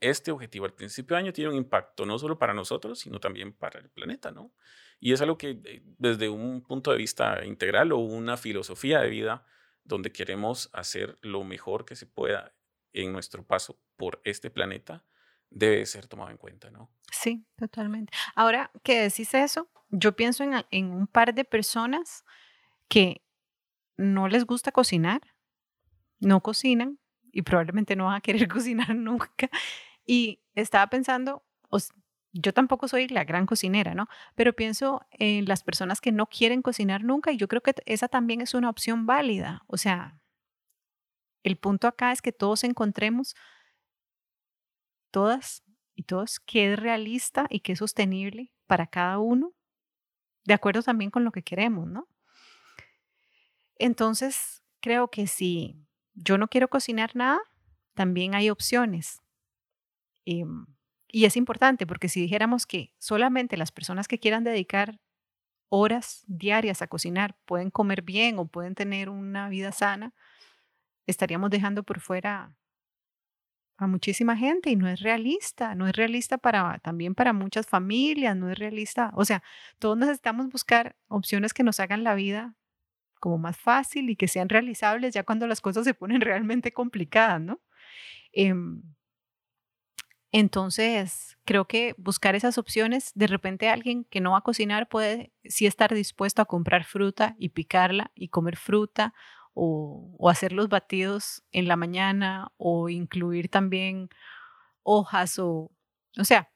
este 0.00 0.30
objetivo 0.30 0.66
al 0.66 0.74
principio 0.74 1.16
de 1.16 1.22
año 1.22 1.32
tiene 1.32 1.50
un 1.50 1.56
impacto 1.56 2.04
no 2.04 2.18
solo 2.18 2.38
para 2.38 2.52
nosotros, 2.52 2.98
sino 2.98 3.18
también 3.18 3.54
para 3.54 3.80
el 3.80 3.88
planeta, 3.88 4.30
¿no? 4.30 4.52
Y 5.00 5.12
es 5.12 5.22
algo 5.22 5.38
que 5.38 5.58
desde 5.98 6.28
un 6.28 6.62
punto 6.62 6.90
de 6.90 6.98
vista 6.98 7.44
integral 7.44 7.92
o 7.92 7.98
una 7.98 8.36
filosofía 8.36 9.00
de 9.00 9.08
vida, 9.08 9.46
donde 9.86 10.12
queremos 10.12 10.70
hacer 10.72 11.18
lo 11.22 11.44
mejor 11.44 11.84
que 11.84 11.96
se 11.96 12.06
pueda 12.06 12.54
en 12.92 13.12
nuestro 13.12 13.44
paso 13.44 13.78
por 13.96 14.20
este 14.24 14.50
planeta, 14.50 15.04
debe 15.50 15.86
ser 15.86 16.06
tomado 16.06 16.30
en 16.30 16.36
cuenta, 16.36 16.70
¿no? 16.70 16.90
Sí, 17.12 17.46
totalmente. 17.56 18.12
Ahora 18.34 18.70
que 18.82 19.02
decís 19.02 19.32
eso, 19.34 19.70
yo 19.90 20.16
pienso 20.16 20.44
en, 20.70 20.90
un 20.90 21.06
par 21.06 21.34
de 21.34 21.44
personas 21.44 22.24
que 22.88 23.22
no 23.96 24.28
les 24.28 24.44
gusta 24.44 24.72
cocinar, 24.72 25.20
no 26.18 26.42
cocinan 26.42 26.98
y 27.32 27.42
probablemente 27.42 27.96
no 27.96 28.06
van 28.06 28.16
a 28.16 28.20
querer 28.20 28.48
cocinar 28.48 28.94
nunca. 28.94 29.48
Y 30.04 30.40
estaba 30.54 30.88
pensando, 30.88 31.44
yo 32.40 32.52
tampoco 32.52 32.88
soy 32.88 33.08
la 33.08 33.24
gran 33.24 33.46
cocinera, 33.46 33.94
¿no? 33.94 34.08
Pero 34.34 34.54
pienso 34.54 35.06
en 35.10 35.46
las 35.46 35.62
personas 35.62 36.00
que 36.00 36.12
no 36.12 36.26
quieren 36.26 36.62
cocinar 36.62 37.02
nunca 37.02 37.32
y 37.32 37.36
yo 37.36 37.48
creo 37.48 37.62
que 37.62 37.74
esa 37.86 38.08
también 38.08 38.40
es 38.40 38.54
una 38.54 38.70
opción 38.70 39.06
válida. 39.06 39.62
O 39.66 39.76
sea, 39.76 40.18
el 41.42 41.56
punto 41.56 41.88
acá 41.88 42.12
es 42.12 42.22
que 42.22 42.32
todos 42.32 42.64
encontremos, 42.64 43.34
todas 45.10 45.62
y 45.94 46.02
todos, 46.02 46.40
que 46.40 46.72
es 46.72 46.78
realista 46.78 47.46
y 47.48 47.60
que 47.60 47.72
es 47.72 47.78
sostenible 47.78 48.52
para 48.66 48.86
cada 48.86 49.18
uno, 49.18 49.54
de 50.44 50.54
acuerdo 50.54 50.82
también 50.82 51.10
con 51.10 51.24
lo 51.24 51.32
que 51.32 51.42
queremos, 51.42 51.88
¿no? 51.88 52.08
Entonces, 53.78 54.62
creo 54.80 55.08
que 55.08 55.26
si 55.26 55.76
yo 56.14 56.38
no 56.38 56.48
quiero 56.48 56.68
cocinar 56.68 57.14
nada, 57.14 57.40
también 57.94 58.34
hay 58.34 58.50
opciones. 58.50 59.22
Em, 60.24 60.66
y 61.08 61.24
es 61.24 61.36
importante 61.36 61.86
porque 61.86 62.08
si 62.08 62.20
dijéramos 62.20 62.66
que 62.66 62.92
solamente 62.98 63.56
las 63.56 63.72
personas 63.72 64.08
que 64.08 64.18
quieran 64.18 64.44
dedicar 64.44 65.00
horas 65.68 66.24
diarias 66.26 66.82
a 66.82 66.86
cocinar 66.88 67.36
pueden 67.44 67.70
comer 67.70 68.02
bien 68.02 68.38
o 68.38 68.46
pueden 68.46 68.74
tener 68.74 69.08
una 69.08 69.48
vida 69.48 69.72
sana, 69.72 70.14
estaríamos 71.06 71.50
dejando 71.50 71.82
por 71.82 72.00
fuera 72.00 72.54
a 73.78 73.86
muchísima 73.86 74.36
gente 74.36 74.70
y 74.70 74.76
no 74.76 74.88
es 74.88 75.00
realista, 75.00 75.74
no 75.74 75.86
es 75.86 75.94
realista 75.94 76.38
para 76.38 76.78
también 76.78 77.14
para 77.14 77.32
muchas 77.32 77.66
familias, 77.66 78.36
no 78.36 78.50
es 78.50 78.58
realista, 78.58 79.12
o 79.14 79.24
sea, 79.24 79.42
todos 79.78 79.98
necesitamos 79.98 80.48
buscar 80.48 80.96
opciones 81.08 81.52
que 81.52 81.62
nos 81.62 81.78
hagan 81.80 82.02
la 82.04 82.14
vida 82.14 82.54
como 83.20 83.38
más 83.38 83.58
fácil 83.58 84.10
y 84.10 84.16
que 84.16 84.28
sean 84.28 84.48
realizables 84.48 85.14
ya 85.14 85.24
cuando 85.24 85.46
las 85.46 85.60
cosas 85.60 85.84
se 85.84 85.94
ponen 85.94 86.20
realmente 86.22 86.72
complicadas, 86.72 87.40
¿no? 87.40 87.60
Em, 88.32 88.82
entonces, 90.38 91.38
creo 91.46 91.66
que 91.66 91.94
buscar 91.96 92.34
esas 92.34 92.58
opciones, 92.58 93.10
de 93.14 93.26
repente 93.26 93.70
alguien 93.70 94.04
que 94.04 94.20
no 94.20 94.32
va 94.32 94.38
a 94.38 94.42
cocinar 94.42 94.86
puede 94.86 95.32
sí 95.44 95.64
estar 95.64 95.94
dispuesto 95.94 96.42
a 96.42 96.44
comprar 96.44 96.84
fruta 96.84 97.34
y 97.38 97.48
picarla 97.48 98.12
y 98.14 98.28
comer 98.28 98.58
fruta 98.58 99.14
o, 99.54 100.14
hacer 100.28 100.52
los 100.52 100.68
batidos 100.68 101.42
en 101.52 101.68
la 101.68 101.76
mañana 101.76 102.52
o 102.58 102.90
incluir 102.90 103.48
también 103.48 104.10
hojas 104.82 105.38
o, 105.38 105.70
o 106.18 106.24
sea, 106.24 106.50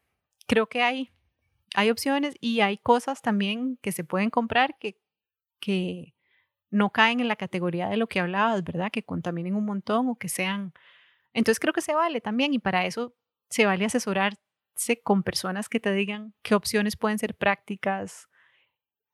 creo 0.47 0.69
que 0.69 0.83
hay, 0.83 1.11
hay 1.75 1.89
opciones 1.89 2.35
y 2.39 2.61
hay 2.61 2.77
cosas 2.77 3.23
también 3.23 3.79
que 3.81 3.93
se 3.93 4.05
pueden 4.05 4.29
comprar 4.29 4.77
que, 4.79 5.01
que 5.59 6.15
no 6.71 6.91
caen 6.91 7.21
en 7.21 7.29
la 7.29 7.37
categoría 7.37 7.89
de 7.89 7.97
lo 7.97 8.09
que 8.09 8.21
hablabas, 8.21 8.63
¿verdad? 8.63 8.91
Que 8.93 9.05
contaminen 9.05 9.55
un 9.55 9.65
montón 9.65 10.07
o 10.11 10.17
que 10.17 10.29
sean... 10.29 10.75
Entonces 11.33 11.61
creo 11.61 11.73
que 11.73 11.81
se 11.81 11.95
vale 11.95 12.21
también 12.21 12.53
y 12.53 12.59
para 12.59 12.85
eso 12.85 13.15
se 13.51 13.67
vale 13.67 13.85
asesorarse 13.85 15.03
con 15.03 15.23
personas 15.23 15.69
que 15.69 15.81
te 15.81 15.93
digan 15.93 16.35
qué 16.43 16.55
opciones 16.55 16.97
pueden 16.97 17.19
ser 17.19 17.35
prácticas 17.35 18.29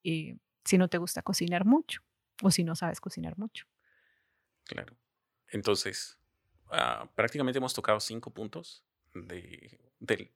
eh, 0.04 0.36
si 0.64 0.78
no 0.78 0.88
te 0.88 0.98
gusta 0.98 1.22
cocinar 1.22 1.64
mucho 1.64 2.02
o 2.42 2.50
si 2.50 2.62
no 2.62 2.76
sabes 2.76 3.00
cocinar 3.00 3.36
mucho. 3.38 3.66
Claro. 4.64 4.96
Entonces, 5.48 6.18
ah, 6.70 7.10
prácticamente 7.14 7.58
hemos 7.58 7.74
tocado 7.74 7.98
cinco 8.00 8.32
puntos 8.32 8.84
de, 9.14 9.80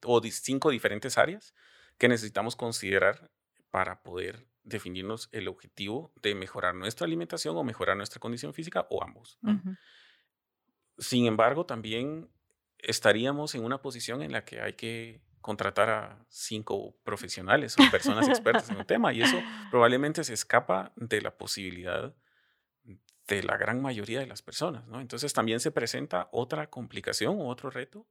o 0.05 0.21
cinco 0.23 0.71
diferentes 0.71 1.19
áreas 1.19 1.55
que 1.99 2.09
necesitamos 2.09 2.57
considerar 2.57 3.31
para 3.71 4.03
poder 4.03 4.49
definirnos 4.63 5.29
el 5.33 5.49
objetivo 5.49 6.13
de 6.23 6.35
mejorar 6.35 6.75
nuestra 6.75 7.07
alimentación 7.07 7.57
o 7.57 7.65
mejorar 7.65 7.97
nuestra 7.97 8.21
condición 8.21 8.55
física 8.55 8.87
o 8.91 9.03
ambos. 9.03 9.39
Sin 10.99 11.27
embargo, 11.27 11.67
también 11.67 12.31
estaríamos 12.83 13.55
en 13.55 13.65
una 13.65 13.83
posición 13.83 14.23
en 14.23 14.33
la 14.33 14.45
que 14.45 14.61
hay 14.61 14.75
que 14.75 15.21
contratar 15.41 15.91
a 15.91 16.25
cinco 16.29 16.97
profesionales 17.03 17.77
o 17.79 17.91
personas 17.91 18.29
expertas 18.29 18.71
en 18.71 18.79
el 18.79 18.87
tema 18.87 19.13
y 19.13 19.23
eso 19.23 19.41
probablemente 19.71 20.23
se 20.25 20.35
escapa 20.35 20.93
de 20.97 21.21
la 21.23 21.37
posibilidad 21.37 22.15
de 23.27 23.43
la 23.43 23.57
gran 23.57 23.81
mayoría 23.81 24.21
de 24.21 24.27
las 24.27 24.43
personas, 24.43 24.87
¿no? 24.89 25.01
Entonces 25.01 25.33
también 25.33 25.61
se 25.61 25.71
presenta 25.71 26.29
otra 26.33 26.69
complicación 26.69 27.39
o 27.39 27.49
otro 27.49 27.71
reto, 27.71 28.07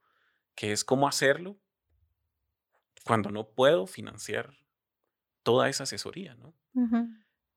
que 0.56 0.72
es 0.72 0.86
cómo 0.86 1.08
hacerlo 1.08 1.58
cuando 3.04 3.30
no 3.30 3.50
puedo 3.50 3.86
financiar 3.86 4.54
toda 5.44 5.70
esa 5.70 5.84
asesoría, 5.84 6.36
¿no? 6.36 6.54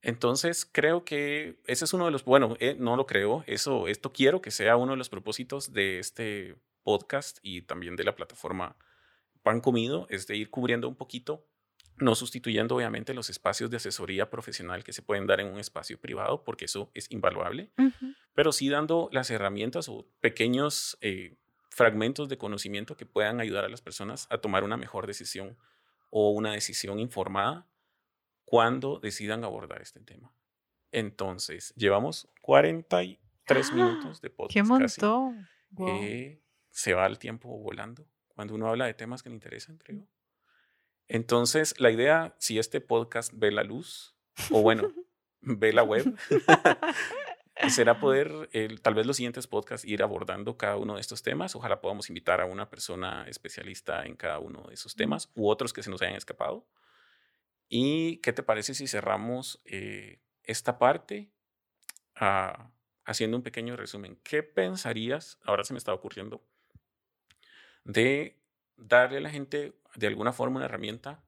Entonces 0.02 0.68
creo 0.70 1.04
que 1.04 1.60
ese 1.66 1.84
es 1.84 1.92
uno 1.92 2.06
de 2.06 2.10
los, 2.10 2.24
bueno, 2.24 2.56
eh, 2.58 2.76
no 2.78 2.96
lo 2.96 3.06
creo, 3.06 3.44
eso, 3.46 3.86
esto 3.86 4.12
quiero 4.12 4.42
que 4.42 4.50
sea 4.50 4.76
uno 4.76 4.92
de 4.92 4.98
los 4.98 5.08
propósitos 5.08 5.72
de 5.72 6.00
este 6.00 6.56
podcast 6.82 7.38
y 7.42 7.62
también 7.62 7.96
de 7.96 8.04
la 8.04 8.14
plataforma 8.14 8.76
Pan 9.42 9.60
Comido, 9.60 10.06
es 10.08 10.26
de 10.26 10.36
ir 10.36 10.50
cubriendo 10.50 10.88
un 10.88 10.96
poquito 10.96 11.46
no 11.98 12.14
sustituyendo 12.14 12.76
obviamente 12.76 13.14
los 13.14 13.30
espacios 13.30 13.70
de 13.70 13.76
asesoría 13.76 14.30
profesional 14.30 14.84
que 14.84 14.92
se 14.92 15.02
pueden 15.02 15.26
dar 15.26 15.40
en 15.40 15.48
un 15.48 15.58
espacio 15.58 16.00
privado, 16.00 16.42
porque 16.44 16.64
eso 16.64 16.90
es 16.94 17.10
invaluable, 17.10 17.70
pero 18.34 18.52
sí 18.52 18.68
dando 18.68 19.08
las 19.12 19.30
herramientas 19.30 19.88
o 19.88 20.08
pequeños 20.20 20.96
eh, 21.00 21.36
fragmentos 21.70 22.28
de 22.28 22.38
conocimiento 22.38 22.96
que 22.96 23.06
puedan 23.06 23.40
ayudar 23.40 23.64
a 23.64 23.68
las 23.68 23.82
personas 23.82 24.26
a 24.30 24.38
tomar 24.38 24.64
una 24.64 24.76
mejor 24.76 25.06
decisión 25.06 25.56
o 26.10 26.30
una 26.30 26.52
decisión 26.52 26.98
informada 26.98 27.66
cuando 28.44 28.98
decidan 28.98 29.44
abordar 29.44 29.80
este 29.80 30.00
tema. 30.00 30.34
Entonces, 30.90 31.72
llevamos 31.76 32.28
43 32.42 33.70
¡Ah! 33.70 33.74
minutos 33.74 34.20
de 34.20 34.30
podcast. 34.30 34.52
¡Qué 34.52 34.62
montón! 34.62 35.48
Eh, 35.88 36.41
se 36.72 36.94
va 36.94 37.06
el 37.06 37.18
tiempo 37.20 37.56
volando 37.58 38.08
cuando 38.34 38.54
uno 38.54 38.68
habla 38.68 38.86
de 38.86 38.94
temas 38.94 39.22
que 39.22 39.28
le 39.28 39.36
interesan, 39.36 39.78
creo. 39.78 40.08
Entonces, 41.06 41.78
la 41.78 41.90
idea, 41.90 42.34
si 42.38 42.58
este 42.58 42.80
podcast 42.80 43.32
ve 43.34 43.52
la 43.52 43.62
luz, 43.62 44.16
o 44.50 44.62
bueno, 44.62 44.92
ve 45.40 45.72
la 45.72 45.82
web, 45.82 46.16
será 47.68 48.00
poder, 48.00 48.48
tal 48.80 48.94
vez 48.94 49.06
los 49.06 49.16
siguientes 49.16 49.46
podcasts, 49.46 49.86
ir 49.86 50.02
abordando 50.02 50.56
cada 50.56 50.76
uno 50.76 50.94
de 50.94 51.00
estos 51.00 51.22
temas. 51.22 51.54
Ojalá 51.54 51.80
podamos 51.80 52.08
invitar 52.08 52.40
a 52.40 52.46
una 52.46 52.70
persona 52.70 53.26
especialista 53.28 54.04
en 54.04 54.16
cada 54.16 54.38
uno 54.38 54.64
de 54.68 54.74
esos 54.74 54.96
temas 54.96 55.30
u 55.34 55.48
otros 55.48 55.72
que 55.72 55.82
se 55.82 55.90
nos 55.90 56.00
hayan 56.02 56.16
escapado. 56.16 56.66
¿Y 57.68 58.18
qué 58.18 58.32
te 58.32 58.42
parece 58.42 58.74
si 58.74 58.86
cerramos 58.86 59.60
eh, 59.64 60.20
esta 60.42 60.78
parte 60.78 61.30
ah, 62.16 62.70
haciendo 63.04 63.36
un 63.36 63.42
pequeño 63.42 63.76
resumen? 63.76 64.18
¿Qué 64.22 64.42
pensarías, 64.42 65.38
ahora 65.44 65.64
se 65.64 65.72
me 65.72 65.78
está 65.78 65.92
ocurriendo, 65.92 66.44
de 67.84 68.38
darle 68.76 69.18
a 69.18 69.20
la 69.20 69.30
gente 69.30 69.74
de 69.94 70.06
alguna 70.06 70.32
forma 70.32 70.56
una 70.56 70.66
herramienta 70.66 71.22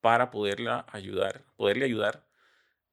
para 0.00 0.30
poderla 0.30 0.86
ayudar, 0.90 1.44
poderle 1.56 1.84
ayudar 1.84 2.26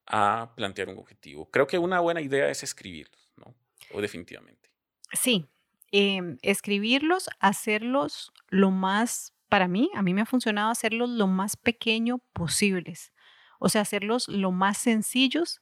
a 0.06 0.52
plantear 0.56 0.88
un 0.88 0.98
objetivo. 0.98 1.50
Creo 1.50 1.66
que 1.66 1.78
una 1.78 2.00
buena 2.00 2.20
idea 2.20 2.48
es 2.48 2.62
escribirlos, 2.62 3.32
¿no? 3.36 3.54
O 3.92 4.00
definitivamente. 4.00 4.70
Sí, 5.12 5.46
em, 5.90 6.38
escribirlos, 6.42 7.28
hacerlos 7.40 8.32
lo 8.48 8.70
más, 8.70 9.34
para 9.48 9.68
mí, 9.68 9.90
a 9.94 10.02
mí 10.02 10.14
me 10.14 10.22
ha 10.22 10.26
funcionado 10.26 10.70
hacerlos 10.70 11.10
lo 11.10 11.26
más 11.26 11.56
pequeño 11.56 12.18
posibles. 12.32 13.12
O 13.58 13.68
sea, 13.68 13.82
hacerlos 13.82 14.28
lo 14.28 14.52
más 14.52 14.78
sencillos. 14.78 15.60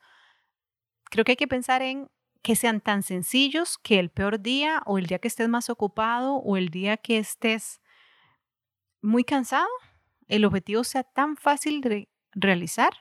Creo 1.11 1.25
que 1.25 1.33
hay 1.33 1.37
que 1.37 1.49
pensar 1.49 1.83
en 1.83 2.09
que 2.43 2.57
sean 2.57 2.80
tan 2.80 3.03
sencillos 3.03 3.78
que 3.78 3.99
el 3.99 4.11
peor 4.11 4.41
día 4.41 4.82
o 4.87 4.99
el 4.99 5.07
día 5.07 5.18
que 5.18 5.28
estés 5.28 5.49
más 5.49 5.70
ocupado 5.70 6.37
o 6.37 6.57
el 6.57 6.68
día 6.68 6.97
que 6.97 7.18
estés 7.18 7.80
muy 9.03 9.24
cansado, 9.24 9.68
el 10.28 10.45
objetivo 10.45 10.84
sea 10.84 11.05
tan 11.05 11.37
fácil 11.37 11.80
de 11.80 12.09
realizar 12.32 12.93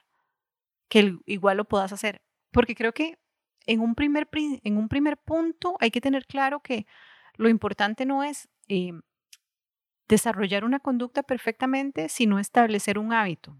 que 0.89 1.17
igual 1.25 1.57
lo 1.57 1.65
puedas 1.65 1.91
hacer. 1.93 2.21
Porque 2.51 2.75
creo 2.75 2.93
que 2.93 3.17
en 3.65 3.81
un 3.81 3.95
primer, 3.95 4.29
en 4.33 4.77
un 4.77 4.87
primer 4.87 5.17
punto 5.17 5.75
hay 5.79 5.91
que 5.91 6.01
tener 6.01 6.25
claro 6.25 6.61
que 6.61 6.85
lo 7.35 7.49
importante 7.49 8.05
no 8.05 8.23
es 8.23 8.47
eh, 8.67 8.93
desarrollar 10.07 10.63
una 10.63 10.79
conducta 10.79 11.23
perfectamente, 11.23 12.09
sino 12.09 12.39
establecer 12.39 12.99
un 12.99 13.13
hábito. 13.13 13.57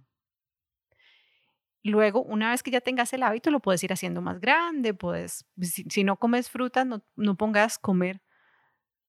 Luego, 1.87 2.23
una 2.23 2.51
vez 2.51 2.63
que 2.63 2.71
ya 2.71 2.81
tengas 2.81 3.13
el 3.13 3.23
hábito, 3.23 3.51
lo 3.51 3.59
puedes 3.59 3.83
ir 3.83 3.93
haciendo 3.93 4.21
más 4.21 4.39
grande, 4.39 4.93
puedes, 4.93 5.45
si, 5.61 6.03
no 6.03 6.17
comes 6.17 6.49
frutas, 6.49 6.85
no, 6.85 7.03
no 7.15 7.37
pongas 7.37 7.77
comer 7.77 8.21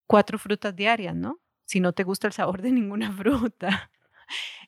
cuatro 0.06 0.38
frutas 0.38 0.76
diarias, 0.76 1.14
¿no? 1.16 1.40
si 1.66 1.80
no 1.80 1.92
te 1.92 2.04
gusta 2.04 2.28
el 2.28 2.32
sabor 2.32 2.62
de 2.62 2.72
ninguna 2.72 3.12
fruta. 3.16 3.90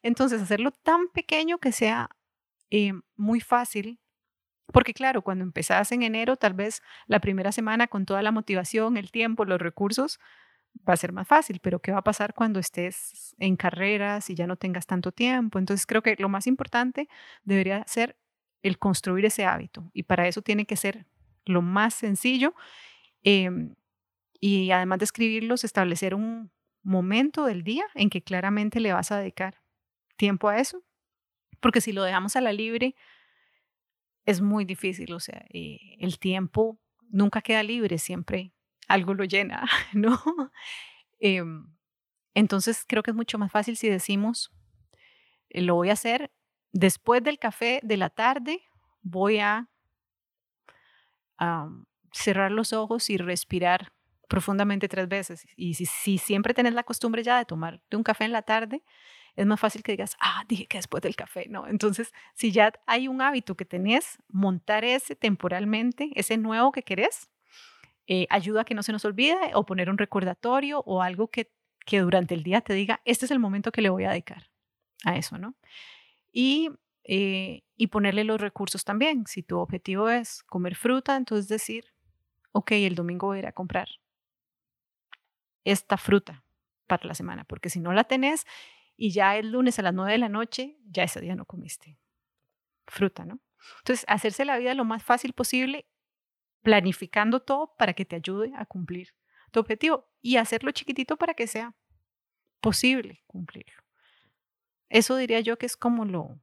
Entonces, 0.03 0.43
hacerlo 0.43 0.71
tan 0.71 1.09
pequeño 1.09 1.59
que 1.59 1.73
sea 1.73 2.11
eh, 2.71 2.93
muy 3.17 3.41
fácil, 3.41 3.99
porque 4.73 4.93
claro, 4.93 5.23
cuando 5.23 5.45
empezás 5.45 5.91
en 5.93 6.03
enero, 6.03 6.37
tal 6.37 6.53
vez 6.53 6.83
la 7.07 7.21
primera 7.21 7.53
semana 7.53 7.87
con 7.87 8.05
toda 8.05 8.21
la 8.23 8.33
motivación, 8.33 8.99
el 8.99 9.11
tiempo, 9.11 9.47
los 9.47 9.61
recursos, 9.61 10.21
va 10.89 10.95
a 10.95 10.97
ser 10.97 11.13
más 11.13 11.27
fácil, 11.27 11.61
pero 11.61 11.81
¿qué 11.81 11.93
va 11.93 11.99
a 11.99 12.05
pasar 12.05 12.35
cuando 12.35 12.61
estés 12.61 13.35
en 13.39 13.57
carreras 13.57 14.31
y 14.31 14.35
ya 14.35 14.47
no 14.47 14.57
tengas 14.57 14.87
tanto 14.87 15.13
tiempo? 15.13 15.59
Entonces, 15.59 15.87
creo 15.87 16.03
que 16.03 16.17
lo 16.19 16.29
más 16.29 16.47
importante 16.47 17.09
debería 17.45 17.85
ser 17.87 18.17
el 18.63 18.79
construir 18.79 19.25
ese 19.25 19.45
hábito 19.45 19.91
y 19.93 20.03
para 20.03 20.27
eso 20.29 20.43
tiene 20.43 20.67
que 20.67 20.77
ser 20.77 21.07
lo 21.45 21.63
más 21.63 21.95
sencillo. 21.95 22.55
Em, 23.23 23.75
y 24.41 24.71
además 24.71 24.99
de 25.01 25.05
escribirlos, 25.07 25.65
establecer 25.65 26.15
un, 26.15 26.51
momento 26.89 27.45
del 27.45 27.63
día 27.63 27.85
en 27.95 28.11
que 28.11 28.23
claramente 28.23 28.81
le 28.81 28.93
vas 28.93 29.13
a 29.13 29.19
dedicar 29.19 29.61
tiempo 30.17 30.49
a 30.49 30.59
eso. 30.59 30.83
Porque 31.61 31.81
si 31.81 31.93
lo 31.93 32.03
dejamos 32.03 32.37
a 32.37 32.41
la 32.41 32.53
libre, 32.53 32.95
es 34.25 34.41
muy 34.41 34.65
difícil. 34.65 35.13
O 35.13 35.21
sea, 35.21 35.45
eh, 35.51 35.97
el 35.99 36.19
tiempo 36.19 36.79
nunca 37.11 37.43
queda 37.43 37.63
libre, 37.63 37.99
siempre 37.99 38.53
algo 38.89 39.15
lo 39.15 39.25
llena, 39.25 39.69
¿no? 39.93 40.21
Em, 41.21 41.67
entonces 42.35 42.85
creo 42.87 43.03
que 43.03 43.11
es 43.11 43.17
mucho 43.17 43.39
más 43.39 43.53
fácil 43.53 43.77
si 43.77 43.89
decimos, 43.89 44.53
eh, 45.51 45.63
lo 45.63 45.75
voy 45.75 45.91
a 45.91 45.95
hacer 45.95 46.33
después 46.73 47.23
del 47.23 47.39
café 47.39 47.81
de 47.83 47.97
la 47.97 48.11
tarde, 48.11 48.63
voy 49.03 49.39
a 49.39 49.69
cerrar 52.13 52.51
los 52.51 52.73
ojos 52.73 53.11
y 53.11 53.17
respirar 53.17 53.93
profundamente 54.29 54.89
tres 54.89 55.09
veces. 55.09 55.47
Y 55.57 55.75
si, 55.75 55.87
si 55.87 56.19
siempre 56.19 56.53
tenés 56.53 56.75
la 56.75 56.83
costumbre 56.83 57.23
ya 57.23 57.39
de 57.39 57.45
tomar 57.45 57.81
un 57.93 58.03
café 58.03 58.25
en 58.25 58.33
la 58.33 58.43
tarde, 58.43 58.83
es 59.37 59.47
más 59.47 59.61
fácil 59.61 59.85
que 59.85 59.93
digas, 59.93 60.17
ah, 60.21 60.43
dije 60.49 60.67
que 60.67 60.79
después 60.79 61.01
del 61.01 61.15
café, 61.15 61.47
¿no? 61.49 61.69
Entonces, 61.69 62.13
si 62.35 62.51
ya 62.51 62.73
hay 62.87 63.07
un 63.07 63.23
hábito 63.23 63.57
que 63.57 63.65
tenés, 63.65 64.19
montar 64.29 64.85
ese 64.85 65.15
temporalmente, 65.15 66.11
ese 66.17 66.37
nuevo 66.37 66.73
que 66.73 66.83
querés, 66.83 67.31
eh, 68.11 68.27
ayuda 68.31 68.63
a 68.63 68.65
que 68.65 68.75
no 68.75 68.83
se 68.83 68.91
nos 68.91 69.05
olvide 69.05 69.37
o 69.53 69.67
poner 69.67 69.91
un 69.91 69.99
recordatorio 69.99 70.81
o 70.87 71.03
algo 71.03 71.29
que, 71.29 71.53
que 71.85 72.01
durante 72.01 72.35
el 72.35 72.43
día 72.43 72.63
te 72.63 72.73
diga, 72.73 73.03
este 73.05 73.27
es 73.27 73.31
el 73.31 73.39
momento 73.39 73.71
que 73.71 73.83
le 73.83 73.91
voy 73.91 74.05
a 74.05 74.11
dedicar 74.11 74.51
a 75.05 75.19
eso, 75.19 75.37
¿no? 75.37 75.55
Y, 76.33 76.71
eh, 77.05 77.65
y 77.77 77.87
ponerle 77.89 78.25
los 78.25 78.41
recursos 78.41 78.85
también. 78.85 79.27
Si 79.27 79.43
tu 79.43 79.59
objetivo 79.59 80.09
es 80.09 80.43
comer 80.45 80.75
fruta, 80.75 81.17
entonces 81.17 81.49
decir, 81.49 81.93
ok, 82.53 82.73
el 82.73 82.95
domingo 82.95 83.27
voy 83.27 83.37
a 83.37 83.41
ir 83.41 83.47
a 83.47 83.53
comprar 83.53 83.89
esta 85.65 85.99
fruta 85.99 86.43
para 86.87 87.07
la 87.07 87.15
semana, 87.15 87.45
porque 87.45 87.69
si 87.69 87.79
no 87.79 87.93
la 87.93 88.05
tenés 88.05 88.47
y 88.97 89.11
ya 89.11 89.37
el 89.37 89.53
lunes 89.53 89.79
a 89.79 89.83
las 89.83 89.93
9 89.93 90.13
de 90.13 90.19
la 90.19 90.31
noche, 90.31 90.79
ya 90.91 91.03
ese 91.03 91.21
día 91.21 91.37
no 91.37 91.45
comiste 91.45 91.99
fruta, 92.87 93.27
¿no? 93.27 93.39
Entonces, 93.81 94.07
hacerse 94.09 94.47
la 94.47 94.57
vida 94.57 94.73
lo 94.73 94.87
más 94.87 95.03
fácil 95.03 95.35
posible, 95.35 95.87
planificando 96.63 97.41
todo 97.41 97.75
para 97.77 97.95
que 97.95 98.05
te 98.05 98.17
ayude 98.17 98.53
a 98.57 98.67
cumplir 98.67 99.15
tu 99.51 99.61
objetivo 99.61 100.11
y 100.21 100.37
hacerlo 100.37 100.71
chiquitito 100.73 101.17
para 101.17 101.35
que 101.35 101.47
sea 101.47 101.75
posible 102.61 103.23
cumplirlo. 103.27 103.83
Eso 104.89 105.17
diría 105.17 105.41
yo 105.41 105.59
que 105.59 105.67
es 105.67 105.77
como 105.77 106.05
lo, 106.05 106.41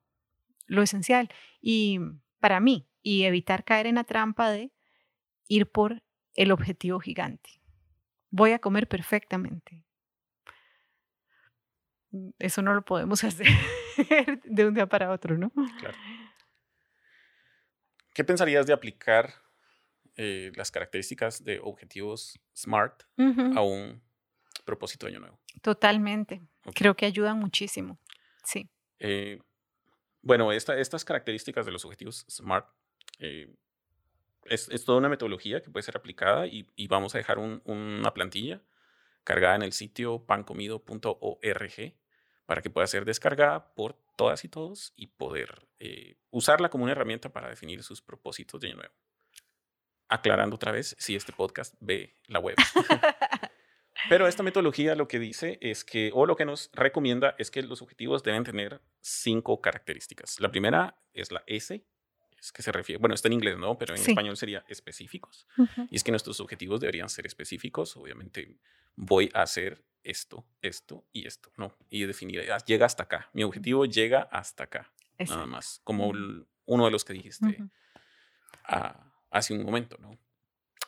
lo 0.68 0.82
esencial. 0.82 1.30
Y 1.62 2.00
para 2.40 2.60
mí, 2.60 2.88
y 3.02 3.24
evitar 3.24 3.64
caer 3.64 3.88
en 3.88 3.96
la 3.96 4.04
trampa 4.04 4.50
de 4.50 4.72
ir 5.48 5.70
por 5.70 6.04
el 6.34 6.52
objetivo 6.52 7.00
gigante. 7.00 7.62
Voy 8.30 8.52
a 8.52 8.60
comer 8.60 8.88
perfectamente. 8.88 9.84
Eso 12.40 12.62
no 12.62 12.74
lo 12.74 12.84
podemos 12.84 13.24
hacer 13.24 13.48
de 14.44 14.66
un 14.66 14.74
día 14.74 14.88
para 14.88 15.12
otro, 15.12 15.38
¿no? 15.38 15.52
Claro. 15.80 15.98
¿Qué 18.14 18.24
pensarías 18.24 18.66
de 18.66 18.74
aplicar 18.74 19.45
eh, 20.18 20.52
las 20.56 20.72
características 20.72 21.44
de 21.44 21.60
objetivos 21.62 22.40
SMART 22.56 23.04
a 23.56 23.62
un 23.62 24.02
propósito 24.66 25.06
de 25.06 25.14
año 25.14 25.20
nuevo? 25.20 25.40
Totalmente. 25.62 26.42
Creo 26.74 26.96
que 26.96 27.06
ayudan 27.06 27.40
muchísimo. 27.40 28.00
Sí. 28.44 28.70
Eh, 29.00 29.40
bueno, 30.22 30.52
estas 30.52 31.06
características 31.06 31.66
de 31.66 31.72
los 31.72 31.86
objetivos 31.86 32.26
SMART 32.30 32.68
eh, 33.20 33.54
es, 34.46 34.86
toda 34.86 34.98
una 34.98 35.10
metodología 35.10 35.62
que 35.62 35.70
puede 35.70 35.84
ser 35.84 35.98
aplicada 35.98 36.48
y, 36.48 36.66
vamos 36.88 37.16
a 37.16 37.18
dejar 37.18 37.38
una 37.38 38.14
plantilla 38.14 38.62
cargada 39.24 39.56
en 39.56 39.64
el 39.64 39.74
sitio 39.74 40.26
pancomido.org 40.26 41.96
para 42.46 42.62
que 42.62 42.70
pueda 42.70 42.88
ser 42.88 43.06
descargada 43.06 43.74
por 43.74 43.94
todas 44.16 44.44
y 44.46 44.50
todos 44.50 44.94
y 44.96 45.08
poder 45.08 45.68
eh, 45.80 46.18
usarla 46.30 46.70
como 46.70 46.84
una 46.84 46.94
herramienta 46.94 47.34
para 47.34 47.50
definir 47.50 47.84
sus 47.84 48.02
propósitos 48.02 48.62
de 48.62 48.68
año 48.68 48.78
nuevo. 48.78 48.94
Aclarando 50.08 50.56
otra 50.56 50.72
vez, 50.72 50.96
si 51.00 51.16
este 51.16 51.32
podcast 51.32 51.76
ve 51.80 52.16
la 52.28 52.40
web. 52.40 52.56
Pero 54.10 54.28
esta 54.28 54.44
metodología 54.44 54.96
lo 54.96 55.08
que 55.08 55.20
dice 55.20 55.58
es 55.62 55.84
que, 55.84 56.12
o 56.14 56.26
lo 56.26 56.36
que 56.36 56.46
nos 56.46 56.70
recomienda 56.74 57.36
es 57.40 57.50
que 57.50 57.64
los 57.64 57.82
objetivos 57.82 58.24
deben 58.24 58.44
tener 58.44 58.82
cinco 59.02 59.62
características. 59.62 60.40
La 60.40 60.52
primera 60.52 61.00
es 61.14 61.32
la 61.32 61.44
S, 61.48 61.84
es 62.40 62.52
que 62.52 62.62
se 62.62 62.72
refiere, 62.72 63.00
bueno, 63.00 63.16
está 63.16 63.28
en 63.28 63.34
inglés, 63.34 63.58
¿no? 63.58 63.78
Pero 63.78 63.96
en 63.96 64.02
español 64.02 64.38
sería 64.38 64.64
específicos. 64.68 65.48
Y 65.90 65.96
es 65.96 66.04
que 66.04 66.12
nuestros 66.12 66.40
objetivos 66.40 66.80
deberían 66.80 67.10
ser 67.10 67.26
específicos. 67.26 67.98
Obviamente, 67.98 68.60
voy 68.96 69.32
a 69.34 69.42
hacer 69.42 69.84
esto, 70.04 70.46
esto 70.62 71.06
y 71.12 71.26
esto, 71.26 71.52
¿no? 71.58 71.76
Y 71.90 72.04
definir, 72.04 72.52
ah, 72.52 72.58
llega 72.66 72.86
hasta 72.86 73.04
acá. 73.04 73.30
Mi 73.34 73.44
objetivo 73.44 73.86
llega 73.86 74.22
hasta 74.32 74.66
acá, 74.66 74.92
nada 75.18 75.48
más, 75.48 75.82
como 75.84 76.10
uno 76.66 76.86
de 76.86 76.92
los 76.92 77.04
que 77.04 77.14
dijiste 77.14 77.58
ah, 78.66 79.15
hace 79.36 79.54
un 79.54 79.64
momento, 79.64 79.98
¿no? 80.00 80.18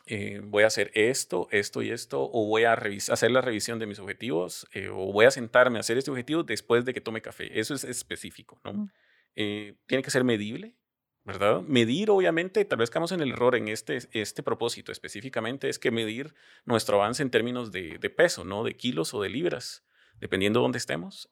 Eh, 0.10 0.40
voy 0.42 0.64
a 0.64 0.68
hacer 0.68 0.90
esto, 0.94 1.50
esto 1.52 1.82
y 1.82 1.92
esto, 1.92 2.30
o 2.32 2.48
voy 2.48 2.64
a 2.64 2.74
hacer 2.74 3.30
la 3.30 3.42
revisión 3.42 3.78
de 3.78 3.88
mis 3.88 4.00
objetivos, 4.00 4.66
eh, 4.72 4.88
o 4.88 5.12
voy 5.12 5.26
a 5.26 5.32
sentarme 5.32 5.80
a 5.80 5.82
hacer 5.82 5.98
este 5.98 6.12
objetivo 6.12 6.44
después 6.44 6.86
de 6.86 6.94
que 6.94 7.02
tome 7.02 7.22
café. 7.22 7.60
Eso 7.60 7.74
es 7.74 7.84
específico, 7.84 8.60
¿no? 8.64 8.90
Eh, 9.36 9.76
tiene 9.86 10.02
que 10.02 10.10
ser 10.10 10.24
medible, 10.24 10.78
¿verdad? 11.26 11.60
Medir, 11.62 12.10
obviamente, 12.10 12.64
tal 12.64 12.80
vez 12.80 12.90
caemos 12.90 13.12
en 13.12 13.20
el 13.20 13.34
error 13.34 13.54
en 13.56 13.68
este, 13.68 14.00
este 14.14 14.44
propósito 14.44 14.94
específicamente, 14.94 15.68
es 15.68 15.78
que 15.78 15.92
medir 15.92 16.34
nuestro 16.64 17.02
avance 17.02 17.22
en 17.22 17.30
términos 17.30 17.74
de, 17.74 18.00
peso, 18.16 18.46
¿no? 18.46 18.64
De 18.64 18.78
kilos 18.78 19.14
o 19.14 19.22
de 19.22 19.28
libras, 19.28 19.84
dependiendo 20.22 20.62
de 20.62 20.64
dónde 20.64 20.78
estemos. 20.78 21.28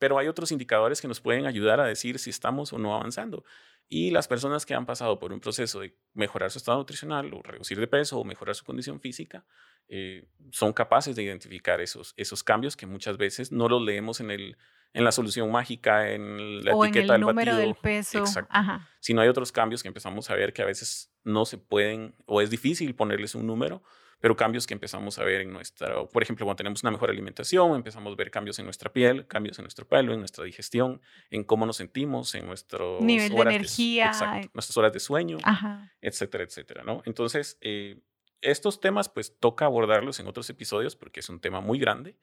Pero 0.00 0.18
hay 0.18 0.26
otros 0.26 0.50
indicadores 0.50 1.00
que 1.00 1.06
nos 1.06 1.20
pueden 1.20 1.46
ayudar 1.46 1.78
a 1.78 1.86
decir 1.86 2.18
si 2.18 2.30
estamos 2.30 2.72
o 2.72 2.78
no 2.78 2.92
avanzando. 2.92 3.44
Y 3.88 4.10
las 4.10 4.26
personas 4.26 4.64
que 4.64 4.74
han 4.74 4.86
pasado 4.86 5.18
por 5.18 5.32
un 5.32 5.40
proceso 5.40 5.80
de 5.80 5.96
mejorar 6.14 6.50
su 6.50 6.58
estado 6.58 6.78
nutricional 6.78 7.32
o 7.34 7.42
reducir 7.42 7.78
de 7.78 7.86
peso 7.86 8.18
o 8.18 8.24
mejorar 8.24 8.54
su 8.54 8.64
condición 8.64 9.00
física, 9.00 9.44
eh, 9.88 10.28
son 10.50 10.72
capaces 10.72 11.14
de 11.14 11.22
identificar 11.22 11.80
esos, 11.80 12.14
esos 12.16 12.42
cambios 12.42 12.76
que 12.76 12.86
muchas 12.86 13.18
veces 13.18 13.52
no 13.52 13.68
los 13.68 13.82
leemos 13.82 14.20
en 14.20 14.30
el, 14.30 14.56
en 14.94 15.04
la 15.04 15.12
solución 15.12 15.50
mágica, 15.50 16.10
en 16.10 16.64
la 16.64 16.72
etiqueta 16.72 17.12
del 17.14 17.22
número 17.22 17.56
del 17.56 17.74
peso. 17.74 18.18
Exacto. 18.18 18.54
Si 19.00 19.14
no 19.14 19.20
hay 19.20 19.28
otros 19.28 19.52
cambios 19.52 19.82
que 19.82 19.88
empezamos 19.88 20.30
a 20.30 20.34
ver 20.34 20.52
que 20.52 20.62
a 20.62 20.66
veces 20.66 21.12
no 21.24 21.44
se 21.44 21.58
pueden 21.58 22.14
o 22.26 22.40
es 22.40 22.50
difícil 22.50 22.94
ponerles 22.94 23.34
un 23.34 23.46
número, 23.46 23.82
pero 24.22 24.36
cambios 24.36 24.68
que 24.68 24.72
empezamos 24.72 25.18
a 25.18 25.24
ver 25.24 25.40
en 25.40 25.52
nuestra, 25.52 26.06
por 26.06 26.22
ejemplo, 26.22 26.46
cuando 26.46 26.58
tenemos 26.58 26.84
una 26.84 26.92
mejor 26.92 27.10
alimentación, 27.10 27.74
empezamos 27.74 28.12
a 28.12 28.14
ver 28.16 28.30
cambios 28.30 28.56
en 28.60 28.66
nuestra 28.66 28.92
piel, 28.92 29.26
cambios 29.26 29.58
en 29.58 29.64
nuestro 29.64 29.84
pelo, 29.84 30.12
en 30.12 30.20
nuestra 30.20 30.44
digestión, 30.44 31.00
en 31.28 31.42
cómo 31.42 31.66
nos 31.66 31.78
sentimos, 31.78 32.32
en 32.36 32.46
nuestro 32.46 33.00
nivel 33.00 33.34
de 33.34 33.40
energía, 33.40 34.12
nuestras 34.54 34.76
horas 34.76 34.92
de 34.92 35.00
sueño, 35.00 35.38
etcétera, 36.00 36.44
etcétera, 36.44 36.84
¿no? 36.84 37.02
Entonces, 37.04 37.58
eh, 37.62 37.98
estos 38.42 38.80
temas, 38.80 39.08
pues 39.08 39.40
toca 39.40 39.64
abordarlos 39.64 40.20
en 40.20 40.28
otros 40.28 40.48
episodios 40.50 40.94
porque 40.94 41.18
es 41.18 41.28
un 41.28 41.40
tema 41.40 41.60
muy 41.60 41.80
grande 41.80 42.16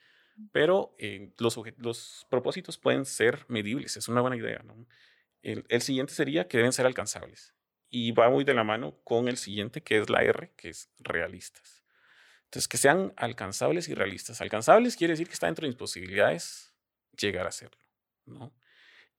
pero 0.53 0.95
eh, 0.99 1.33
los, 1.37 1.59
los, 1.79 2.25
propósitos 2.29 2.77
pueden 2.77 3.03
ser 3.03 3.45
medibles, 3.49 3.97
es 3.97 4.07
una 4.07 4.21
buena 4.21 4.37
idea. 4.37 4.61
¿no? 4.63 4.87
El, 5.41 5.65
el, 5.67 5.81
siguiente 5.81 6.13
sería 6.13 6.47
que 6.47 6.55
deben 6.55 6.71
ser 6.71 6.85
alcanzables 6.85 7.53
y 7.89 8.11
va 8.11 8.29
muy 8.29 8.45
de 8.45 8.53
la 8.53 8.63
mano 8.63 9.01
con 9.03 9.27
el 9.27 9.35
siguiente, 9.35 9.81
que 9.81 9.97
es 9.97 10.09
la 10.09 10.23
R, 10.23 10.53
que 10.55 10.69
es 10.69 10.89
realistas. 10.99 11.78
Entonces, 12.49 12.67
que 12.67 12.77
sean 12.77 13.13
alcanzables 13.15 13.89
y 13.89 13.93
realistas. 13.93 14.41
Alcanzables 14.41 14.95
quiere 14.95 15.13
decir 15.13 15.27
que 15.27 15.33
está 15.33 15.45
dentro 15.45 15.65
de 15.65 15.69
mis 15.69 15.77
posibilidades 15.77 16.73
llegar 17.15 17.45
a 17.45 17.49
hacerlo. 17.49 17.77
¿no? 18.25 18.51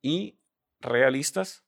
Y 0.02 0.40
realistas, 0.80 1.64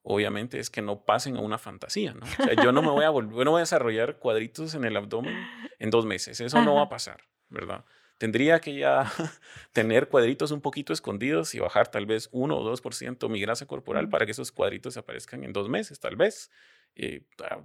obviamente, 0.00 0.58
es 0.58 0.70
que 0.70 0.80
no 0.80 1.04
pasen 1.04 1.36
a 1.36 1.40
una 1.40 1.58
fantasía. 1.58 2.14
¿no? 2.14 2.24
O 2.24 2.44
sea, 2.44 2.54
yo 2.64 2.72
no 2.72 2.80
me 2.80 2.88
voy 2.88 3.04
a 3.04 3.10
volver, 3.10 3.44
no 3.44 3.50
voy 3.50 3.58
a 3.58 3.64
desarrollar 3.68 4.18
cuadritos 4.20 4.74
en 4.74 4.84
el 4.84 4.96
abdomen 4.96 5.36
en 5.78 5.90
dos 5.90 6.06
meses. 6.06 6.40
Eso 6.40 6.62
no 6.62 6.76
va 6.76 6.84
a 6.84 6.88
pasar, 6.88 7.22
¿verdad? 7.50 7.84
tendría 8.22 8.60
que 8.60 8.72
ya 8.76 9.10
tener 9.72 10.08
cuadritos 10.08 10.52
un 10.52 10.60
poquito 10.60 10.92
escondidos 10.92 11.56
y 11.56 11.58
bajar 11.58 11.88
tal 11.88 12.06
vez 12.06 12.28
1 12.30 12.56
o 12.56 12.72
2% 12.72 13.28
mi 13.28 13.40
grasa 13.40 13.66
corporal 13.66 14.08
para 14.08 14.26
que 14.26 14.30
esos 14.30 14.52
cuadritos 14.52 14.96
aparezcan 14.96 15.42
en 15.42 15.52
dos 15.52 15.68
meses, 15.68 15.98
tal 15.98 16.14
vez, 16.14 16.48
eh, 16.94 17.24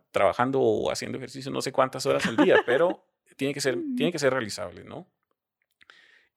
trabajando 0.09 0.59
o 0.59 0.89
haciendo 0.89 1.19
ejercicio 1.19 1.51
no 1.51 1.61
sé 1.61 1.71
cuántas 1.71 2.07
horas 2.07 2.25
al 2.25 2.37
día, 2.37 2.63
pero 2.65 3.06
tiene 3.37 3.53
que 3.53 3.61
ser, 3.61 3.77
tiene 3.95 4.11
que 4.11 4.19
ser 4.19 4.33
realizable, 4.33 4.83
¿no? 4.83 5.07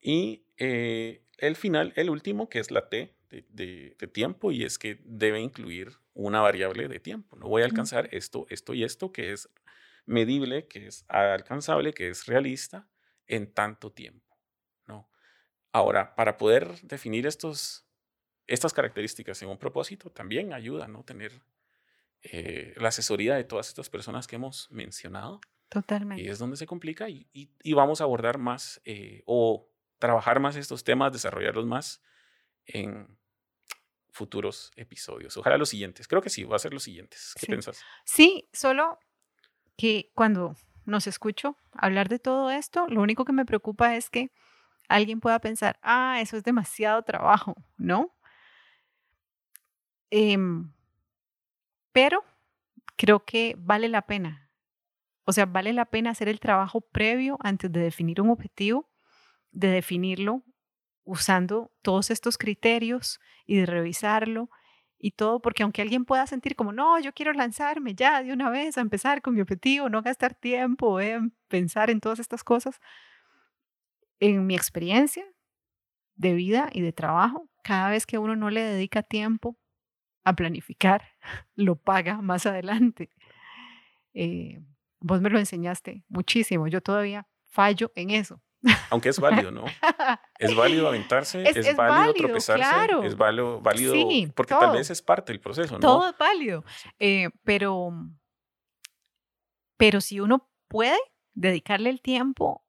Y 0.00 0.44
eh, 0.56 1.24
el 1.38 1.56
final, 1.56 1.92
el 1.96 2.10
último, 2.10 2.48
que 2.48 2.60
es 2.60 2.70
la 2.70 2.88
T 2.88 3.14
de, 3.30 3.96
de, 3.98 4.06
tiempo, 4.06 4.52
y 4.52 4.64
es 4.64 4.78
que 4.78 5.00
debe 5.04 5.40
incluir 5.40 5.98
una 6.14 6.40
variable 6.40 6.88
de 6.88 7.00
tiempo. 7.00 7.36
No 7.36 7.48
voy 7.48 7.62
a 7.62 7.64
alcanzar 7.64 8.08
esto, 8.12 8.46
esto 8.48 8.74
y 8.74 8.84
esto, 8.84 9.12
que 9.12 9.32
es 9.32 9.48
medible, 10.06 10.66
que 10.66 10.86
es 10.86 11.04
alcanzable, 11.08 11.92
que 11.92 12.08
es 12.08 12.26
realista, 12.26 12.88
en 13.26 13.52
tanto 13.52 13.92
tiempo. 13.92 14.36
¿no? 14.86 15.08
Ahora, 15.72 16.14
para 16.16 16.36
poder 16.36 16.80
definir 16.82 17.26
estos, 17.26 17.86
estas 18.46 18.72
características 18.72 19.40
en 19.42 19.48
un 19.48 19.58
propósito, 19.58 20.10
también 20.10 20.52
ayuda 20.52 20.88
¿no? 20.88 21.04
tener 21.04 21.32
eh, 22.22 22.74
la 22.76 22.88
asesoría 22.88 23.36
de 23.36 23.44
todas 23.44 23.68
estas 23.68 23.88
personas 23.88 24.26
que 24.26 24.36
hemos 24.36 24.70
mencionado. 24.70 25.40
Totalmente. 25.70 26.22
Y 26.22 26.28
es 26.28 26.38
donde 26.38 26.56
se 26.56 26.66
complica 26.66 27.08
y, 27.08 27.28
y, 27.32 27.72
vamos 27.72 28.00
a 28.00 28.04
abordar 28.04 28.38
más 28.38 28.80
eh, 28.84 29.22
o 29.24 29.70
trabajar 29.98 30.40
más 30.40 30.56
estos 30.56 30.82
temas, 30.82 31.12
desarrollarlos 31.12 31.64
más 31.64 32.02
en 32.66 33.16
futuros 34.10 34.72
episodios. 34.74 35.36
Ojalá 35.36 35.56
los 35.56 35.68
siguientes. 35.68 36.08
Creo 36.08 36.22
que 36.22 36.28
sí, 36.28 36.42
va 36.42 36.56
a 36.56 36.58
ser 36.58 36.74
los 36.74 36.82
siguientes. 36.82 37.34
¿Qué 37.38 37.46
piensas? 37.46 37.80
Sí, 38.04 38.48
solo 38.52 38.98
que 39.76 40.10
cuando 40.14 40.56
nos 40.86 41.06
escucho 41.06 41.56
hablar 41.72 42.08
de 42.08 42.18
todo 42.18 42.50
esto, 42.50 42.88
lo 42.88 43.00
único 43.00 43.24
que 43.24 43.32
me 43.32 43.46
preocupa 43.46 43.94
es 43.96 44.10
que 44.10 44.32
alguien 44.88 45.20
pueda 45.20 45.38
pensar, 45.38 45.78
ah, 45.82 46.18
eso 46.20 46.36
es 46.36 46.42
demasiado 46.42 47.02
trabajo, 47.04 47.54
¿no? 47.76 48.12
Em, 50.10 50.72
pero 51.92 52.24
creo 52.96 53.24
que 53.24 53.54
vale 53.56 53.88
la 53.88 54.02
pena. 54.02 54.49
O 55.24 55.32
sea, 55.32 55.46
vale 55.46 55.72
la 55.72 55.86
pena 55.86 56.10
hacer 56.10 56.28
el 56.28 56.40
trabajo 56.40 56.80
previo 56.80 57.36
antes 57.40 57.70
de 57.70 57.80
definir 57.80 58.20
un 58.20 58.30
objetivo, 58.30 58.90
de 59.52 59.68
definirlo 59.68 60.44
usando 61.04 61.72
todos 61.82 62.10
estos 62.10 62.38
criterios 62.38 63.20
y 63.46 63.56
de 63.58 63.66
revisarlo 63.66 64.50
y 64.98 65.12
todo, 65.12 65.40
porque 65.40 65.62
aunque 65.62 65.82
alguien 65.82 66.04
pueda 66.04 66.26
sentir 66.26 66.54
como, 66.56 66.72
no, 66.72 67.00
yo 67.00 67.12
quiero 67.12 67.32
lanzarme 67.32 67.94
ya 67.94 68.22
de 68.22 68.32
una 68.32 68.50
vez 68.50 68.76
a 68.76 68.82
empezar 68.82 69.22
con 69.22 69.34
mi 69.34 69.40
objetivo, 69.40 69.88
no 69.88 70.02
gastar 70.02 70.34
tiempo 70.34 71.00
en 71.00 71.34
pensar 71.48 71.90
en 71.90 72.00
todas 72.00 72.18
estas 72.18 72.44
cosas, 72.44 72.80
en 74.20 74.46
mi 74.46 74.54
experiencia 74.54 75.24
de 76.16 76.34
vida 76.34 76.68
y 76.72 76.82
de 76.82 76.92
trabajo, 76.92 77.48
cada 77.64 77.90
vez 77.90 78.04
que 78.06 78.18
uno 78.18 78.36
no 78.36 78.50
le 78.50 78.62
dedica 78.62 79.02
tiempo 79.02 79.56
a 80.22 80.34
planificar, 80.34 81.02
lo 81.54 81.76
paga 81.76 82.20
más 82.20 82.44
adelante. 82.44 83.10
Eh, 84.12 84.60
vos 85.00 85.20
me 85.20 85.30
lo 85.30 85.38
enseñaste 85.38 86.04
muchísimo, 86.08 86.68
yo 86.68 86.80
todavía 86.80 87.26
fallo 87.46 87.92
en 87.94 88.10
eso. 88.10 88.40
Aunque 88.90 89.08
es 89.08 89.18
válido, 89.20 89.50
¿no? 89.50 89.64
Es 90.38 90.54
válido 90.54 90.88
aventarse, 90.88 91.42
es, 91.42 91.76
válido, 91.76 92.14
tropezarse, 92.14 93.06
es 93.06 93.16
válido, 93.16 93.60
válido 93.60 93.94
porque 94.34 94.54
tal 94.54 94.76
vez 94.76 94.90
es 94.90 95.02
parte 95.02 95.32
del 95.32 95.40
proceso, 95.40 95.74
¿no? 95.74 95.80
Todo 95.80 96.10
es 96.10 96.18
válido, 96.18 96.64
eh, 96.98 97.30
pero, 97.44 97.90
pero 99.76 100.00
si 100.00 100.20
uno 100.20 100.48
puede 100.68 100.98
dedicarle 101.34 101.90
el 101.90 102.02
tiempo, 102.02 102.64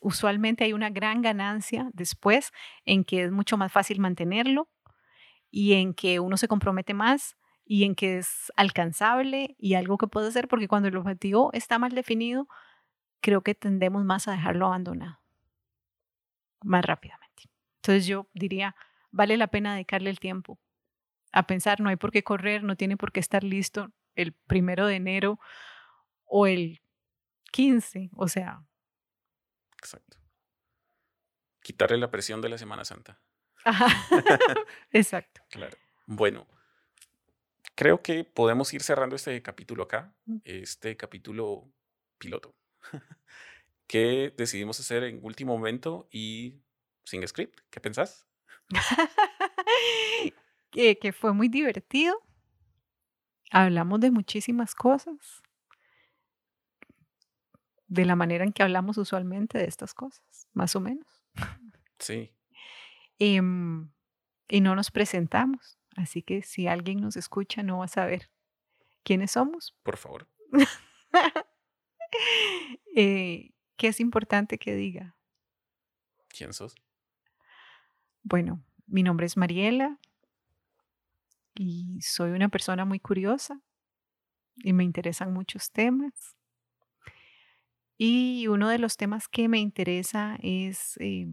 usualmente 0.00 0.64
hay 0.64 0.72
una 0.72 0.90
gran 0.90 1.22
ganancia 1.22 1.90
después 1.92 2.50
en 2.84 3.04
que 3.04 3.24
es 3.24 3.30
mucho 3.30 3.56
más 3.56 3.70
fácil 3.70 4.00
mantenerlo 4.00 4.68
y 5.50 5.74
en 5.74 5.94
que 5.94 6.18
uno 6.18 6.36
se 6.36 6.48
compromete 6.48 6.94
más 6.94 7.36
y 7.64 7.84
en 7.84 7.94
que 7.94 8.18
es 8.18 8.52
alcanzable 8.56 9.56
y 9.58 9.74
algo 9.74 9.98
que 9.98 10.06
puede 10.06 10.28
hacer, 10.28 10.48
porque 10.48 10.68
cuando 10.68 10.88
el 10.88 10.96
objetivo 10.96 11.50
está 11.52 11.78
mal 11.78 11.92
definido, 11.92 12.48
creo 13.20 13.42
que 13.42 13.54
tendemos 13.54 14.04
más 14.04 14.28
a 14.28 14.32
dejarlo 14.32 14.66
abandonado 14.66 15.22
más 16.64 16.84
rápidamente. 16.84 17.50
Entonces 17.76 18.06
yo 18.06 18.28
diría, 18.32 18.74
vale 19.10 19.36
la 19.36 19.48
pena 19.48 19.74
dedicarle 19.74 20.10
el 20.10 20.20
tiempo 20.20 20.58
a 21.32 21.46
pensar, 21.46 21.80
no 21.80 21.88
hay 21.88 21.96
por 21.96 22.12
qué 22.12 22.22
correr, 22.22 22.62
no 22.62 22.76
tiene 22.76 22.96
por 22.96 23.12
qué 23.12 23.20
estar 23.20 23.42
listo 23.42 23.90
el 24.14 24.32
primero 24.32 24.86
de 24.86 24.96
enero 24.96 25.40
o 26.24 26.46
el 26.46 26.82
15, 27.52 28.10
o 28.14 28.28
sea. 28.28 28.64
Exacto. 29.78 30.18
Quitarle 31.62 31.96
la 31.98 32.10
presión 32.10 32.40
de 32.40 32.48
la 32.48 32.58
Semana 32.58 32.84
Santa. 32.84 33.20
Exacto. 34.90 35.40
Claro. 35.48 35.76
Bueno, 36.06 36.46
creo 37.74 38.02
que 38.02 38.24
podemos 38.24 38.72
ir 38.74 38.82
cerrando 38.82 39.16
este 39.16 39.40
capítulo 39.42 39.84
acá, 39.84 40.14
este 40.44 40.96
capítulo 40.96 41.70
piloto. 42.18 42.54
¿Qué 43.86 44.32
decidimos 44.36 44.80
hacer 44.80 45.04
en 45.04 45.20
último 45.22 45.56
momento 45.56 46.08
y 46.10 46.62
sin 47.04 47.26
script? 47.26 47.60
¿Qué 47.70 47.80
pensás? 47.80 48.26
que, 50.70 51.12
fue 51.12 51.32
muy 51.32 51.48
divertido. 51.48 52.16
Hablamos 53.50 54.00
de 54.00 54.10
muchísimas 54.10 54.74
cosas. 54.74 55.42
De 57.86 58.06
la 58.06 58.16
manera 58.16 58.44
en 58.44 58.52
que 58.52 58.62
hablamos 58.62 58.96
usualmente 58.96 59.58
de 59.58 59.66
estas 59.66 59.92
cosas, 59.92 60.48
más 60.54 60.74
o 60.74 60.80
menos. 60.80 61.22
Sí. 61.98 62.34
Em, 63.18 63.90
y 64.48 64.60
no 64.62 64.74
nos 64.74 64.90
presentamos. 64.90 65.78
Así 65.96 66.22
que 66.22 66.42
si 66.42 66.66
alguien 66.66 67.00
nos 67.00 67.16
escucha, 67.16 67.62
no 67.62 67.78
va 67.78 67.86
a 67.86 67.88
saber 67.88 68.30
quiénes 69.02 69.32
somos. 69.32 69.76
Por 69.82 69.96
favor. 69.96 70.28
Eh, 72.94 73.54
¿Qué 73.76 73.88
es 73.88 73.98
importante 73.98 74.58
que 74.58 74.74
diga? 74.74 75.16
¿Quién 76.28 76.52
sos? 76.52 76.74
Bueno, 78.22 78.62
mi 78.86 79.02
nombre 79.02 79.24
es 79.24 79.38
Mariela 79.38 79.98
y 81.54 81.98
soy 82.02 82.32
una 82.32 82.50
persona 82.50 82.84
muy 82.84 83.00
curiosa 83.00 83.62
y 84.56 84.74
me 84.74 84.84
interesan 84.84 85.32
muchos 85.32 85.72
temas. 85.72 86.36
Y 87.96 88.46
uno 88.48 88.68
de 88.68 88.78
los 88.78 88.96
temas 88.96 89.26
que 89.28 89.48
me 89.48 89.58
interesa 89.58 90.36
es 90.42 90.96
eh, 90.98 91.32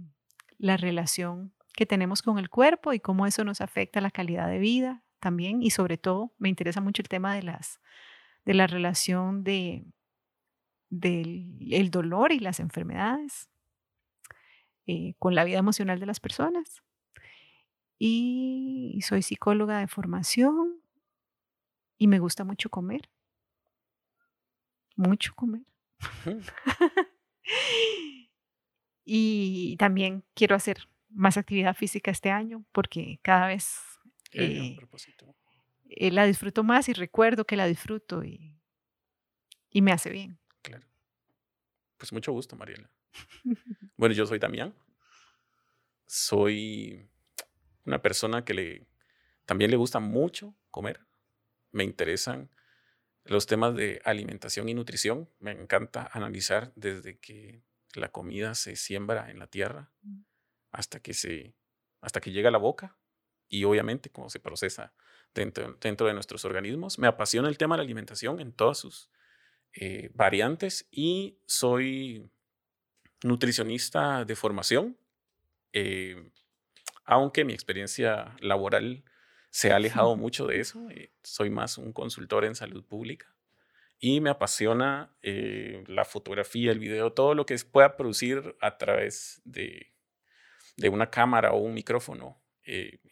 la 0.58 0.78
relación 0.78 1.54
que 1.80 1.86
tenemos 1.86 2.22
con 2.22 2.38
el 2.40 2.50
cuerpo 2.50 2.92
y 2.92 3.00
cómo 3.00 3.26
eso 3.26 3.46
nos 3.46 3.62
afecta 3.62 4.02
la 4.02 4.12
calidad 4.12 4.50
de 4.50 4.60
vida 4.60 5.02
también. 5.22 5.64
Y 5.64 5.70
sobre 5.70 5.98
todo 5.98 6.34
me 6.38 6.50
interesa 6.50 6.82
mucho 6.82 7.02
el 7.02 7.08
tema 7.08 7.34
de, 7.34 7.42
las, 7.42 7.80
de 8.44 8.54
la 8.54 8.68
relación 8.68 9.46
de 9.46 9.86
del 10.90 11.90
dolor 11.90 12.34
y 12.34 12.40
las 12.40 12.60
enfermedades, 12.60 13.48
eh, 14.88 15.14
con 15.20 15.36
la 15.36 15.46
vida 15.46 15.60
emocional 15.60 16.02
de 16.02 16.06
las 16.06 16.20
personas. 16.20 16.84
Y 17.98 19.00
soy 19.02 19.22
psicóloga 19.22 19.80
de 19.80 19.88
formación 19.88 20.82
y 21.98 22.08
me 22.08 22.20
gusta 22.20 22.44
mucho 22.44 22.70
comer. 22.70 23.10
Mucho 24.98 25.34
comer. 25.34 25.64
y 29.06 29.78
también 29.78 30.26
quiero 30.34 30.58
hacer 30.58 30.90
más 31.10 31.38
actividad 31.38 31.76
física 31.76 32.12
este 32.12 32.32
año 32.32 32.66
porque 32.72 33.20
cada 33.22 33.48
vez 33.48 33.80
eh, 34.32 34.78
eh, 35.90 36.12
la 36.12 36.26
disfruto 36.26 36.64
más 36.64 36.88
y 36.90 36.94
recuerdo 36.94 37.46
que 37.46 37.58
la 37.58 37.66
disfruto 37.66 38.24
y, 38.24 38.60
y 39.70 39.82
me 39.82 39.92
hace 39.92 40.10
bien. 40.10 40.40
Claro. 40.62 40.86
Pues 41.98 42.14
mucho 42.14 42.32
gusto, 42.32 42.56
Mariela. 42.56 42.90
bueno, 43.98 44.14
yo 44.16 44.26
soy 44.26 44.40
Damián. 44.40 44.74
Soy 46.06 47.08
una 47.86 48.02
persona 48.02 48.44
que 48.44 48.54
le, 48.54 48.88
también 49.46 49.72
le 49.72 49.78
gusta 49.78 50.00
mucho 50.00 50.56
comer. 50.72 51.02
Me 51.72 51.84
interesan 51.84 52.50
los 53.26 53.46
temas 53.46 53.76
de 53.76 54.02
alimentación 54.06 54.70
y 54.70 54.74
nutrición. 54.74 55.30
Me 55.40 55.52
encanta 55.52 56.10
analizar 56.14 56.72
desde 56.76 57.20
que 57.20 57.62
la 57.94 58.12
comida 58.12 58.56
se 58.56 58.76
siembra 58.76 59.30
en 59.32 59.40
la 59.40 59.48
tierra 59.48 59.92
mm. 60.02 60.22
Hasta 60.72 61.00
que, 61.00 61.14
se, 61.14 61.56
hasta 62.02 62.22
que 62.22 62.32
llega 62.32 62.50
a 62.50 62.52
la 62.52 62.58
boca 62.58 62.98
y 63.48 63.64
obviamente 63.64 64.10
cómo 64.10 64.30
se 64.30 64.40
procesa 64.40 64.94
dentro, 65.34 65.78
dentro 65.82 66.08
de 66.08 66.14
nuestros 66.14 66.46
organismos. 66.46 67.00
Me 67.00 67.08
apasiona 67.08 67.50
el 67.50 67.58
tema 67.58 67.76
de 67.76 67.80
la 67.80 67.84
alimentación 67.84 68.40
en 68.40 68.54
todas 68.54 68.78
sus 68.78 69.10
eh, 69.74 70.10
variantes 70.14 70.88
y 70.92 71.40
soy 71.46 72.30
nutricionista 73.24 74.26
de 74.26 74.36
formación, 74.36 74.98
eh, 75.74 76.32
aunque 77.06 77.46
mi 77.46 77.54
experiencia 77.54 78.36
laboral 78.40 79.04
se 79.50 79.72
ha 79.72 79.76
alejado 79.76 80.16
mucho 80.18 80.48
de 80.48 80.60
eso. 80.60 80.90
Eh, 80.90 81.12
soy 81.24 81.50
más 81.50 81.78
un 81.78 81.94
consultor 81.94 82.46
en 82.46 82.56
salud 82.56 82.84
pública 82.86 83.36
y 84.00 84.22
me 84.22 84.30
apasiona 84.30 85.14
la 85.22 86.06
fotografía, 86.06 86.72
el 86.72 86.80
video, 86.80 87.12
todo 87.12 87.36
lo 87.36 87.46
que 87.46 87.58
pueda 87.70 87.98
producir 87.98 88.56
a 88.62 88.78
través 88.78 89.42
de, 89.44 89.92
de 90.80 90.90
una 90.90 91.10
cámara 91.10 91.52
o 91.52 91.58
un 91.58 91.74
micrófono 91.74 92.42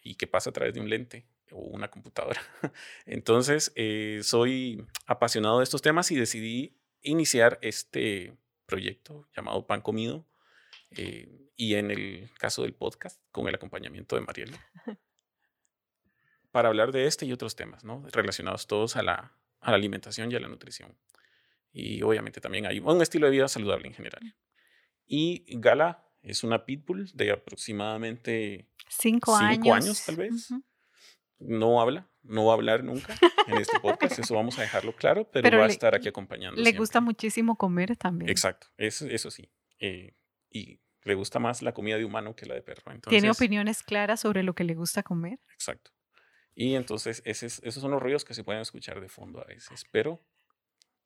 y 0.02 0.14
que 0.14 0.26
pasa 0.28 0.50
a 0.50 0.52
través 0.52 0.72
de 0.74 0.80
un 0.80 0.88
lente 0.88 1.26
o 1.52 1.58
una 1.58 1.88
computadora. 1.88 2.40
Entonces, 3.06 3.72
eh, 3.74 4.20
soy 4.22 4.86
apasionado 5.06 5.58
de 5.58 5.64
estos 5.64 5.82
temas 5.82 6.10
y 6.10 6.16
decidí 6.16 6.76
iniciar 7.02 7.58
este 7.62 8.36
proyecto 8.66 9.26
llamado 9.34 9.66
Pan 9.66 9.80
Comido 9.80 10.26
eh, 10.90 11.50
y 11.56 11.74
en 11.74 11.90
el 11.90 12.30
caso 12.38 12.62
del 12.62 12.74
podcast 12.74 13.20
con 13.30 13.48
el 13.48 13.54
acompañamiento 13.54 14.16
de 14.16 14.22
Mariela 14.22 14.58
para 16.50 16.68
hablar 16.68 16.92
de 16.92 17.06
este 17.06 17.26
y 17.26 17.32
otros 17.32 17.56
temas. 17.56 17.82
Relacionados 18.12 18.66
todos 18.66 18.96
a 18.96 19.02
la 19.02 19.36
alimentación 19.60 20.30
y 20.30 20.36
a 20.36 20.40
la 20.40 20.48
nutrición. 20.48 20.96
Y 21.72 22.02
obviamente 22.02 22.40
también 22.40 22.66
hay 22.66 22.80
un 22.80 23.02
estilo 23.02 23.26
de 23.26 23.32
vida 23.32 23.48
saludable 23.48 23.88
en 23.88 23.94
general. 23.94 24.34
Y 25.06 25.44
Gala 25.58 26.07
es 26.22 26.44
una 26.44 26.64
pitbull 26.64 27.10
de 27.14 27.32
aproximadamente 27.32 28.68
cinco, 28.88 29.38
cinco 29.38 29.74
años. 29.74 30.04
tal 30.04 30.16
vez 30.16 30.52
no 31.38 31.80
habla, 31.80 32.08
no 32.22 32.46
va 32.46 32.52
a 32.52 32.56
hablar 32.56 32.82
nunca 32.84 33.14
en 33.46 33.58
este 33.58 33.78
podcast, 33.80 34.18
eso 34.18 34.34
vamos 34.34 34.58
a 34.58 34.62
dejarlo 34.62 34.94
claro, 34.94 35.30
pero, 35.30 35.58
va 35.58 35.64
a 35.64 35.68
estar 35.68 35.94
aquí 35.94 36.08
acompañando. 36.08 36.60
Le 36.60 36.72
gusta 36.72 37.00
muchísimo 37.00 37.56
comer 37.56 37.96
también. 37.96 38.28
Exacto, 38.28 38.68
eso, 38.76 39.06
eso 39.06 39.30
sí. 39.30 39.50
Eh, 39.78 40.14
y 40.50 40.80
le 41.04 41.14
gusta 41.14 41.38
más 41.38 41.62
la 41.62 41.72
comida 41.72 41.96
de 41.96 42.04
humano 42.04 42.34
que 42.34 42.46
la 42.46 42.54
de 42.54 42.62
perro. 42.62 42.82
Tiene 43.08 43.30
opiniones 43.30 43.82
claras 43.82 44.20
sobre 44.20 44.42
lo 44.42 44.54
que 44.54 44.64
le 44.64 44.74
gusta 44.74 45.02
comer. 45.02 45.38
Exacto. 45.52 45.92
Y 46.54 46.74
entonces 46.74 47.22
esos 47.24 47.74
son 47.74 47.92
los 47.92 48.02
ruidos 48.02 48.24
que 48.24 48.34
se 48.34 48.42
pueden 48.42 48.60
escuchar 48.60 49.00
de 49.00 49.08
fondo 49.08 49.40
a 49.40 49.44
veces. 49.44 49.84
Pero 49.92 50.20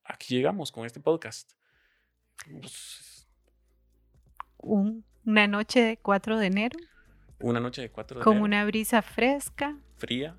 aquí 0.04 0.34
llegamos 0.34 0.72
con 0.72 0.86
este 0.86 0.98
podcast. 0.98 1.52
Pues, 2.60 3.21
una 4.62 5.46
noche 5.46 5.82
de 5.82 5.96
4 5.98 6.38
de 6.38 6.46
enero. 6.46 6.78
Una 7.40 7.60
noche 7.60 7.82
de 7.82 7.90
4 7.90 8.20
de 8.20 8.24
Con 8.24 8.40
una 8.40 8.64
brisa 8.64 9.02
fresca. 9.02 9.76
Fría. 9.96 10.36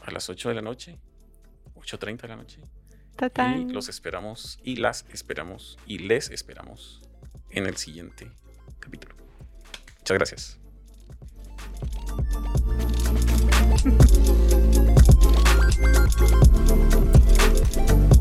A 0.00 0.10
las 0.10 0.30
8 0.30 0.48
de 0.48 0.54
la 0.54 0.62
noche. 0.62 0.98
8.30 1.74 2.22
de 2.22 2.28
la 2.28 2.36
noche. 2.36 2.60
Y 3.56 3.72
los 3.72 3.88
esperamos 3.88 4.58
y 4.62 4.76
las 4.76 5.04
esperamos 5.12 5.78
y 5.86 5.98
les 5.98 6.30
esperamos 6.30 7.02
en 7.50 7.66
el 7.66 7.76
siguiente 7.76 8.30
capítulo. 8.80 9.14
Muchas 9.98 10.16
gracias. 10.16 10.58